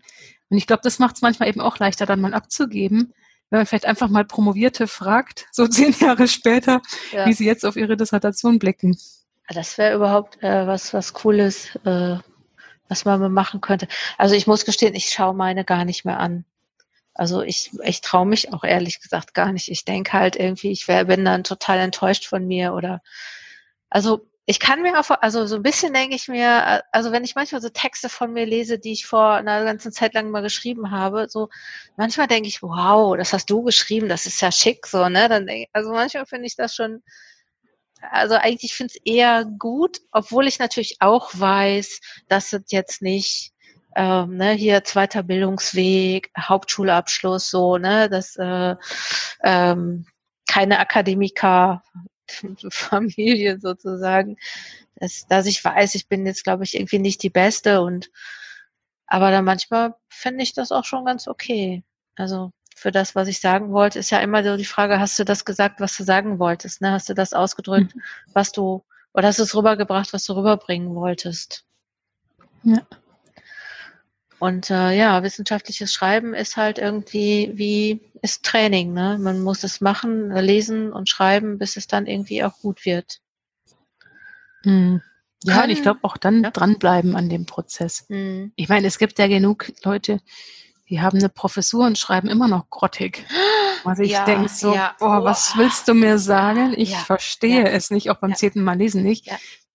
Und 0.49 0.57
ich 0.57 0.67
glaube, 0.67 0.81
das 0.83 0.99
macht 0.99 1.15
es 1.15 1.21
manchmal 1.21 1.47
eben 1.47 1.61
auch 1.61 1.79
leichter, 1.79 2.05
dann 2.05 2.19
mal 2.19 2.33
abzugeben, 2.33 3.13
wenn 3.49 3.59
man 3.59 3.65
vielleicht 3.65 3.85
einfach 3.85 4.09
mal 4.09 4.25
Promovierte 4.25 4.87
fragt, 4.87 5.47
so 5.51 5.67
zehn 5.67 5.93
Jahre 5.99 6.27
später, 6.27 6.81
ja. 7.13 7.25
wie 7.25 7.33
sie 7.33 7.45
jetzt 7.45 7.65
auf 7.65 7.77
ihre 7.77 7.95
Dissertation 7.95 8.59
blicken. 8.59 8.97
Das 9.47 9.77
wäre 9.77 9.95
überhaupt 9.95 10.41
äh, 10.43 10.67
was, 10.67 10.93
was 10.93 11.13
Cooles, 11.13 11.75
äh, 11.85 12.17
was 12.89 13.05
man 13.05 13.19
mal 13.21 13.29
machen 13.29 13.61
könnte. 13.61 13.87
Also 14.17 14.35
ich 14.35 14.47
muss 14.47 14.65
gestehen, 14.65 14.95
ich 14.95 15.09
schaue 15.09 15.33
meine 15.33 15.63
gar 15.63 15.85
nicht 15.85 16.03
mehr 16.03 16.19
an. 16.19 16.45
Also 17.13 17.41
ich, 17.41 17.71
ich 17.83 18.01
traue 18.01 18.25
mich 18.25 18.53
auch 18.53 18.63
ehrlich 18.63 19.01
gesagt 19.01 19.33
gar 19.33 19.51
nicht. 19.51 19.69
Ich 19.69 19.85
denke 19.85 20.13
halt 20.13 20.35
irgendwie, 20.35 20.71
ich 20.71 20.87
wär, 20.87 21.05
bin 21.05 21.25
dann 21.25 21.43
total 21.43 21.79
enttäuscht 21.79 22.25
von 22.25 22.47
mir 22.47 22.73
oder 22.73 23.01
also 23.89 24.27
ich 24.45 24.59
kann 24.59 24.81
mir 24.81 24.99
auch, 24.99 25.09
also 25.21 25.45
so 25.45 25.55
ein 25.55 25.63
bisschen 25.63 25.93
denke 25.93 26.15
ich 26.15 26.27
mir, 26.27 26.83
also 26.91 27.11
wenn 27.11 27.23
ich 27.23 27.35
manchmal 27.35 27.61
so 27.61 27.69
Texte 27.69 28.09
von 28.09 28.33
mir 28.33 28.45
lese, 28.45 28.79
die 28.79 28.91
ich 28.91 29.05
vor 29.05 29.33
einer 29.33 29.63
ganzen 29.63 29.91
Zeit 29.91 30.13
lang 30.13 30.31
mal 30.31 30.41
geschrieben 30.41 30.91
habe, 30.91 31.27
so 31.29 31.49
manchmal 31.95 32.27
denke 32.27 32.49
ich, 32.49 32.63
wow, 32.63 33.15
das 33.15 33.33
hast 33.33 33.49
du 33.49 33.63
geschrieben, 33.63 34.09
das 34.09 34.25
ist 34.25 34.41
ja 34.41 34.51
schick, 34.51 34.87
so, 34.87 35.07
ne? 35.09 35.29
Dann 35.29 35.45
denk, 35.47 35.69
also 35.73 35.91
manchmal 35.91 36.25
finde 36.25 36.47
ich 36.47 36.55
das 36.55 36.75
schon, 36.75 37.03
also 38.11 38.35
eigentlich 38.35 38.73
finde 38.73 38.93
ich 38.95 39.01
es 39.01 39.13
eher 39.13 39.45
gut, 39.45 40.01
obwohl 40.11 40.47
ich 40.47 40.59
natürlich 40.59 40.97
auch 40.99 41.31
weiß, 41.33 42.01
dass 42.27 42.51
es 42.53 42.63
jetzt 42.69 43.01
nicht 43.01 43.53
ähm, 43.95 44.37
ne, 44.37 44.51
hier 44.51 44.83
zweiter 44.83 45.23
Bildungsweg, 45.23 46.31
Hauptschulabschluss, 46.37 47.49
so, 47.49 47.77
ne, 47.77 48.09
das 48.09 48.35
äh, 48.37 48.75
ähm, 49.43 50.05
keine 50.47 50.79
Akademiker, 50.79 51.83
Familie 52.69 53.59
sozusagen, 53.59 54.37
dass, 54.95 55.27
dass 55.27 55.45
ich 55.45 55.63
weiß, 55.63 55.95
ich 55.95 56.07
bin 56.07 56.25
jetzt, 56.25 56.43
glaube 56.43 56.63
ich, 56.63 56.75
irgendwie 56.75 56.99
nicht 56.99 57.23
die 57.23 57.29
Beste 57.29 57.81
und 57.81 58.11
aber 59.07 59.29
dann 59.31 59.43
manchmal 59.43 59.95
finde 60.07 60.43
ich 60.43 60.53
das 60.53 60.71
auch 60.71 60.85
schon 60.85 61.03
ganz 61.03 61.27
okay. 61.27 61.83
Also 62.15 62.53
für 62.75 62.91
das, 62.91 63.13
was 63.13 63.27
ich 63.27 63.41
sagen 63.41 63.73
wollte, 63.73 63.99
ist 63.99 64.09
ja 64.09 64.19
immer 64.19 64.41
so 64.41 64.55
die 64.55 64.63
Frage, 64.63 64.99
hast 64.99 65.19
du 65.19 65.25
das 65.25 65.43
gesagt, 65.43 65.81
was 65.81 65.97
du 65.97 66.03
sagen 66.03 66.39
wolltest? 66.39 66.81
Ne? 66.81 66.91
Hast 66.91 67.09
du 67.09 67.13
das 67.13 67.33
ausgedrückt, 67.33 67.93
mhm. 67.93 68.01
was 68.33 68.53
du, 68.53 68.85
oder 69.13 69.27
hast 69.27 69.39
du 69.39 69.43
es 69.43 69.53
rübergebracht, 69.53 70.13
was 70.13 70.23
du 70.23 70.33
rüberbringen 70.33 70.95
wolltest? 70.95 71.65
Ja. 72.63 72.81
Und 74.41 74.71
äh, 74.71 74.97
ja, 74.97 75.21
wissenschaftliches 75.21 75.93
Schreiben 75.93 76.33
ist 76.33 76.57
halt 76.57 76.79
irgendwie 76.79 77.51
wie 77.53 78.01
ist 78.23 78.43
Training. 78.43 78.91
Ne? 78.91 79.19
Man 79.21 79.43
muss 79.43 79.63
es 79.63 79.81
machen, 79.81 80.31
lesen 80.31 80.91
und 80.91 81.07
schreiben, 81.09 81.59
bis 81.59 81.77
es 81.77 81.85
dann 81.85 82.07
irgendwie 82.07 82.43
auch 82.43 82.57
gut 82.57 82.83
wird. 82.83 83.19
Hm. 84.63 85.03
Ja, 85.43 85.53
Kann, 85.53 85.65
und 85.65 85.69
ich 85.69 85.83
glaube 85.83 85.99
auch 86.01 86.17
dann 86.17 86.43
ja. 86.43 86.49
dranbleiben 86.49 87.15
an 87.15 87.29
dem 87.29 87.45
Prozess. 87.45 88.05
Hm. 88.09 88.51
Ich 88.55 88.67
meine, 88.67 88.87
es 88.87 88.97
gibt 88.97 89.19
ja 89.19 89.27
genug 89.27 89.73
Leute, 89.83 90.19
die 90.89 91.01
haben 91.01 91.19
eine 91.19 91.29
Professur 91.29 91.85
und 91.85 91.99
schreiben 91.99 92.27
immer 92.27 92.47
noch 92.47 92.67
grottig. 92.71 93.23
Also 93.83 94.03
ich 94.03 94.11
ja, 94.11 94.25
denke 94.25 94.47
so, 94.47 94.75
ja. 94.75 94.95
boah, 94.99 95.23
was 95.23 95.57
willst 95.57 95.87
du 95.87 95.95
mir 95.95 96.19
sagen? 96.19 96.75
Ich 96.77 96.95
verstehe 96.95 97.67
es 97.67 97.89
nicht, 97.89 98.11
auch 98.11 98.17
beim 98.17 98.35
zehnten 98.35 98.63
Mal 98.63 98.77
lesen 98.77 99.01
nicht 99.01 99.27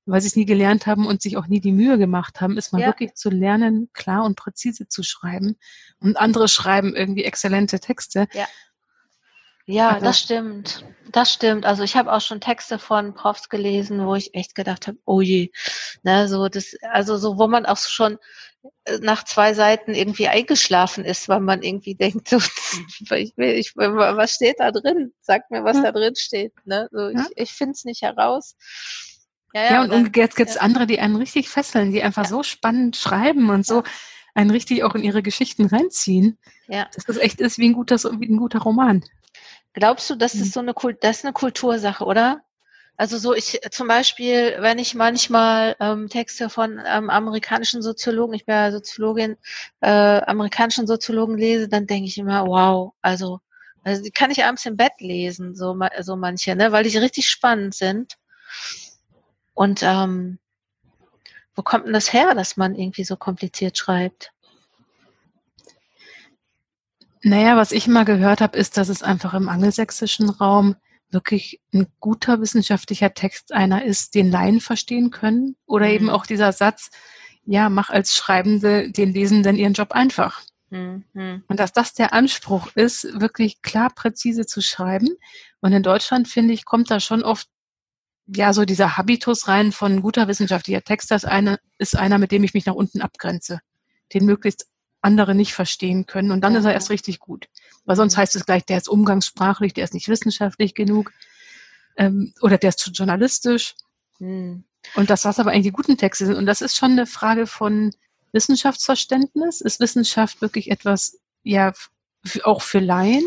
weil 0.07 0.21
sie 0.21 0.29
es 0.29 0.37
nie 0.37 0.47
gelernt 0.47 0.87
haben 0.87 1.07
und 1.07 1.21
sich 1.21 1.37
auch 1.37 1.49
nie 1.49 1.61
die 1.61 1.73
Mühe 1.73 1.99
gemacht 1.99 2.41
haben, 2.41 2.57
ist 2.57 2.73
mal 2.73 2.81
ja. 2.81 2.87
wirklich 2.87 3.15
zu 3.15 3.29
lernen, 3.29 3.91
klar 3.93 4.25
und 4.25 4.37
präzise 4.37 4.89
zu 4.89 5.03
schreiben. 5.03 5.57
Und 6.01 6.17
andere 6.17 6.49
schreiben 6.49 6.95
irgendwie 6.95 7.25
exzellente 7.25 7.81
Texte. 7.81 8.29
Ja. 8.33 8.47
Ja, 9.69 9.91
Aber 9.91 10.01
das 10.01 10.21
stimmt. 10.21 10.85
Das 11.11 11.33
stimmt. 11.33 11.67
Also 11.67 11.83
ich 11.83 11.97
habe 11.97 12.13
auch 12.13 12.21
schon 12.21 12.41
Texte 12.41 12.79
von 12.79 13.15
Profs 13.15 13.49
gelesen, 13.49 14.07
wo 14.07 14.15
ich 14.15 14.33
echt 14.33 14.55
gedacht 14.55 14.87
habe, 14.87 14.99
oh 15.05 15.21
je, 15.21 15.51
ne, 16.05 16.29
so 16.29 16.49
das, 16.49 16.77
also 16.83 17.17
so, 17.17 17.37
wo 17.37 17.49
man 17.49 17.67
auch 17.67 17.77
schon 17.77 18.19
äh, 18.85 18.99
nach 18.99 19.25
zwei 19.25 19.55
Seiten 19.55 19.93
irgendwie 19.93 20.29
eingeschlafen 20.29 21.05
ist, 21.05 21.29
weil 21.29 21.41
man 21.41 21.63
irgendwie 21.63 21.95
denkt, 21.97 22.29
so, 22.29 22.39
ich 23.17 23.37
will, 23.37 23.55
ich, 23.55 23.75
was 23.77 24.35
steht 24.35 24.61
da 24.61 24.71
drin? 24.71 25.13
Sag 25.21 25.51
mir, 25.51 25.65
was 25.65 25.79
ja. 25.79 25.83
da 25.83 25.93
drin 25.93 26.15
steht. 26.15 26.53
Ne? 26.65 26.89
So, 26.93 27.09
ja. 27.09 27.27
Ich, 27.35 27.43
ich 27.43 27.53
finde 27.53 27.73
es 27.73 27.85
nicht 27.85 28.03
heraus. 28.03 28.55
Ja, 29.57 29.65
ja, 29.65 29.73
ja 29.73 29.83
und, 29.85 29.91
umgekehrt 29.91 30.37
gibt 30.37 30.51
es 30.51 30.59
andere, 30.59 30.87
die 30.87 31.01
einen 31.01 31.17
richtig 31.17 31.49
fesseln, 31.49 31.91
die 31.91 32.03
einfach 32.03 32.27
so 32.27 32.43
spannend 32.43 32.95
schreiben 32.95 33.49
und 33.49 33.65
so 33.65 33.85
einen 34.35 34.51
richtig 34.51 34.85
auch 34.85 34.95
in 34.95 35.03
ihre 35.03 35.23
Geschichten 35.23 35.65
reinziehen. 35.65 36.37
Ja. 36.69 36.89
Dass 36.95 37.07
das 37.07 37.17
echt 37.17 37.41
ist 37.41 37.57
wie 37.57 37.71
ein 37.71 37.73
guter, 37.73 37.97
wie 37.97 38.29
ein 38.29 38.37
guter 38.37 38.59
Roman. 38.59 39.03
Glaubst 39.73 40.11
du, 40.11 40.15
dass 40.15 40.33
das 40.33 40.49
mhm. 40.49 40.53
so 40.53 40.61
eine, 40.61 40.75
das 41.01 41.19
ist 41.19 41.25
eine 41.25 41.33
Kultursache, 41.33 42.05
oder? 42.05 42.43
Also 42.99 43.17
so 43.17 43.35
ich 43.35 43.59
zum 43.71 43.89
Beispiel, 43.89 44.57
wenn 44.59 44.79
ich 44.79 44.95
manchmal 44.95 45.75
ähm, 45.81 46.11
Texte 46.11 46.51
von 46.51 46.79
ähm, 46.87 47.09
amerikanischen 47.09 47.81
Soziologen, 47.81 48.35
ich 48.35 48.45
bin 48.45 48.55
ja 48.55 48.73
Soziologin, 48.73 49.37
äh, 49.81 49.89
amerikanischen 49.89 50.87
Soziologen 50.87 51.39
lese, 51.39 51.69
dann 51.69 51.87
denke 51.87 52.09
ich 52.09 52.19
immer, 52.19 52.47
wow, 52.47 52.93
also, 53.01 53.41
also 53.85 54.03
die 54.03 54.11
kann 54.11 54.31
ich 54.31 54.45
abends 54.45 54.67
im 54.67 54.77
Bett 54.77 55.01
lesen, 55.01 55.55
so, 55.55 55.79
so 56.01 56.17
manche, 56.17 56.57
ne, 56.57 56.73
weil 56.73 56.85
die 56.85 56.99
richtig 56.99 57.27
spannend 57.29 57.75
sind. 57.75 58.17
Und 59.57 59.83
ähm, 59.83 60.39
wo 61.55 61.63
kommt 61.63 61.87
denn 61.87 61.95
das 61.95 62.13
her, 62.13 62.35
dass 62.35 62.59
man 62.59 62.75
irgendwie 62.75 63.05
so 63.05 63.17
kompliziert 63.17 63.79
schreibt? 63.79 64.31
Naja, 67.23 67.57
was 67.57 67.73
ich 67.73 67.89
mal 67.89 68.05
gehört 68.05 68.43
habe, 68.43 68.59
ist, 68.59 68.77
dass 68.77 68.91
es 68.91 69.03
einfach 69.03 69.33
im 69.33 69.49
angelsächsischen 69.49 70.29
Raum 70.29 70.77
wirklich 71.11 71.61
ein 71.73 71.87
guter 72.01 72.41
wissenschaftlicher 72.41 73.15
Text 73.15 73.53
einer 73.53 73.83
ist, 73.83 74.15
den 74.15 74.31
Laien 74.31 74.61
verstehen 74.61 75.11
können. 75.11 75.57
Oder 75.65 75.87
mhm. 75.87 75.93
eben 75.93 76.11
auch 76.11 76.27
dieser 76.27 76.53
Satz, 76.53 76.91
ja, 77.47 77.71
mach 77.71 77.89
als 77.89 78.15
Schreibende 78.15 78.93
den 78.93 79.15
Lesenden 79.15 79.57
ihren 79.57 79.73
Job 79.73 79.93
einfach. 79.93 80.43
Mhm. 80.69 81.45
Und 81.49 81.59
dass 81.59 81.73
das 81.73 81.95
der 81.95 82.13
Anspruch 82.13 82.69
ist, 82.75 83.05
wirklich 83.19 83.63
klar, 83.63 83.89
präzise 83.95 84.45
zu 84.45 84.61
schreiben. 84.61 85.09
Und 85.61 85.73
in 85.73 85.83
Deutschland, 85.83 86.29
finde 86.29 86.53
ich, 86.53 86.67
kommt 86.67 86.91
da 86.91 87.01
schon 87.01 87.23
oft 87.23 87.49
ja, 88.27 88.53
so 88.53 88.65
dieser 88.65 88.97
Habitus 88.97 89.49
rein 89.49 89.73
von 89.73 90.03
guter 90.03 90.29
wissenschaftlicher 90.29 90.83
Text, 90.83 91.11
das 91.11 91.25
eine 91.25 91.61
ist 91.79 91.97
einer, 91.97 92.19
mit 92.19 92.33
dem 92.33 92.45
ich 92.45 92.55
mich 92.55 92.67
nach 92.67 92.75
unten 92.75 93.01
abgrenze, 93.01 93.61
den 94.13 94.25
möglichst 94.25 94.67
andere 95.01 95.35
nicht 95.35 95.55
verstehen 95.55 96.07
können. 96.07 96.33
Und 96.33 96.41
dann 96.43 96.55
ja. 96.55 96.59
ist 96.59 96.65
er 96.65 96.73
erst 96.73 96.91
richtig 96.91 97.21
gut. 97.21 97.49
Weil 97.85 97.97
sonst 97.97 98.17
heißt 98.17 98.35
es 98.35 98.45
gleich, 98.45 98.65
der 98.65 98.79
ist 98.79 98.89
umgangssprachlich, 98.89 99.73
der 99.75 99.85
ist 99.85 99.95
nicht 99.95 100.09
wissenschaftlich 100.09 100.75
genug 100.75 101.13
ähm, 101.97 102.35
oder 102.41 102.59
der 102.59 102.71
ist 102.71 102.81
zu 102.81 102.91
journalistisch. 102.91 103.75
Hm. 104.19 104.65
Und 104.95 105.11
das, 105.11 105.25
was 105.25 105.39
aber 105.39 105.51
eigentlich 105.51 105.67
die 105.67 105.73
guten 105.73 105.97
Texte 105.97 106.27
sind. 106.27 106.37
Und 106.37 106.47
das 106.47 106.61
ist 106.61 106.77
schon 106.77 106.93
eine 106.93 107.07
Frage 107.07 107.47
von 107.47 107.93
Wissenschaftsverständnis. 108.33 109.61
Ist 109.61 109.81
Wissenschaft 109.81 110.41
wirklich 110.41 110.71
etwas, 110.71 111.19
ja, 111.43 111.73
auch 112.43 112.63
für 112.63 112.81
Laien? 112.81 113.25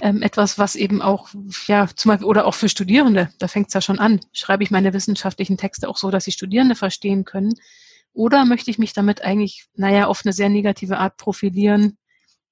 Ähm, 0.00 0.22
etwas, 0.22 0.58
was 0.58 0.76
eben 0.76 1.02
auch, 1.02 1.28
ja, 1.66 1.88
zum 1.94 2.10
Beispiel, 2.10 2.26
oder 2.26 2.46
auch 2.46 2.54
für 2.54 2.68
Studierende, 2.68 3.30
da 3.38 3.48
fängt 3.48 3.68
es 3.68 3.74
ja 3.74 3.80
schon 3.80 3.98
an. 3.98 4.20
Schreibe 4.32 4.62
ich 4.62 4.70
meine 4.70 4.92
wissenschaftlichen 4.92 5.56
Texte 5.56 5.88
auch 5.88 5.96
so, 5.96 6.10
dass 6.10 6.24
die 6.24 6.32
Studierende 6.32 6.74
verstehen 6.74 7.24
können? 7.24 7.54
Oder 8.12 8.44
möchte 8.44 8.70
ich 8.70 8.78
mich 8.78 8.92
damit 8.92 9.22
eigentlich, 9.22 9.66
naja, 9.74 10.06
auf 10.06 10.22
eine 10.24 10.32
sehr 10.32 10.48
negative 10.48 10.98
Art 10.98 11.16
profilieren, 11.16 11.96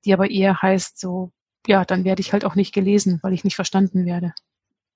die 0.04 0.12
aber 0.12 0.30
eher 0.30 0.62
heißt, 0.62 0.98
so, 0.98 1.32
ja, 1.66 1.84
dann 1.84 2.04
werde 2.04 2.20
ich 2.20 2.32
halt 2.32 2.44
auch 2.44 2.54
nicht 2.54 2.72
gelesen, 2.72 3.18
weil 3.22 3.34
ich 3.34 3.44
nicht 3.44 3.56
verstanden 3.56 4.06
werde. 4.06 4.32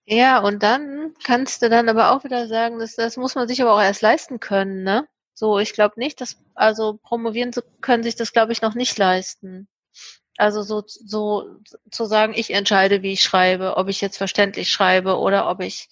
Ja, 0.06 0.40
und 0.40 0.62
dann 0.62 1.14
kannst 1.24 1.62
du 1.62 1.70
dann 1.70 1.88
aber 1.88 2.12
auch 2.12 2.24
wieder 2.24 2.46
sagen, 2.46 2.78
dass 2.78 2.94
das 2.94 3.16
muss 3.16 3.34
man 3.34 3.48
sich 3.48 3.62
aber 3.62 3.74
auch 3.74 3.82
erst 3.82 4.02
leisten 4.02 4.40
können, 4.40 4.82
ne? 4.82 5.06
So, 5.34 5.58
ich 5.58 5.72
glaube 5.72 5.94
nicht, 5.98 6.20
dass, 6.20 6.36
also 6.54 6.98
promovieren 7.02 7.50
können 7.80 8.02
sich 8.02 8.14
das, 8.14 8.32
glaube 8.32 8.52
ich, 8.52 8.62
noch 8.62 8.74
nicht 8.74 8.96
leisten. 8.98 9.66
Also 10.36 10.62
so, 10.62 10.82
so 10.86 11.60
zu 11.90 12.06
sagen, 12.06 12.32
ich 12.34 12.52
entscheide, 12.52 13.02
wie 13.02 13.12
ich 13.12 13.22
schreibe, 13.22 13.76
ob 13.76 13.88
ich 13.88 14.00
jetzt 14.00 14.16
verständlich 14.16 14.70
schreibe 14.70 15.18
oder 15.18 15.48
ob 15.48 15.60
ich 15.60 15.88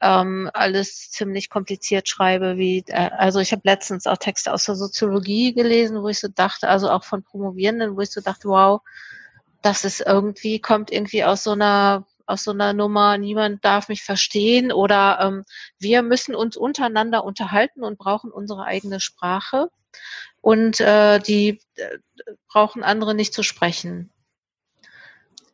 ähm, 0.00 0.50
alles 0.54 1.10
ziemlich 1.10 1.48
kompliziert 1.50 2.08
schreibe, 2.08 2.56
wie 2.56 2.84
äh, 2.88 3.10
also 3.16 3.38
ich 3.38 3.52
habe 3.52 3.62
letztens 3.64 4.06
auch 4.06 4.16
Texte 4.16 4.52
aus 4.52 4.64
der 4.64 4.74
Soziologie 4.74 5.54
gelesen, 5.54 6.02
wo 6.02 6.08
ich 6.08 6.18
so 6.18 6.28
dachte, 6.28 6.68
also 6.68 6.90
auch 6.90 7.04
von 7.04 7.22
Promovierenden, 7.22 7.96
wo 7.96 8.00
ich 8.00 8.10
so 8.10 8.20
dachte, 8.20 8.48
wow, 8.48 8.80
das 9.62 9.84
ist 9.84 10.00
irgendwie 10.00 10.60
kommt 10.60 10.90
irgendwie 10.90 11.24
aus 11.24 11.44
so 11.44 11.52
einer 11.52 12.06
aus 12.26 12.44
so 12.44 12.52
einer 12.52 12.72
Nummer, 12.72 13.18
niemand 13.18 13.64
darf 13.64 13.88
mich 13.88 14.02
verstehen 14.02 14.72
oder 14.72 15.18
ähm, 15.20 15.44
wir 15.78 16.02
müssen 16.02 16.34
uns 16.34 16.56
untereinander 16.56 17.24
unterhalten 17.24 17.84
und 17.84 17.98
brauchen 17.98 18.30
unsere 18.30 18.64
eigene 18.64 19.00
Sprache 19.00 19.68
und 20.42 20.80
äh, 20.80 21.20
die 21.20 21.60
äh, 21.76 21.98
brauchen 22.48 22.82
andere 22.82 23.14
nicht 23.14 23.32
zu 23.32 23.42
sprechen. 23.42 24.10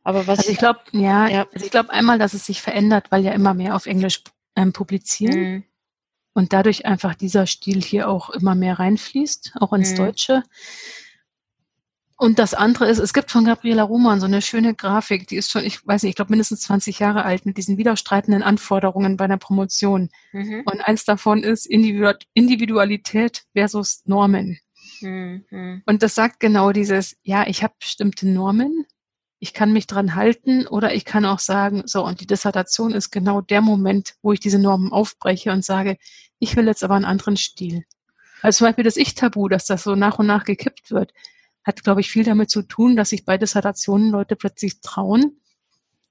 Aber 0.02 0.26
was 0.26 0.40
also 0.40 0.50
ich 0.50 0.58
glaube, 0.58 0.80
ja, 0.92 1.28
ja, 1.28 1.46
also 1.52 1.64
ich 1.64 1.70
glaube 1.70 1.90
einmal, 1.90 2.18
dass 2.18 2.34
es 2.34 2.46
sich 2.46 2.62
verändert, 2.62 3.12
weil 3.12 3.22
ja 3.22 3.32
immer 3.32 3.54
mehr 3.54 3.76
auf 3.76 3.86
Englisch 3.86 4.24
ähm, 4.56 4.72
publizieren 4.72 5.40
mhm. 5.40 5.64
und 6.32 6.52
dadurch 6.52 6.86
einfach 6.86 7.14
dieser 7.14 7.46
Stil 7.46 7.82
hier 7.82 8.08
auch 8.08 8.30
immer 8.30 8.54
mehr 8.54 8.78
reinfließt, 8.78 9.52
auch 9.60 9.72
ins 9.74 9.92
mhm. 9.92 9.96
Deutsche. 9.96 10.42
Und 12.16 12.40
das 12.40 12.54
andere 12.54 12.88
ist, 12.88 12.98
es 12.98 13.12
gibt 13.12 13.30
von 13.30 13.44
Gabriela 13.44 13.84
Roman 13.84 14.18
so 14.18 14.26
eine 14.26 14.42
schöne 14.42 14.74
Grafik, 14.74 15.28
die 15.28 15.36
ist 15.36 15.50
schon, 15.50 15.62
ich 15.62 15.86
weiß 15.86 16.02
nicht, 16.02 16.10
ich 16.10 16.16
glaube 16.16 16.32
mindestens 16.32 16.62
20 16.62 16.98
Jahre 16.98 17.24
alt, 17.24 17.46
mit 17.46 17.58
diesen 17.58 17.76
widerstreitenden 17.76 18.42
Anforderungen 18.42 19.16
bei 19.16 19.26
einer 19.26 19.36
Promotion. 19.36 20.08
Mhm. 20.32 20.62
Und 20.64 20.80
eins 20.80 21.04
davon 21.04 21.44
ist 21.44 21.66
Individualität 21.66 23.44
versus 23.54 24.02
Normen. 24.06 24.58
Mhm. 25.00 25.82
Und 25.86 26.02
das 26.02 26.14
sagt 26.14 26.40
genau 26.40 26.72
dieses, 26.72 27.16
ja, 27.22 27.46
ich 27.46 27.62
habe 27.62 27.74
bestimmte 27.78 28.28
Normen, 28.28 28.86
ich 29.38 29.52
kann 29.52 29.72
mich 29.72 29.86
dran 29.86 30.14
halten 30.14 30.66
oder 30.66 30.94
ich 30.94 31.04
kann 31.04 31.24
auch 31.24 31.38
sagen, 31.38 31.82
so, 31.86 32.04
und 32.04 32.20
die 32.20 32.26
Dissertation 32.26 32.92
ist 32.92 33.10
genau 33.10 33.40
der 33.40 33.60
Moment, 33.60 34.14
wo 34.22 34.32
ich 34.32 34.40
diese 34.40 34.58
Normen 34.58 34.92
aufbreche 34.92 35.52
und 35.52 35.64
sage, 35.64 35.96
ich 36.38 36.56
will 36.56 36.66
jetzt 36.66 36.82
aber 36.82 36.94
einen 36.94 37.04
anderen 37.04 37.36
Stil. 37.36 37.84
Also 38.42 38.58
zum 38.58 38.68
Beispiel 38.68 38.84
das 38.84 38.96
Ich-Tabu, 38.96 39.48
dass 39.48 39.66
das 39.66 39.84
so 39.84 39.94
nach 39.94 40.18
und 40.18 40.26
nach 40.26 40.44
gekippt 40.44 40.90
wird 40.90 41.12
hat, 41.68 41.84
glaube 41.84 42.00
ich, 42.00 42.10
viel 42.10 42.24
damit 42.24 42.50
zu 42.50 42.62
tun, 42.62 42.96
dass 42.96 43.10
sich 43.10 43.24
bei 43.24 43.36
Dissertationen 43.36 44.10
Leute 44.10 44.36
plötzlich 44.36 44.80
trauen, 44.80 45.38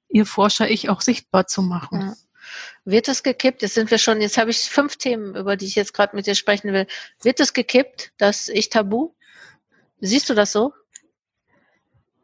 ihr 0.08 0.26
Forscher-Ich 0.26 0.90
auch 0.90 1.02
sichtbar 1.02 1.48
zu 1.48 1.64
machen. 1.64 2.02
Ja. 2.02 2.16
Wird 2.86 3.08
es 3.08 3.24
gekippt? 3.24 3.62
Jetzt 3.62 3.74
sind 3.74 3.92
wir 3.92 3.98
schon, 3.98 4.22
jetzt 4.22 4.38
habe 4.38 4.52
ich 4.52 4.60
fünf 4.60 4.98
Themen, 4.98 5.36
über 5.36 5.58
die 5.58 5.66
ich 5.66 5.76
jetzt 5.76 5.94
gerade 5.94 6.16
mit 6.16 6.28
dir 6.28 6.36
sprechen 6.36 6.74
will. 6.74 6.88
Wird 7.22 7.40
es 7.40 7.54
gekippt, 7.54 8.12
das 8.18 8.50
Ich-Tabu? 8.50 9.14
Siehst 10.00 10.30
du 10.30 10.34
das 10.34 10.52
so? 10.52 10.74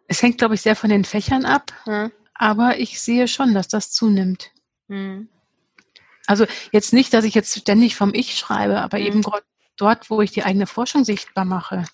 Es 0.08 0.22
hängt, 0.22 0.38
glaube 0.38 0.56
ich, 0.56 0.62
sehr 0.62 0.76
von 0.76 0.90
den 0.90 1.06
Fächern 1.06 1.46
ab, 1.46 1.74
hm. 1.86 2.12
aber 2.34 2.78
ich 2.78 3.02
sehe 3.02 3.28
schon, 3.28 3.54
dass 3.54 3.68
das 3.68 3.92
zunimmt. 3.92 4.52
Hm. 4.90 5.30
Also 6.28 6.46
jetzt 6.72 6.94
nicht, 6.94 7.14
dass 7.14 7.26
ich 7.26 7.34
jetzt 7.34 7.58
ständig 7.58 7.96
vom 7.96 8.14
Ich 8.14 8.36
schreibe, 8.38 8.80
aber 8.82 8.98
hm. 8.98 9.06
eben 9.06 9.24
dort, 9.76 10.10
wo 10.10 10.22
ich 10.22 10.32
die 10.32 10.44
eigene 10.44 10.68
Forschung 10.68 11.04
sichtbar 11.04 11.46
mache. 11.46 11.86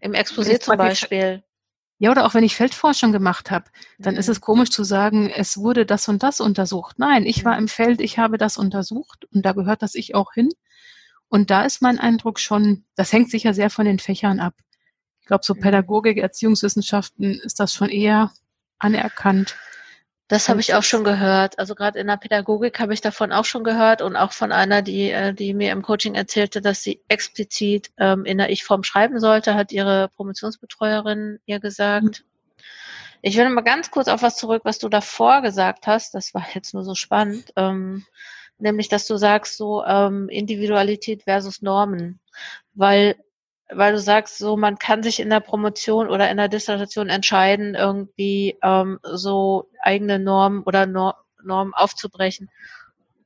Im 0.00 0.12
Exposé 0.12 0.58
zum 0.60 0.76
Beispiel. 0.76 1.42
Ja, 2.02 2.10
oder 2.10 2.24
auch 2.24 2.32
wenn 2.32 2.44
ich 2.44 2.56
Feldforschung 2.56 3.12
gemacht 3.12 3.50
habe, 3.50 3.66
dann 3.98 4.14
mhm. 4.14 4.20
ist 4.20 4.30
es 4.30 4.40
komisch 4.40 4.70
zu 4.70 4.84
sagen, 4.84 5.28
es 5.28 5.58
wurde 5.58 5.84
das 5.84 6.08
und 6.08 6.22
das 6.22 6.40
untersucht. 6.40 6.98
Nein, 6.98 7.26
ich 7.26 7.44
war 7.44 7.52
mhm. 7.52 7.60
im 7.60 7.68
Feld, 7.68 8.00
ich 8.00 8.18
habe 8.18 8.38
das 8.38 8.56
untersucht 8.56 9.26
und 9.34 9.44
da 9.44 9.52
gehört 9.52 9.82
das 9.82 9.94
ich 9.94 10.14
auch 10.14 10.32
hin. 10.32 10.48
Und 11.28 11.50
da 11.50 11.62
ist 11.62 11.82
mein 11.82 11.98
Eindruck 11.98 12.40
schon, 12.40 12.84
das 12.96 13.12
hängt 13.12 13.30
sicher 13.30 13.52
sehr 13.52 13.68
von 13.68 13.84
den 13.84 13.98
Fächern 13.98 14.40
ab. 14.40 14.54
Ich 15.20 15.26
glaube, 15.26 15.44
so 15.44 15.54
mhm. 15.54 15.60
Pädagogik, 15.60 16.16
Erziehungswissenschaften 16.16 17.38
ist 17.44 17.60
das 17.60 17.74
schon 17.74 17.90
eher 17.90 18.32
anerkannt. 18.78 19.56
Das 20.30 20.48
habe 20.48 20.60
ich 20.60 20.74
auch 20.74 20.84
schon 20.84 21.02
gehört. 21.02 21.58
Also 21.58 21.74
gerade 21.74 21.98
in 21.98 22.06
der 22.06 22.16
Pädagogik 22.16 22.78
habe 22.78 22.94
ich 22.94 23.00
davon 23.00 23.32
auch 23.32 23.44
schon 23.44 23.64
gehört 23.64 24.00
und 24.00 24.14
auch 24.14 24.30
von 24.30 24.52
einer, 24.52 24.80
die, 24.80 25.10
äh, 25.10 25.34
die 25.34 25.54
mir 25.54 25.72
im 25.72 25.82
Coaching 25.82 26.14
erzählte, 26.14 26.60
dass 26.60 26.84
sie 26.84 27.02
explizit 27.08 27.90
ähm, 27.98 28.24
in 28.24 28.38
der 28.38 28.50
Ich-Form 28.50 28.84
schreiben 28.84 29.18
sollte, 29.18 29.56
hat 29.56 29.72
ihre 29.72 30.08
Promotionsbetreuerin 30.14 31.40
ihr 31.46 31.58
gesagt. 31.58 32.04
Mhm. 32.04 32.64
Ich 33.22 33.36
will 33.36 33.48
mal 33.48 33.62
ganz 33.62 33.90
kurz 33.90 34.06
auf 34.06 34.22
was 34.22 34.36
zurück, 34.36 34.62
was 34.64 34.78
du 34.78 34.88
davor 34.88 35.42
gesagt 35.42 35.88
hast. 35.88 36.14
Das 36.14 36.32
war 36.32 36.46
jetzt 36.54 36.74
nur 36.74 36.84
so 36.84 36.94
spannend. 36.94 37.52
Ähm, 37.56 38.04
nämlich, 38.56 38.88
dass 38.88 39.08
du 39.08 39.16
sagst, 39.16 39.56
so 39.56 39.84
ähm, 39.84 40.28
Individualität 40.28 41.24
versus 41.24 41.60
Normen. 41.60 42.20
Weil 42.74 43.16
weil 43.72 43.92
du 43.92 43.98
sagst, 43.98 44.38
so 44.38 44.56
man 44.56 44.78
kann 44.78 45.02
sich 45.02 45.20
in 45.20 45.30
der 45.30 45.40
Promotion 45.40 46.08
oder 46.08 46.30
in 46.30 46.36
der 46.36 46.48
Dissertation 46.48 47.08
entscheiden, 47.08 47.74
irgendwie 47.74 48.58
ähm, 48.62 48.98
so 49.02 49.70
eigene 49.80 50.18
Normen 50.18 50.62
oder 50.62 50.86
Nor 50.86 51.16
Normen 51.42 51.74
aufzubrechen. 51.74 52.50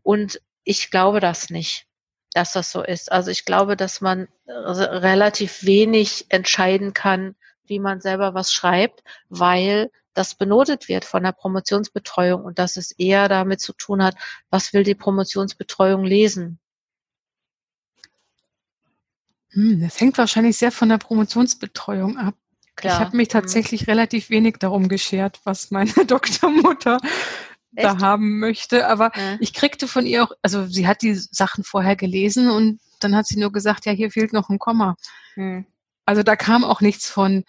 Und 0.03 0.41
ich 0.63 0.91
glaube 0.91 1.21
das 1.21 1.51
nicht, 1.51 1.87
dass 2.33 2.53
das 2.53 2.71
so 2.71 2.83
ist. 2.83 3.11
Also 3.11 3.31
ich 3.31 3.45
glaube, 3.45 3.77
dass 3.77 4.01
man 4.01 4.29
relativ 4.47 5.65
wenig 5.65 6.27
entscheiden 6.29 6.95
kann, 6.95 7.35
wie 7.67 7.79
man 7.79 8.01
selber 8.01 8.35
was 8.35 8.53
schreibt, 8.53 9.03
weil 9.29 9.91
das 10.13 10.37
benotet 10.37 10.89
wird 10.89 11.05
von 11.05 11.25
der 11.25 11.33
Promotionsbetreuung 11.33 12.45
und 12.45 12.59
dass 12.59 12.77
es 12.77 12.93
eher 12.93 13.29
damit 13.29 13.61
zu 13.61 13.73
tun 13.73 14.03
hat, 14.03 14.15
was 14.49 14.73
will 14.73 14.85
die 14.85 14.95
Promotionsbetreuung 14.95 16.05
lesen. 16.05 16.61
Hm, 19.55 19.81
das 19.81 20.01
hängt 20.01 20.19
wahrscheinlich 20.19 20.57
sehr 20.57 20.73
von 20.73 20.89
der 20.89 20.99
Promotionsbetreuung 20.99 22.19
ab. 22.19 22.35
Klar. 22.77 22.95
Ich 22.95 23.01
habe 23.01 23.17
mich 23.17 23.29
hm. 23.29 23.33
tatsächlich 23.33 23.83
mhm. 23.83 23.93
relativ 23.93 24.31
wenig 24.31 24.57
darum 24.59 24.89
geschert, 24.89 25.41
was 25.45 25.71
meine 25.71 25.93
Doktormutter 26.07 26.99
Echt? 27.75 27.85
da 27.85 27.99
haben 28.01 28.39
möchte. 28.39 28.89
Aber 28.89 29.13
ja. 29.17 29.37
ich 29.41 29.55
kriegte 29.55 29.89
von 29.89 30.07
ihr 30.07 30.25
auch, 30.25 30.33
also 30.43 30.67
sie 30.67 30.87
hat 30.87 31.03
die 31.03 31.15
Sachen 31.15 31.65
vorher 31.65 31.97
gelesen 31.97 32.51
und 32.51 32.81
dann 33.01 33.15
hat 33.15 33.27
sie 33.27 33.39
nur 33.39 33.53
gesagt, 33.53 33.87
ja, 33.87 33.93
hier 33.93 34.11
fehlt 34.11 34.33
noch 34.33 34.49
ein 34.49 34.59
Komma. 34.59 34.97
Mhm. 35.37 35.67
Also 36.05 36.23
da 36.23 36.37
kam 36.37 36.65
auch 36.65 36.81
nichts 36.81 37.09
von, 37.09 37.45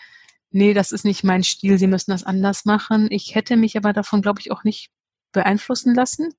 nee, 0.51 0.73
das 0.73 0.91
ist 0.91 1.05
nicht 1.05 1.23
mein 1.23 1.43
Stil, 1.43 1.77
Sie 1.77 1.87
müssen 1.87 2.11
das 2.11 2.23
anders 2.23 2.65
machen. 2.65 3.07
Ich 3.09 3.35
hätte 3.35 3.57
mich 3.57 3.75
aber 3.77 3.93
davon, 3.93 4.21
glaube 4.21 4.39
ich, 4.39 4.51
auch 4.51 4.63
nicht 4.63 4.91
beeinflussen 5.31 5.93
lassen. 5.93 6.33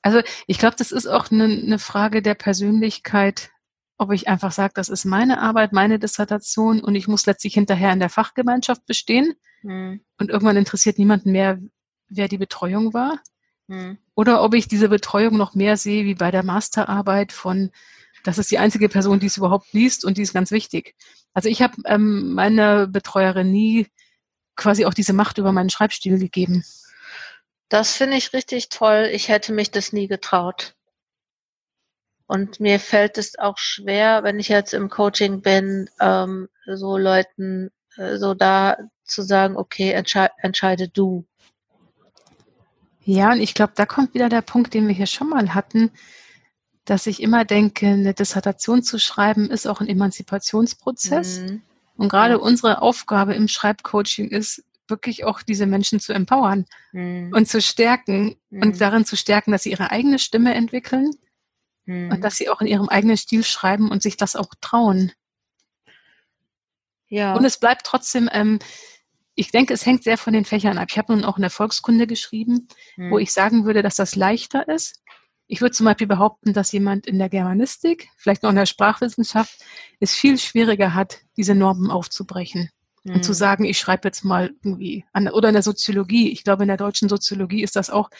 Also 0.00 0.20
ich 0.46 0.58
glaube, 0.58 0.76
das 0.76 0.92
ist 0.92 1.06
auch 1.06 1.30
eine, 1.30 1.44
eine 1.44 1.78
Frage 1.78 2.22
der 2.22 2.34
Persönlichkeit 2.34 3.50
ob 3.96 4.12
ich 4.12 4.28
einfach 4.28 4.52
sage, 4.52 4.72
das 4.74 4.88
ist 4.88 5.04
meine 5.04 5.40
Arbeit, 5.40 5.72
meine 5.72 5.98
Dissertation 5.98 6.80
und 6.80 6.94
ich 6.94 7.08
muss 7.08 7.26
letztlich 7.26 7.54
hinterher 7.54 7.92
in 7.92 8.00
der 8.00 8.08
Fachgemeinschaft 8.08 8.84
bestehen 8.86 9.34
mhm. 9.62 10.00
und 10.18 10.30
irgendwann 10.30 10.56
interessiert 10.56 10.98
niemanden 10.98 11.32
mehr, 11.32 11.58
wer 12.08 12.28
die 12.28 12.38
Betreuung 12.38 12.92
war. 12.92 13.20
Mhm. 13.66 13.98
Oder 14.14 14.42
ob 14.42 14.54
ich 14.54 14.68
diese 14.68 14.88
Betreuung 14.88 15.36
noch 15.36 15.54
mehr 15.54 15.76
sehe 15.76 16.04
wie 16.04 16.14
bei 16.14 16.30
der 16.30 16.42
Masterarbeit 16.42 17.32
von, 17.32 17.70
das 18.24 18.38
ist 18.38 18.50
die 18.50 18.58
einzige 18.58 18.88
Person, 18.88 19.20
die 19.20 19.26
es 19.26 19.36
überhaupt 19.36 19.72
liest 19.72 20.04
und 20.04 20.18
die 20.18 20.22
ist 20.22 20.34
ganz 20.34 20.50
wichtig. 20.50 20.94
Also 21.32 21.48
ich 21.48 21.62
habe 21.62 21.74
ähm, 21.86 22.34
meiner 22.34 22.86
Betreuerin 22.86 23.50
nie 23.50 23.86
quasi 24.56 24.86
auch 24.86 24.94
diese 24.94 25.12
Macht 25.12 25.38
über 25.38 25.52
meinen 25.52 25.70
Schreibstil 25.70 26.18
gegeben. 26.18 26.64
Das 27.68 27.96
finde 27.96 28.16
ich 28.16 28.32
richtig 28.32 28.68
toll. 28.68 29.08
Ich 29.12 29.28
hätte 29.28 29.52
mich 29.52 29.70
das 29.70 29.92
nie 29.92 30.06
getraut. 30.06 30.74
Und 32.26 32.58
mir 32.58 32.80
fällt 32.80 33.18
es 33.18 33.38
auch 33.38 33.58
schwer, 33.58 34.22
wenn 34.22 34.38
ich 34.38 34.48
jetzt 34.48 34.72
im 34.72 34.88
Coaching 34.88 35.42
bin, 35.42 35.90
ähm, 36.00 36.48
so 36.66 36.96
Leuten 36.96 37.70
äh, 37.96 38.16
so 38.16 38.34
da 38.34 38.76
zu 39.04 39.22
sagen, 39.22 39.56
okay, 39.56 39.92
entschei 39.92 40.30
entscheide 40.38 40.88
du. 40.88 41.26
Ja, 43.02 43.32
und 43.32 43.40
ich 43.40 43.52
glaube, 43.52 43.74
da 43.76 43.84
kommt 43.84 44.14
wieder 44.14 44.30
der 44.30 44.40
Punkt, 44.40 44.72
den 44.72 44.88
wir 44.88 44.94
hier 44.94 45.06
schon 45.06 45.28
mal 45.28 45.54
hatten, 45.54 45.90
dass 46.86 47.06
ich 47.06 47.22
immer 47.22 47.44
denke, 47.44 47.86
eine 47.86 48.14
Dissertation 48.14 48.82
zu 48.82 48.98
schreiben 48.98 49.50
ist 49.50 49.66
auch 49.66 49.80
ein 49.80 49.88
Emanzipationsprozess. 49.88 51.40
Mhm. 51.40 51.62
Und 51.96 52.08
gerade 52.08 52.38
mhm. 52.38 52.42
unsere 52.42 52.82
Aufgabe 52.82 53.34
im 53.34 53.48
Schreibcoaching 53.48 54.28
ist, 54.28 54.64
wirklich 54.88 55.24
auch 55.24 55.42
diese 55.42 55.66
Menschen 55.66 56.00
zu 56.00 56.12
empowern 56.12 56.66
mhm. 56.92 57.32
und 57.34 57.48
zu 57.48 57.60
stärken 57.60 58.36
und 58.50 58.74
mhm. 58.74 58.78
darin 58.78 59.04
zu 59.04 59.16
stärken, 59.16 59.52
dass 59.52 59.62
sie 59.62 59.70
ihre 59.70 59.90
eigene 59.90 60.18
Stimme 60.18 60.54
entwickeln, 60.54 61.12
Mhm. 61.86 62.10
Und 62.10 62.20
dass 62.22 62.36
sie 62.36 62.48
auch 62.48 62.60
in 62.60 62.66
ihrem 62.66 62.88
eigenen 62.88 63.16
Stil 63.16 63.44
schreiben 63.44 63.90
und 63.90 64.02
sich 64.02 64.16
das 64.16 64.36
auch 64.36 64.50
trauen. 64.60 65.12
Ja. 67.08 67.34
Und 67.34 67.44
es 67.44 67.58
bleibt 67.58 67.86
trotzdem, 67.86 68.28
ähm, 68.32 68.58
ich 69.34 69.50
denke, 69.50 69.74
es 69.74 69.84
hängt 69.84 70.04
sehr 70.04 70.18
von 70.18 70.32
den 70.32 70.44
Fächern 70.44 70.78
ab. 70.78 70.88
Ich 70.90 70.98
habe 70.98 71.12
nun 71.12 71.24
auch 71.24 71.36
eine 71.36 71.50
Volkskunde 71.50 72.06
geschrieben, 72.06 72.68
mhm. 72.96 73.10
wo 73.10 73.18
ich 73.18 73.32
sagen 73.32 73.64
würde, 73.64 73.82
dass 73.82 73.96
das 73.96 74.16
leichter 74.16 74.68
ist. 74.68 75.02
Ich 75.46 75.60
würde 75.60 75.72
zum 75.72 75.84
Beispiel 75.84 76.06
behaupten, 76.06 76.52
dass 76.52 76.72
jemand 76.72 77.06
in 77.06 77.18
der 77.18 77.28
Germanistik, 77.28 78.08
vielleicht 78.16 78.42
noch 78.42 78.50
in 78.50 78.56
der 78.56 78.66
Sprachwissenschaft, 78.66 79.62
es 80.00 80.14
viel 80.14 80.38
schwieriger 80.38 80.94
hat, 80.94 81.20
diese 81.36 81.54
Normen 81.54 81.90
aufzubrechen. 81.90 82.70
Mhm. 83.02 83.16
Und 83.16 83.24
zu 83.24 83.32
mhm. 83.32 83.36
sagen, 83.36 83.64
ich 83.64 83.78
schreibe 83.78 84.08
jetzt 84.08 84.24
mal 84.24 84.54
irgendwie 84.62 85.04
an, 85.12 85.28
oder 85.28 85.48
in 85.48 85.54
der 85.54 85.62
Soziologie. 85.62 86.30
Ich 86.32 86.44
glaube, 86.44 86.62
in 86.62 86.68
der 86.68 86.78
deutschen 86.78 87.08
Soziologie 87.08 87.62
ist 87.62 87.76
das 87.76 87.90
auch 87.90 88.10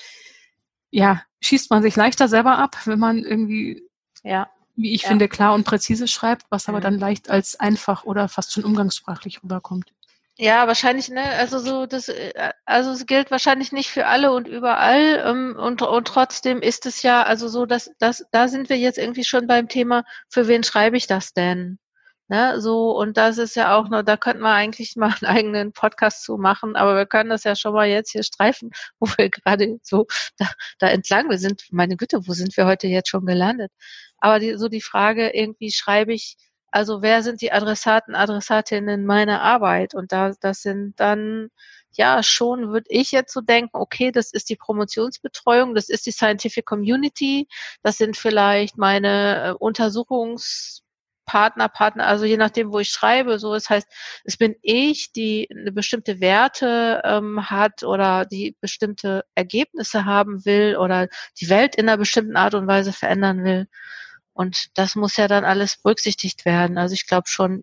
ja, 0.95 1.23
schießt 1.41 1.71
man 1.71 1.83
sich 1.83 1.97
leichter 1.97 2.29
selber 2.29 2.57
ab, 2.57 2.77
wenn 2.85 3.01
man 3.01 3.19
irgendwie, 3.19 3.83
ja. 4.23 4.49
wie 4.77 4.95
ich 4.95 5.03
ja. 5.03 5.09
finde, 5.09 5.29
klar 5.29 5.55
und 5.55 5.65
präzise 5.65 6.07
schreibt, 6.07 6.47
was 6.51 6.69
aber 6.69 6.81
dann 6.81 7.01
leicht 7.01 7.29
als 7.31 7.59
einfach 7.59 8.05
oder 8.05 8.29
fast 8.29 8.53
schon 8.53 8.65
umgangssprachlich 8.65 9.43
rüberkommt. 9.43 9.93
Ja, 10.37 10.67
wahrscheinlich, 10.69 11.09
ne, 11.09 11.23
also 11.23 11.59
so, 11.59 11.87
das, 11.87 12.09
äh, 12.09 12.53
also 12.65 12.91
es 12.91 13.07
gilt 13.07 13.33
wahrscheinlich 13.33 13.73
nicht 13.73 13.91
für 13.91 14.07
alle 14.07 14.33
und 14.33 14.47
überall, 14.47 15.23
ähm, 15.27 15.57
und, 15.59 15.83
und 15.83 16.07
trotzdem 16.07 16.61
ist 16.63 16.87
es 16.87 17.03
ja, 17.03 17.25
also 17.25 17.49
so, 17.49 17.67
dass, 17.67 17.91
dass, 17.99 18.25
da 18.31 18.47
sind 18.47 18.69
wir 18.69 18.79
jetzt 18.79 18.99
irgendwie 18.99 19.25
schon 19.25 19.49
beim 19.49 19.69
Thema, 19.69 20.05
für 20.29 20.47
wen 20.47 20.63
schreibe 20.63 20.97
ich 20.97 21.09
das 21.09 21.33
denn? 21.35 21.79
Ne, 22.29 22.59
so, 22.59 22.97
und 22.97 23.18
das 23.18 23.37
ist 23.37 23.55
ja 23.55 23.77
auch 23.77 23.91
nur, 23.91 24.03
da 24.03 24.16
könnten 24.16 24.43
wir 24.43 24.53
eigentlich 24.53 24.97
mal 24.97 25.14
einen 25.20 25.31
eigenen 25.37 25.72
Podcast 25.72 26.25
zu 26.25 26.39
machen, 26.39 26.75
aber 26.75 26.97
wir 26.97 27.05
können 27.05 27.29
das 27.29 27.45
ja 27.45 27.55
schon 27.55 27.75
mal 27.75 27.87
jetzt 27.87 28.12
hier 28.12 28.22
streifen, 28.22 28.70
wo 28.99 29.07
wir 29.18 29.29
gerade 29.29 29.79
so 29.83 30.07
da, 30.39 30.47
da 30.79 30.89
entlang, 30.89 31.29
wir 31.29 31.39
sind, 31.39 31.64
meine 31.70 31.97
Güte, 31.99 32.27
wo 32.27 32.33
sind 32.33 32.57
wir 32.57 32.64
heute 32.64 32.87
jetzt 32.87 33.11
schon 33.11 33.27
gelandet? 33.27 33.70
Aber 34.18 34.39
die, 34.39 34.57
so 34.57 34.68
die 34.68 34.81
Frage, 34.81 35.31
irgendwie 35.35 35.70
schreibe 35.70 36.14
ich, 36.14 36.37
also 36.70 37.03
wer 37.03 37.22
sind 37.22 37.43
die 37.43 37.53
Adressaten, 37.53 38.14
Adressatinnen 38.14 39.05
meiner 39.05 39.43
Arbeit? 39.43 39.95
Und 39.95 40.11
da, 40.12 40.33
das 40.41 40.62
sind 40.62 40.99
dann, 40.99 41.51
ja, 41.93 42.22
schon 42.22 42.70
würde 42.72 42.87
ich 42.89 43.12
jetzt 43.12 43.35
so 43.35 43.43
denken, 43.43 43.70
okay, 43.77 44.11
das 44.12 44.33
ist 44.33 44.49
die 44.49 44.57
Promotionsbetreuung, 44.57 45.75
das 45.75 45.89
ist 45.91 46.07
die 46.07 46.12
Scientific 46.12 46.64
Community, 46.66 47.49
das 47.83 47.99
sind 47.99 48.16
vielleicht 48.16 48.79
meine 48.79 49.51
äh, 49.51 49.53
Untersuchungs 49.53 50.84
Partner, 51.27 51.68
Partner, 51.68 52.07
also 52.07 52.25
je 52.25 52.37
nachdem, 52.37 52.72
wo 52.72 52.79
ich 52.81 52.91
schreibe, 52.91 53.39
so 53.39 53.55
das 53.55 53.70
heißt, 53.70 53.89
es 54.25 54.37
bin 54.37 54.57
ich, 54.62 55.12
die 55.12 55.49
eine 55.51 55.72
bestimmte 55.72 56.20
Werte 56.20 57.03
ähm, 57.05 57.51
hat 57.51 57.83
oder 57.83 58.25
die 58.27 58.57
bestimmte 58.61 59.25
Ergebnisse 59.35 60.05
haben 60.05 60.45
will 60.45 60.77
oder 60.77 61.09
die 61.41 61.49
Welt 61.49 61.77
in 61.77 61.89
einer 61.89 61.99
bestimmten 61.99 62.37
Art 62.37 62.55
und 62.55 62.66
Weise 62.66 62.93
verändern 62.93 63.45
will. 63.45 63.66
Und 64.35 64.77
das 64.79 64.97
muss 64.97 65.16
ja 65.16 65.29
dann 65.29 65.45
alles 65.45 65.77
berücksichtigt 65.83 66.45
werden. 66.45 66.79
Also 66.79 66.95
ich 66.95 67.07
glaube 67.07 67.29
schon, 67.29 67.62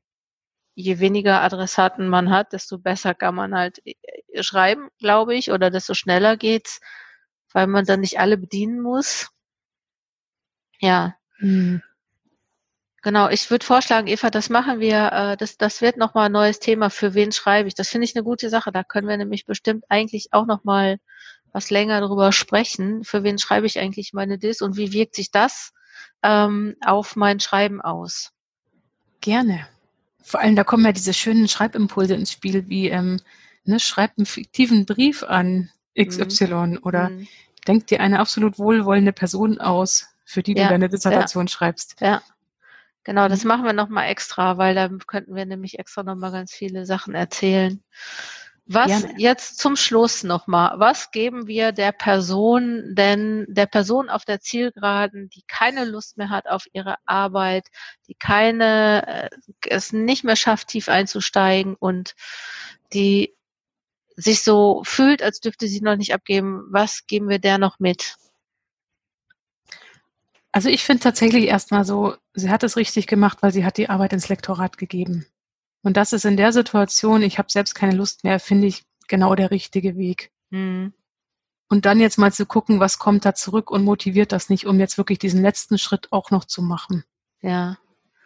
je 0.76 1.00
weniger 1.00 1.42
Adressaten 1.42 2.08
man 2.08 2.30
hat, 2.32 2.54
desto 2.54 2.78
besser 2.78 3.14
kann 3.14 3.36
man 3.36 3.56
halt 3.56 3.82
äh, 3.86 3.96
schreiben, 4.44 4.90
glaube 5.00 5.36
ich, 5.36 5.52
oder 5.52 5.70
desto 5.70 5.94
schneller 5.94 6.38
geht's, 6.38 6.80
weil 7.54 7.68
man 7.68 7.86
dann 7.86 8.02
nicht 8.02 8.20
alle 8.20 8.38
bedienen 8.38 8.82
muss. 8.82 9.30
Ja. 10.80 11.16
Hm. 11.38 11.82
Genau, 13.04 13.30
ich 13.30 13.50
würde 13.50 13.66
vorschlagen, 13.66 14.08
Eva, 14.08 14.30
das 14.30 14.50
machen 14.50 14.80
wir, 14.80 15.12
äh, 15.12 15.38
das, 15.38 15.58
das 15.58 15.82
wird 15.82 15.98
nochmal 15.98 16.28
ein 16.28 16.32
neues 16.32 16.60
Thema, 16.60 16.90
für 16.92 17.16
wen 17.16 17.32
schreibe 17.32 17.68
ich. 17.68 17.74
Das 17.74 17.90
finde 17.90 18.06
ich 18.06 18.16
eine 18.16 18.24
gute 18.24 18.50
Sache. 18.50 18.72
Da 18.72 18.84
können 18.84 19.08
wir 19.08 19.18
nämlich 19.18 19.48
bestimmt 19.48 19.86
eigentlich 19.90 20.34
auch 20.34 20.46
nochmal 20.46 21.00
was 21.52 21.72
länger 21.72 22.00
darüber 22.00 22.32
sprechen. 22.32 23.04
Für 23.04 23.24
wen 23.24 23.40
schreibe 23.40 23.66
ich 23.66 23.80
eigentlich 23.80 24.14
meine 24.14 24.38
Dis 24.38 24.62
und 24.62 24.78
wie 24.78 24.94
wirkt 24.94 25.16
sich 25.16 25.32
das 25.32 25.74
ähm, 26.22 26.76
auf 26.86 27.16
mein 27.16 27.40
Schreiben 27.40 27.82
aus? 27.82 28.32
Gerne. 29.20 29.68
Vor 30.22 30.40
allem, 30.40 30.56
da 30.56 30.64
kommen 30.64 30.86
ja 30.86 30.92
diese 30.92 31.14
schönen 31.14 31.48
Schreibimpulse 31.48 32.14
ins 32.14 32.32
Spiel, 32.32 32.70
wie 32.70 32.90
ähm, 32.90 33.20
ne, 33.66 33.80
schreib 33.80 34.12
einen 34.18 34.28
fiktiven 34.28 34.86
Brief 34.86 35.24
an 35.24 35.72
XY 36.00 36.46
mhm. 36.46 36.80
oder 36.84 37.10
mhm. 37.10 37.28
denk 37.68 37.88
dir 37.88 38.00
eine 38.00 38.20
absolut 38.20 38.60
wohlwollende 38.60 39.12
Person 39.12 39.60
aus, 39.60 40.08
für 40.24 40.44
die 40.44 40.54
ja, 40.54 40.64
du 40.64 40.70
deine 40.70 40.90
Dissertation 40.90 41.48
ja. 41.48 41.52
schreibst. 41.52 42.00
Ja. 42.00 42.22
Genau, 43.04 43.28
das 43.28 43.44
mhm. 43.44 43.50
machen 43.50 43.66
wir 43.66 43.74
nochmal 43.74 44.10
extra, 44.10 44.58
weil 44.58 44.76
da 44.76 44.90
könnten 45.08 45.36
wir 45.36 45.46
nämlich 45.46 45.80
extra 45.80 46.04
nochmal 46.04 46.32
ganz 46.32 46.54
viele 46.54 46.86
Sachen 46.86 47.16
erzählen. 47.16 47.84
Was 48.68 49.02
Gerne. 49.02 49.20
jetzt 49.20 49.58
zum 49.58 49.76
Schluss 49.76 50.24
nochmal, 50.24 50.80
was 50.80 51.12
geben 51.12 51.48
wir 51.48 51.72
der 51.72 51.92
Person 51.92 52.94
denn, 52.96 53.46
der 53.50 53.66
Person 53.66 54.10
auf 54.10 54.24
der 54.24 54.40
Zielgeraden, 54.40 55.30
die 55.30 55.44
keine 55.48 55.84
Lust 55.84 56.18
mehr 56.18 56.30
hat 56.30 56.48
auf 56.48 56.66
ihre 56.72 56.96
Arbeit, 57.06 57.68
die 58.08 58.14
keine, 58.14 59.08
äh, 59.08 59.30
es 59.68 59.92
nicht 59.94 60.24
mehr 60.24 60.36
schafft, 60.36 60.70
tief 60.70 60.90
einzusteigen 60.90 61.76
und 61.76 62.14
die 62.94 63.36
sich 64.16 64.44
so 64.44 64.84
fühlt, 64.86 65.24
als 65.24 65.40
dürfte 65.40 65.68
sie 65.68 65.82
noch 65.82 65.96
nicht 65.96 66.14
abgeben, 66.14 66.64
was 66.70 67.08
geben 67.08 67.30
wir 67.30 67.40
der 67.40 67.58
noch 67.58 67.80
mit? 67.80 68.16
Also 70.52 70.70
ich 70.70 70.84
finde 70.84 71.04
tatsächlich 71.04 71.46
erstmal 71.46 71.86
so, 71.86 72.16
sie 72.34 72.50
hat 72.50 72.64
es 72.64 72.76
richtig 72.76 73.08
gemacht, 73.08 73.38
weil 73.42 73.54
sie 73.54 73.64
hat 73.64 73.78
die 73.78 73.90
Arbeit 73.90 74.14
ins 74.14 74.28
Lektorat 74.28 74.78
gegeben. 74.78 75.26
Und 75.82 75.98
das 75.98 76.14
ist 76.14 76.26
in 76.26 76.38
der 76.38 76.52
Situation, 76.52 77.24
ich 77.24 77.38
habe 77.38 77.52
selbst 77.52 77.74
keine 77.74 77.96
Lust 77.96 78.24
mehr, 78.24 78.40
finde 78.40 78.68
ich 78.68 78.84
genau 79.08 79.34
der 79.36 79.52
richtige 79.52 79.96
Weg. 79.98 80.32
Mhm. 80.50 80.94
Und 81.70 81.86
dann 81.86 82.02
jetzt 82.02 82.18
mal 82.18 82.34
zu 82.34 82.46
gucken, 82.46 82.82
was 82.82 83.00
kommt 83.00 83.24
da 83.24 83.34
zurück 83.34 83.72
und 83.72 83.86
motiviert 83.86 84.34
das 84.34 84.50
nicht, 84.50 84.66
um 84.66 84.80
jetzt 84.80 84.98
wirklich 84.98 85.20
diesen 85.20 85.42
letzten 85.42 85.78
Schritt 85.78 86.12
auch 86.12 86.30
noch 86.30 86.44
zu 86.44 86.62
machen. 86.62 87.06
Ja. 87.42 87.78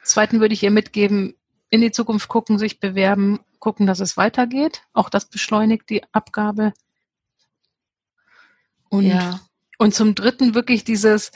Zweiten 0.03 0.39
würde 0.39 0.55
ich 0.55 0.63
ihr 0.63 0.71
mitgeben, 0.71 1.35
in 1.69 1.81
die 1.81 1.91
Zukunft 1.91 2.27
gucken, 2.27 2.57
sich 2.57 2.79
bewerben, 2.79 3.39
gucken, 3.59 3.85
dass 3.85 3.99
es 3.99 4.17
weitergeht. 4.17 4.81
Auch 4.93 5.09
das 5.09 5.29
beschleunigt 5.29 5.89
die 5.89 6.03
Abgabe. 6.11 6.73
Und, 8.89 9.05
ja. 9.05 9.41
und 9.77 9.93
zum 9.93 10.15
dritten 10.15 10.55
wirklich 10.55 10.83
dieses, 10.83 11.31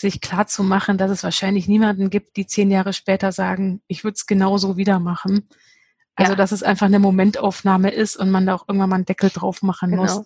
sich 0.00 0.20
klar 0.20 0.46
zu 0.46 0.62
machen, 0.62 0.98
dass 0.98 1.10
es 1.10 1.22
wahrscheinlich 1.22 1.68
niemanden 1.68 2.10
gibt, 2.10 2.36
die 2.36 2.46
zehn 2.46 2.70
Jahre 2.70 2.92
später 2.92 3.32
sagen, 3.32 3.82
ich 3.86 4.02
würde 4.02 4.14
es 4.14 4.26
genauso 4.26 4.76
wieder 4.76 4.98
machen. 4.98 5.48
Also, 6.16 6.32
ja. 6.32 6.36
dass 6.36 6.52
es 6.52 6.62
einfach 6.62 6.86
eine 6.86 6.98
Momentaufnahme 6.98 7.90
ist 7.90 8.16
und 8.16 8.30
man 8.30 8.46
da 8.46 8.54
auch 8.54 8.68
irgendwann 8.68 8.90
mal 8.90 8.96
einen 8.96 9.04
Deckel 9.04 9.30
drauf 9.30 9.62
machen 9.62 9.90
genau. 9.90 10.02
muss. 10.02 10.24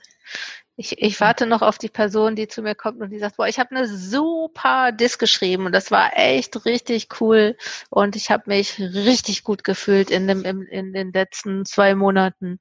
Ich, 0.77 1.01
ich 1.01 1.21
warte 1.21 1.47
noch 1.47 1.63
auf 1.63 1.79
die 1.79 1.89
Person, 1.89 2.35
die 2.35 2.49
zu 2.49 2.63
mir 2.63 2.75
kommt 2.75 3.01
und 3.01 3.11
die 3.11 3.21
sagt, 3.21 3.37
boah, 3.37 3.47
ich 3.47 3.61
habe 3.61 3.77
eine 3.77 3.87
super 3.87 4.91
Disk 4.91 5.21
geschrieben 5.21 5.67
und 5.67 5.73
das 5.73 5.93
war 5.93 6.17
echt 6.17 6.65
richtig 6.65 7.21
cool 7.21 7.57
und 7.91 8.17
ich 8.17 8.31
habe 8.31 8.45
mich 8.47 8.81
richtig 8.81 9.45
gut 9.45 9.63
gefühlt 9.63 10.11
in, 10.11 10.27
dem, 10.27 10.45
in, 10.45 10.63
in 10.63 10.93
den 10.93 11.13
letzten 11.13 11.65
zwei 11.65 11.95
Monaten 11.95 12.59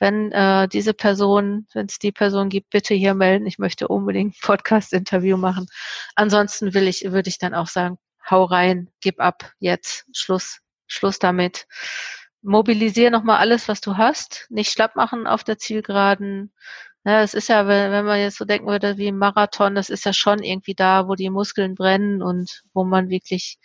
wenn 0.00 0.32
äh, 0.32 0.68
diese 0.68 0.94
Person, 0.94 1.66
wenn 1.72 1.86
es 1.86 1.98
die 1.98 2.12
Person 2.12 2.48
gibt, 2.48 2.70
bitte 2.70 2.94
hier 2.94 3.14
melden. 3.14 3.46
Ich 3.46 3.58
möchte 3.58 3.88
unbedingt 3.88 4.34
ein 4.34 4.40
Podcast-Interview 4.40 5.36
machen. 5.36 5.66
Ansonsten 6.14 6.74
will 6.74 6.88
ich, 6.88 7.04
würde 7.10 7.28
ich 7.28 7.38
dann 7.38 7.54
auch 7.54 7.68
sagen, 7.68 7.98
hau 8.30 8.44
rein, 8.44 8.90
gib 9.00 9.20
ab, 9.20 9.52
jetzt, 9.58 10.06
Schluss, 10.12 10.60
Schluss 10.86 11.18
damit. 11.18 11.66
Mobilisiere 12.42 13.10
nochmal 13.10 13.38
alles, 13.38 13.68
was 13.68 13.80
du 13.80 13.96
hast, 13.96 14.46
nicht 14.48 14.70
schlapp 14.70 14.94
machen 14.96 15.26
auf 15.26 15.42
der 15.42 15.58
Zielgeraden, 15.58 16.52
ja, 17.04 17.22
es 17.22 17.34
ist 17.34 17.48
ja, 17.48 17.66
wenn, 17.66 17.90
wenn 17.92 18.04
man 18.04 18.20
jetzt 18.20 18.36
so 18.38 18.44
denken 18.44 18.66
würde 18.66 18.98
wie 18.98 19.06
im 19.08 19.18
Marathon, 19.18 19.74
das 19.74 19.88
ist 19.88 20.04
ja 20.04 20.12
schon 20.12 20.42
irgendwie 20.42 20.74
da, 20.74 21.08
wo 21.08 21.14
die 21.14 21.30
Muskeln 21.30 21.74
brennen 21.74 22.22
und 22.22 22.62
wo 22.74 22.84
man 22.84 23.08
wirklich 23.08 23.58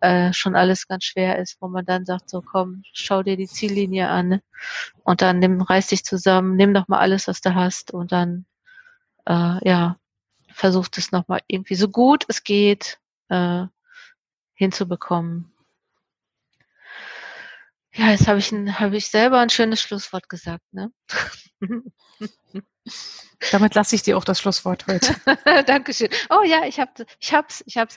äh, 0.00 0.32
schon 0.32 0.56
alles 0.56 0.88
ganz 0.88 1.04
schwer 1.04 1.38
ist, 1.38 1.58
wo 1.60 1.68
man 1.68 1.84
dann 1.84 2.04
sagt, 2.06 2.28
so 2.30 2.42
komm, 2.42 2.82
schau 2.92 3.22
dir 3.22 3.36
die 3.36 3.46
Ziellinie 3.46 4.08
an 4.08 4.40
und 5.04 5.22
dann 5.22 5.38
nimm, 5.38 5.60
reiß 5.60 5.88
dich 5.88 6.04
zusammen, 6.04 6.56
nimm 6.56 6.74
doch 6.74 6.88
mal 6.88 6.98
alles, 6.98 7.28
was 7.28 7.40
du 7.40 7.54
hast 7.54 7.92
und 7.92 8.12
dann 8.12 8.46
äh, 9.26 9.68
ja, 9.68 9.98
versuch 10.52 10.88
es 10.96 11.12
nochmal 11.12 11.40
irgendwie 11.46 11.76
so 11.76 11.88
gut 11.88 12.24
es 12.28 12.42
geht 12.44 12.98
äh, 13.28 13.66
hinzubekommen. 14.54 15.52
Ja, 17.92 18.10
jetzt 18.10 18.28
habe 18.28 18.38
ich, 18.38 18.52
ein, 18.52 18.78
hab 18.78 18.92
ich 18.92 19.08
selber 19.08 19.40
ein 19.40 19.50
schönes 19.50 19.80
Schlusswort 19.80 20.28
gesagt, 20.28 20.62
ne? 20.72 20.92
Damit 23.52 23.74
lasse 23.74 23.94
ich 23.94 24.02
dir 24.02 24.18
auch 24.18 24.24
das 24.24 24.40
Schlusswort 24.40 24.86
heute. 24.86 25.14
Dankeschön. 25.66 26.08
Oh 26.30 26.42
ja, 26.42 26.64
ich 26.64 26.80
habe, 26.80 27.06
ich 27.20 27.32
hab's, 27.32 27.62
ich 27.66 27.76
hab's. 27.76 27.96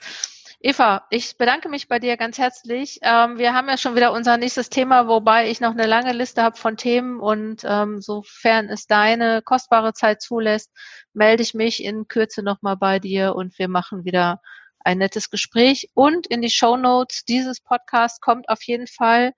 Eva, 0.64 1.08
ich 1.10 1.38
bedanke 1.38 1.70
mich 1.70 1.88
bei 1.88 1.98
dir 1.98 2.18
ganz 2.18 2.38
herzlich. 2.38 3.00
Ähm, 3.02 3.40
wir 3.40 3.54
haben 3.54 3.68
ja 3.68 3.78
schon 3.78 3.96
wieder 3.96 4.12
unser 4.12 4.38
nächstes 4.38 4.70
Thema, 4.70 5.08
wobei 5.08 5.50
ich 5.50 5.60
noch 5.60 5.72
eine 5.72 5.88
lange 5.88 6.14
Liste 6.14 6.44
habe 6.44 6.56
von 6.56 6.78
Themen 6.78 7.20
und 7.20 7.64
ähm, 7.66 8.00
sofern 8.00 8.70
es 8.70 8.86
deine 8.86 9.42
kostbare 9.42 9.94
Zeit 9.94 10.22
zulässt, 10.22 10.70
melde 11.14 11.42
ich 11.42 11.56
mich 11.56 11.84
in 11.84 12.08
Kürze 12.08 12.44
nochmal 12.44 12.78
bei 12.78 13.00
dir 13.00 13.34
und 13.34 13.58
wir 13.58 13.70
machen 13.70 14.06
wieder 14.06 14.40
ein 14.84 15.00
nettes 15.00 15.32
Gespräch. 15.32 15.90
Und 15.96 16.28
in 16.28 16.44
die 16.44 16.52
Show 16.52 16.78
Notes 16.78 17.26
dieses 17.26 17.60
Podcasts 17.60 18.20
kommt 18.20 18.48
auf 18.48 18.62
jeden 18.64 18.88
Fall 18.88 19.34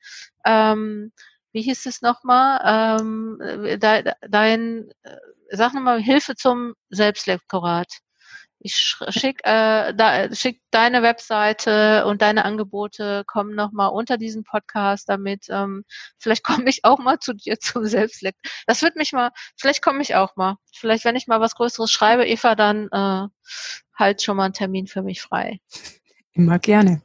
ähm, 0.46 1.14
wie 1.54 1.62
hieß 1.62 1.86
es 1.86 2.02
nochmal, 2.02 3.00
ähm, 3.00 3.38
de, 3.40 4.12
dein, 4.28 4.90
äh, 5.04 5.18
sag 5.52 5.74
nochmal, 5.74 6.02
Hilfe 6.02 6.36
zum 6.36 6.74
Selbstlektorat. 6.90 8.00
Ich 8.66 8.96
schick, 9.10 9.42
äh, 9.44 9.94
da, 9.94 10.34
schick 10.34 10.62
deine 10.72 11.04
Webseite 11.04 12.06
und 12.06 12.22
deine 12.22 12.46
Angebote 12.46 13.24
kommen 13.28 13.56
nochmal 13.56 13.90
unter 13.90 14.18
diesen 14.18 14.46
Podcast, 14.46 15.10
damit 15.10 15.48
ähm, 15.50 15.84
vielleicht 16.18 16.44
komme 16.66 16.70
ich 16.70 16.86
auch 16.86 17.00
mal 17.00 17.20
zu 17.20 17.34
dir 17.34 17.60
zum 17.60 17.86
Selbstlekt. 17.86 18.40
Das 18.66 18.82
wird 18.82 18.96
mich 18.96 19.12
mal, 19.12 19.32
vielleicht 19.58 19.84
komme 19.84 20.02
ich 20.02 20.16
auch 20.16 20.36
mal. 20.36 20.56
Vielleicht, 20.74 21.06
wenn 21.06 21.16
ich 21.16 21.28
mal 21.28 21.42
was 21.42 21.56
Größeres 21.56 21.92
schreibe, 21.92 22.26
Eva, 22.26 22.56
dann 22.56 22.88
äh, 22.92 23.28
halt 23.96 24.24
schon 24.24 24.38
mal 24.38 24.46
einen 24.46 24.54
Termin 24.54 24.88
für 24.88 25.04
mich 25.04 25.22
frei. 25.22 25.60
Immer 26.32 26.58
gerne. 26.58 27.04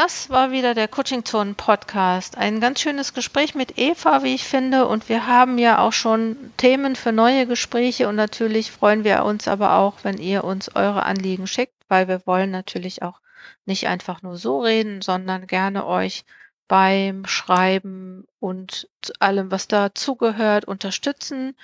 Das 0.00 0.30
war 0.30 0.52
wieder 0.52 0.74
der 0.74 0.86
Coaching 0.86 1.24
Zone 1.24 1.54
Podcast. 1.54 2.38
Ein 2.38 2.60
ganz 2.60 2.80
schönes 2.80 3.14
Gespräch 3.14 3.56
mit 3.56 3.78
Eva, 3.78 4.22
wie 4.22 4.36
ich 4.36 4.44
finde. 4.44 4.86
Und 4.86 5.08
wir 5.08 5.26
haben 5.26 5.58
ja 5.58 5.80
auch 5.80 5.92
schon 5.92 6.52
Themen 6.56 6.94
für 6.94 7.10
neue 7.10 7.48
Gespräche. 7.48 8.06
Und 8.06 8.14
natürlich 8.14 8.70
freuen 8.70 9.02
wir 9.02 9.24
uns 9.24 9.48
aber 9.48 9.72
auch, 9.72 10.04
wenn 10.04 10.18
ihr 10.18 10.44
uns 10.44 10.76
eure 10.76 11.02
Anliegen 11.02 11.48
schickt, 11.48 11.74
weil 11.88 12.06
wir 12.06 12.24
wollen 12.28 12.52
natürlich 12.52 13.02
auch 13.02 13.18
nicht 13.66 13.88
einfach 13.88 14.22
nur 14.22 14.36
so 14.36 14.60
reden, 14.60 15.02
sondern 15.02 15.48
gerne 15.48 15.84
euch 15.84 16.24
beim 16.68 17.26
Schreiben 17.26 18.24
und 18.38 18.88
allem, 19.18 19.50
was 19.50 19.66
dazugehört, 19.66 20.64
unterstützen. 20.64 21.56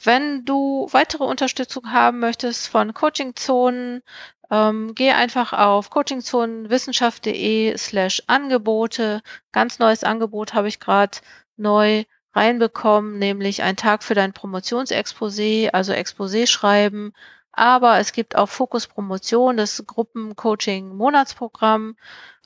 Wenn 0.00 0.44
du 0.44 0.86
weitere 0.92 1.24
Unterstützung 1.24 1.90
haben 1.90 2.20
möchtest 2.20 2.68
von 2.68 2.94
Coaching-Zonen, 2.94 4.04
Ähm, 4.50 4.94
geh 4.94 5.10
einfach 5.12 5.52
auf 5.52 5.90
coachingzonenwissenschaft.de 5.90 7.76
slash 7.76 8.22
Angebote. 8.26 9.22
Ganz 9.52 9.78
neues 9.78 10.04
Angebot 10.04 10.54
habe 10.54 10.68
ich 10.68 10.80
gerade 10.80 11.18
neu 11.56 12.04
reinbekommen, 12.34 13.18
nämlich 13.18 13.62
ein 13.62 13.76
Tag 13.76 14.02
für 14.02 14.14
dein 14.14 14.32
Promotionsexposé, 14.32 15.70
also 15.70 15.92
Exposé 15.92 16.46
schreiben. 16.46 17.12
Aber 17.52 17.98
es 18.00 18.12
gibt 18.12 18.36
auch 18.36 18.48
Fokus 18.48 18.88
Promotion, 18.88 19.56
das 19.56 19.84
Gruppencoaching 19.86 20.96
Monatsprogramm 20.96 21.96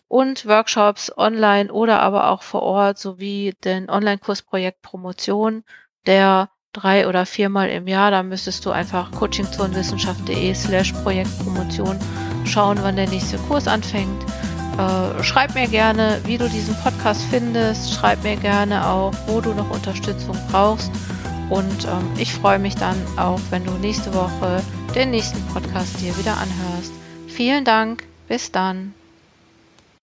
und 0.07 0.46
Workshops 0.46 1.11
online 1.16 1.72
oder 1.72 2.01
aber 2.01 2.28
auch 2.30 2.42
vor 2.42 2.62
Ort 2.62 2.99
sowie 2.99 3.55
den 3.64 3.88
Online-Kursprojekt 3.88 4.82
Promotion, 4.82 5.64
der 6.07 6.51
drei 6.72 7.08
oder 7.08 7.26
viermal 7.26 7.68
im 7.68 7.86
Jahr. 7.86 8.10
Da 8.10 8.22
müsstest 8.22 8.64
du 8.66 8.70
einfach 8.70 9.10
coachingzonenwissenschaft.de 9.12 10.54
slash 10.54 10.92
Projektpromotion 10.92 11.98
schauen, 12.44 12.78
wann 12.82 12.96
der 12.96 13.08
nächste 13.08 13.38
Kurs 13.38 13.66
anfängt. 13.66 14.24
Äh, 14.78 15.22
schreib 15.22 15.54
mir 15.54 15.66
gerne, 15.66 16.20
wie 16.24 16.38
du 16.38 16.48
diesen 16.48 16.76
Podcast 16.76 17.22
findest. 17.30 17.92
Schreib 17.92 18.22
mir 18.22 18.36
gerne 18.36 18.86
auch, 18.86 19.12
wo 19.26 19.40
du 19.40 19.52
noch 19.54 19.70
Unterstützung 19.70 20.36
brauchst. 20.50 20.90
Und 21.50 21.84
ähm, 21.86 22.10
ich 22.18 22.32
freue 22.32 22.58
mich 22.58 22.76
dann 22.76 22.96
auch, 23.16 23.40
wenn 23.50 23.64
du 23.64 23.72
nächste 23.72 24.14
Woche 24.14 24.62
den 24.94 25.10
nächsten 25.10 25.42
Podcast 25.48 26.00
dir 26.00 26.16
wieder 26.18 26.36
anhörst. 26.36 26.92
Vielen 27.26 27.64
Dank. 27.64 28.04
Bis 28.28 28.52
dann. 28.52 28.94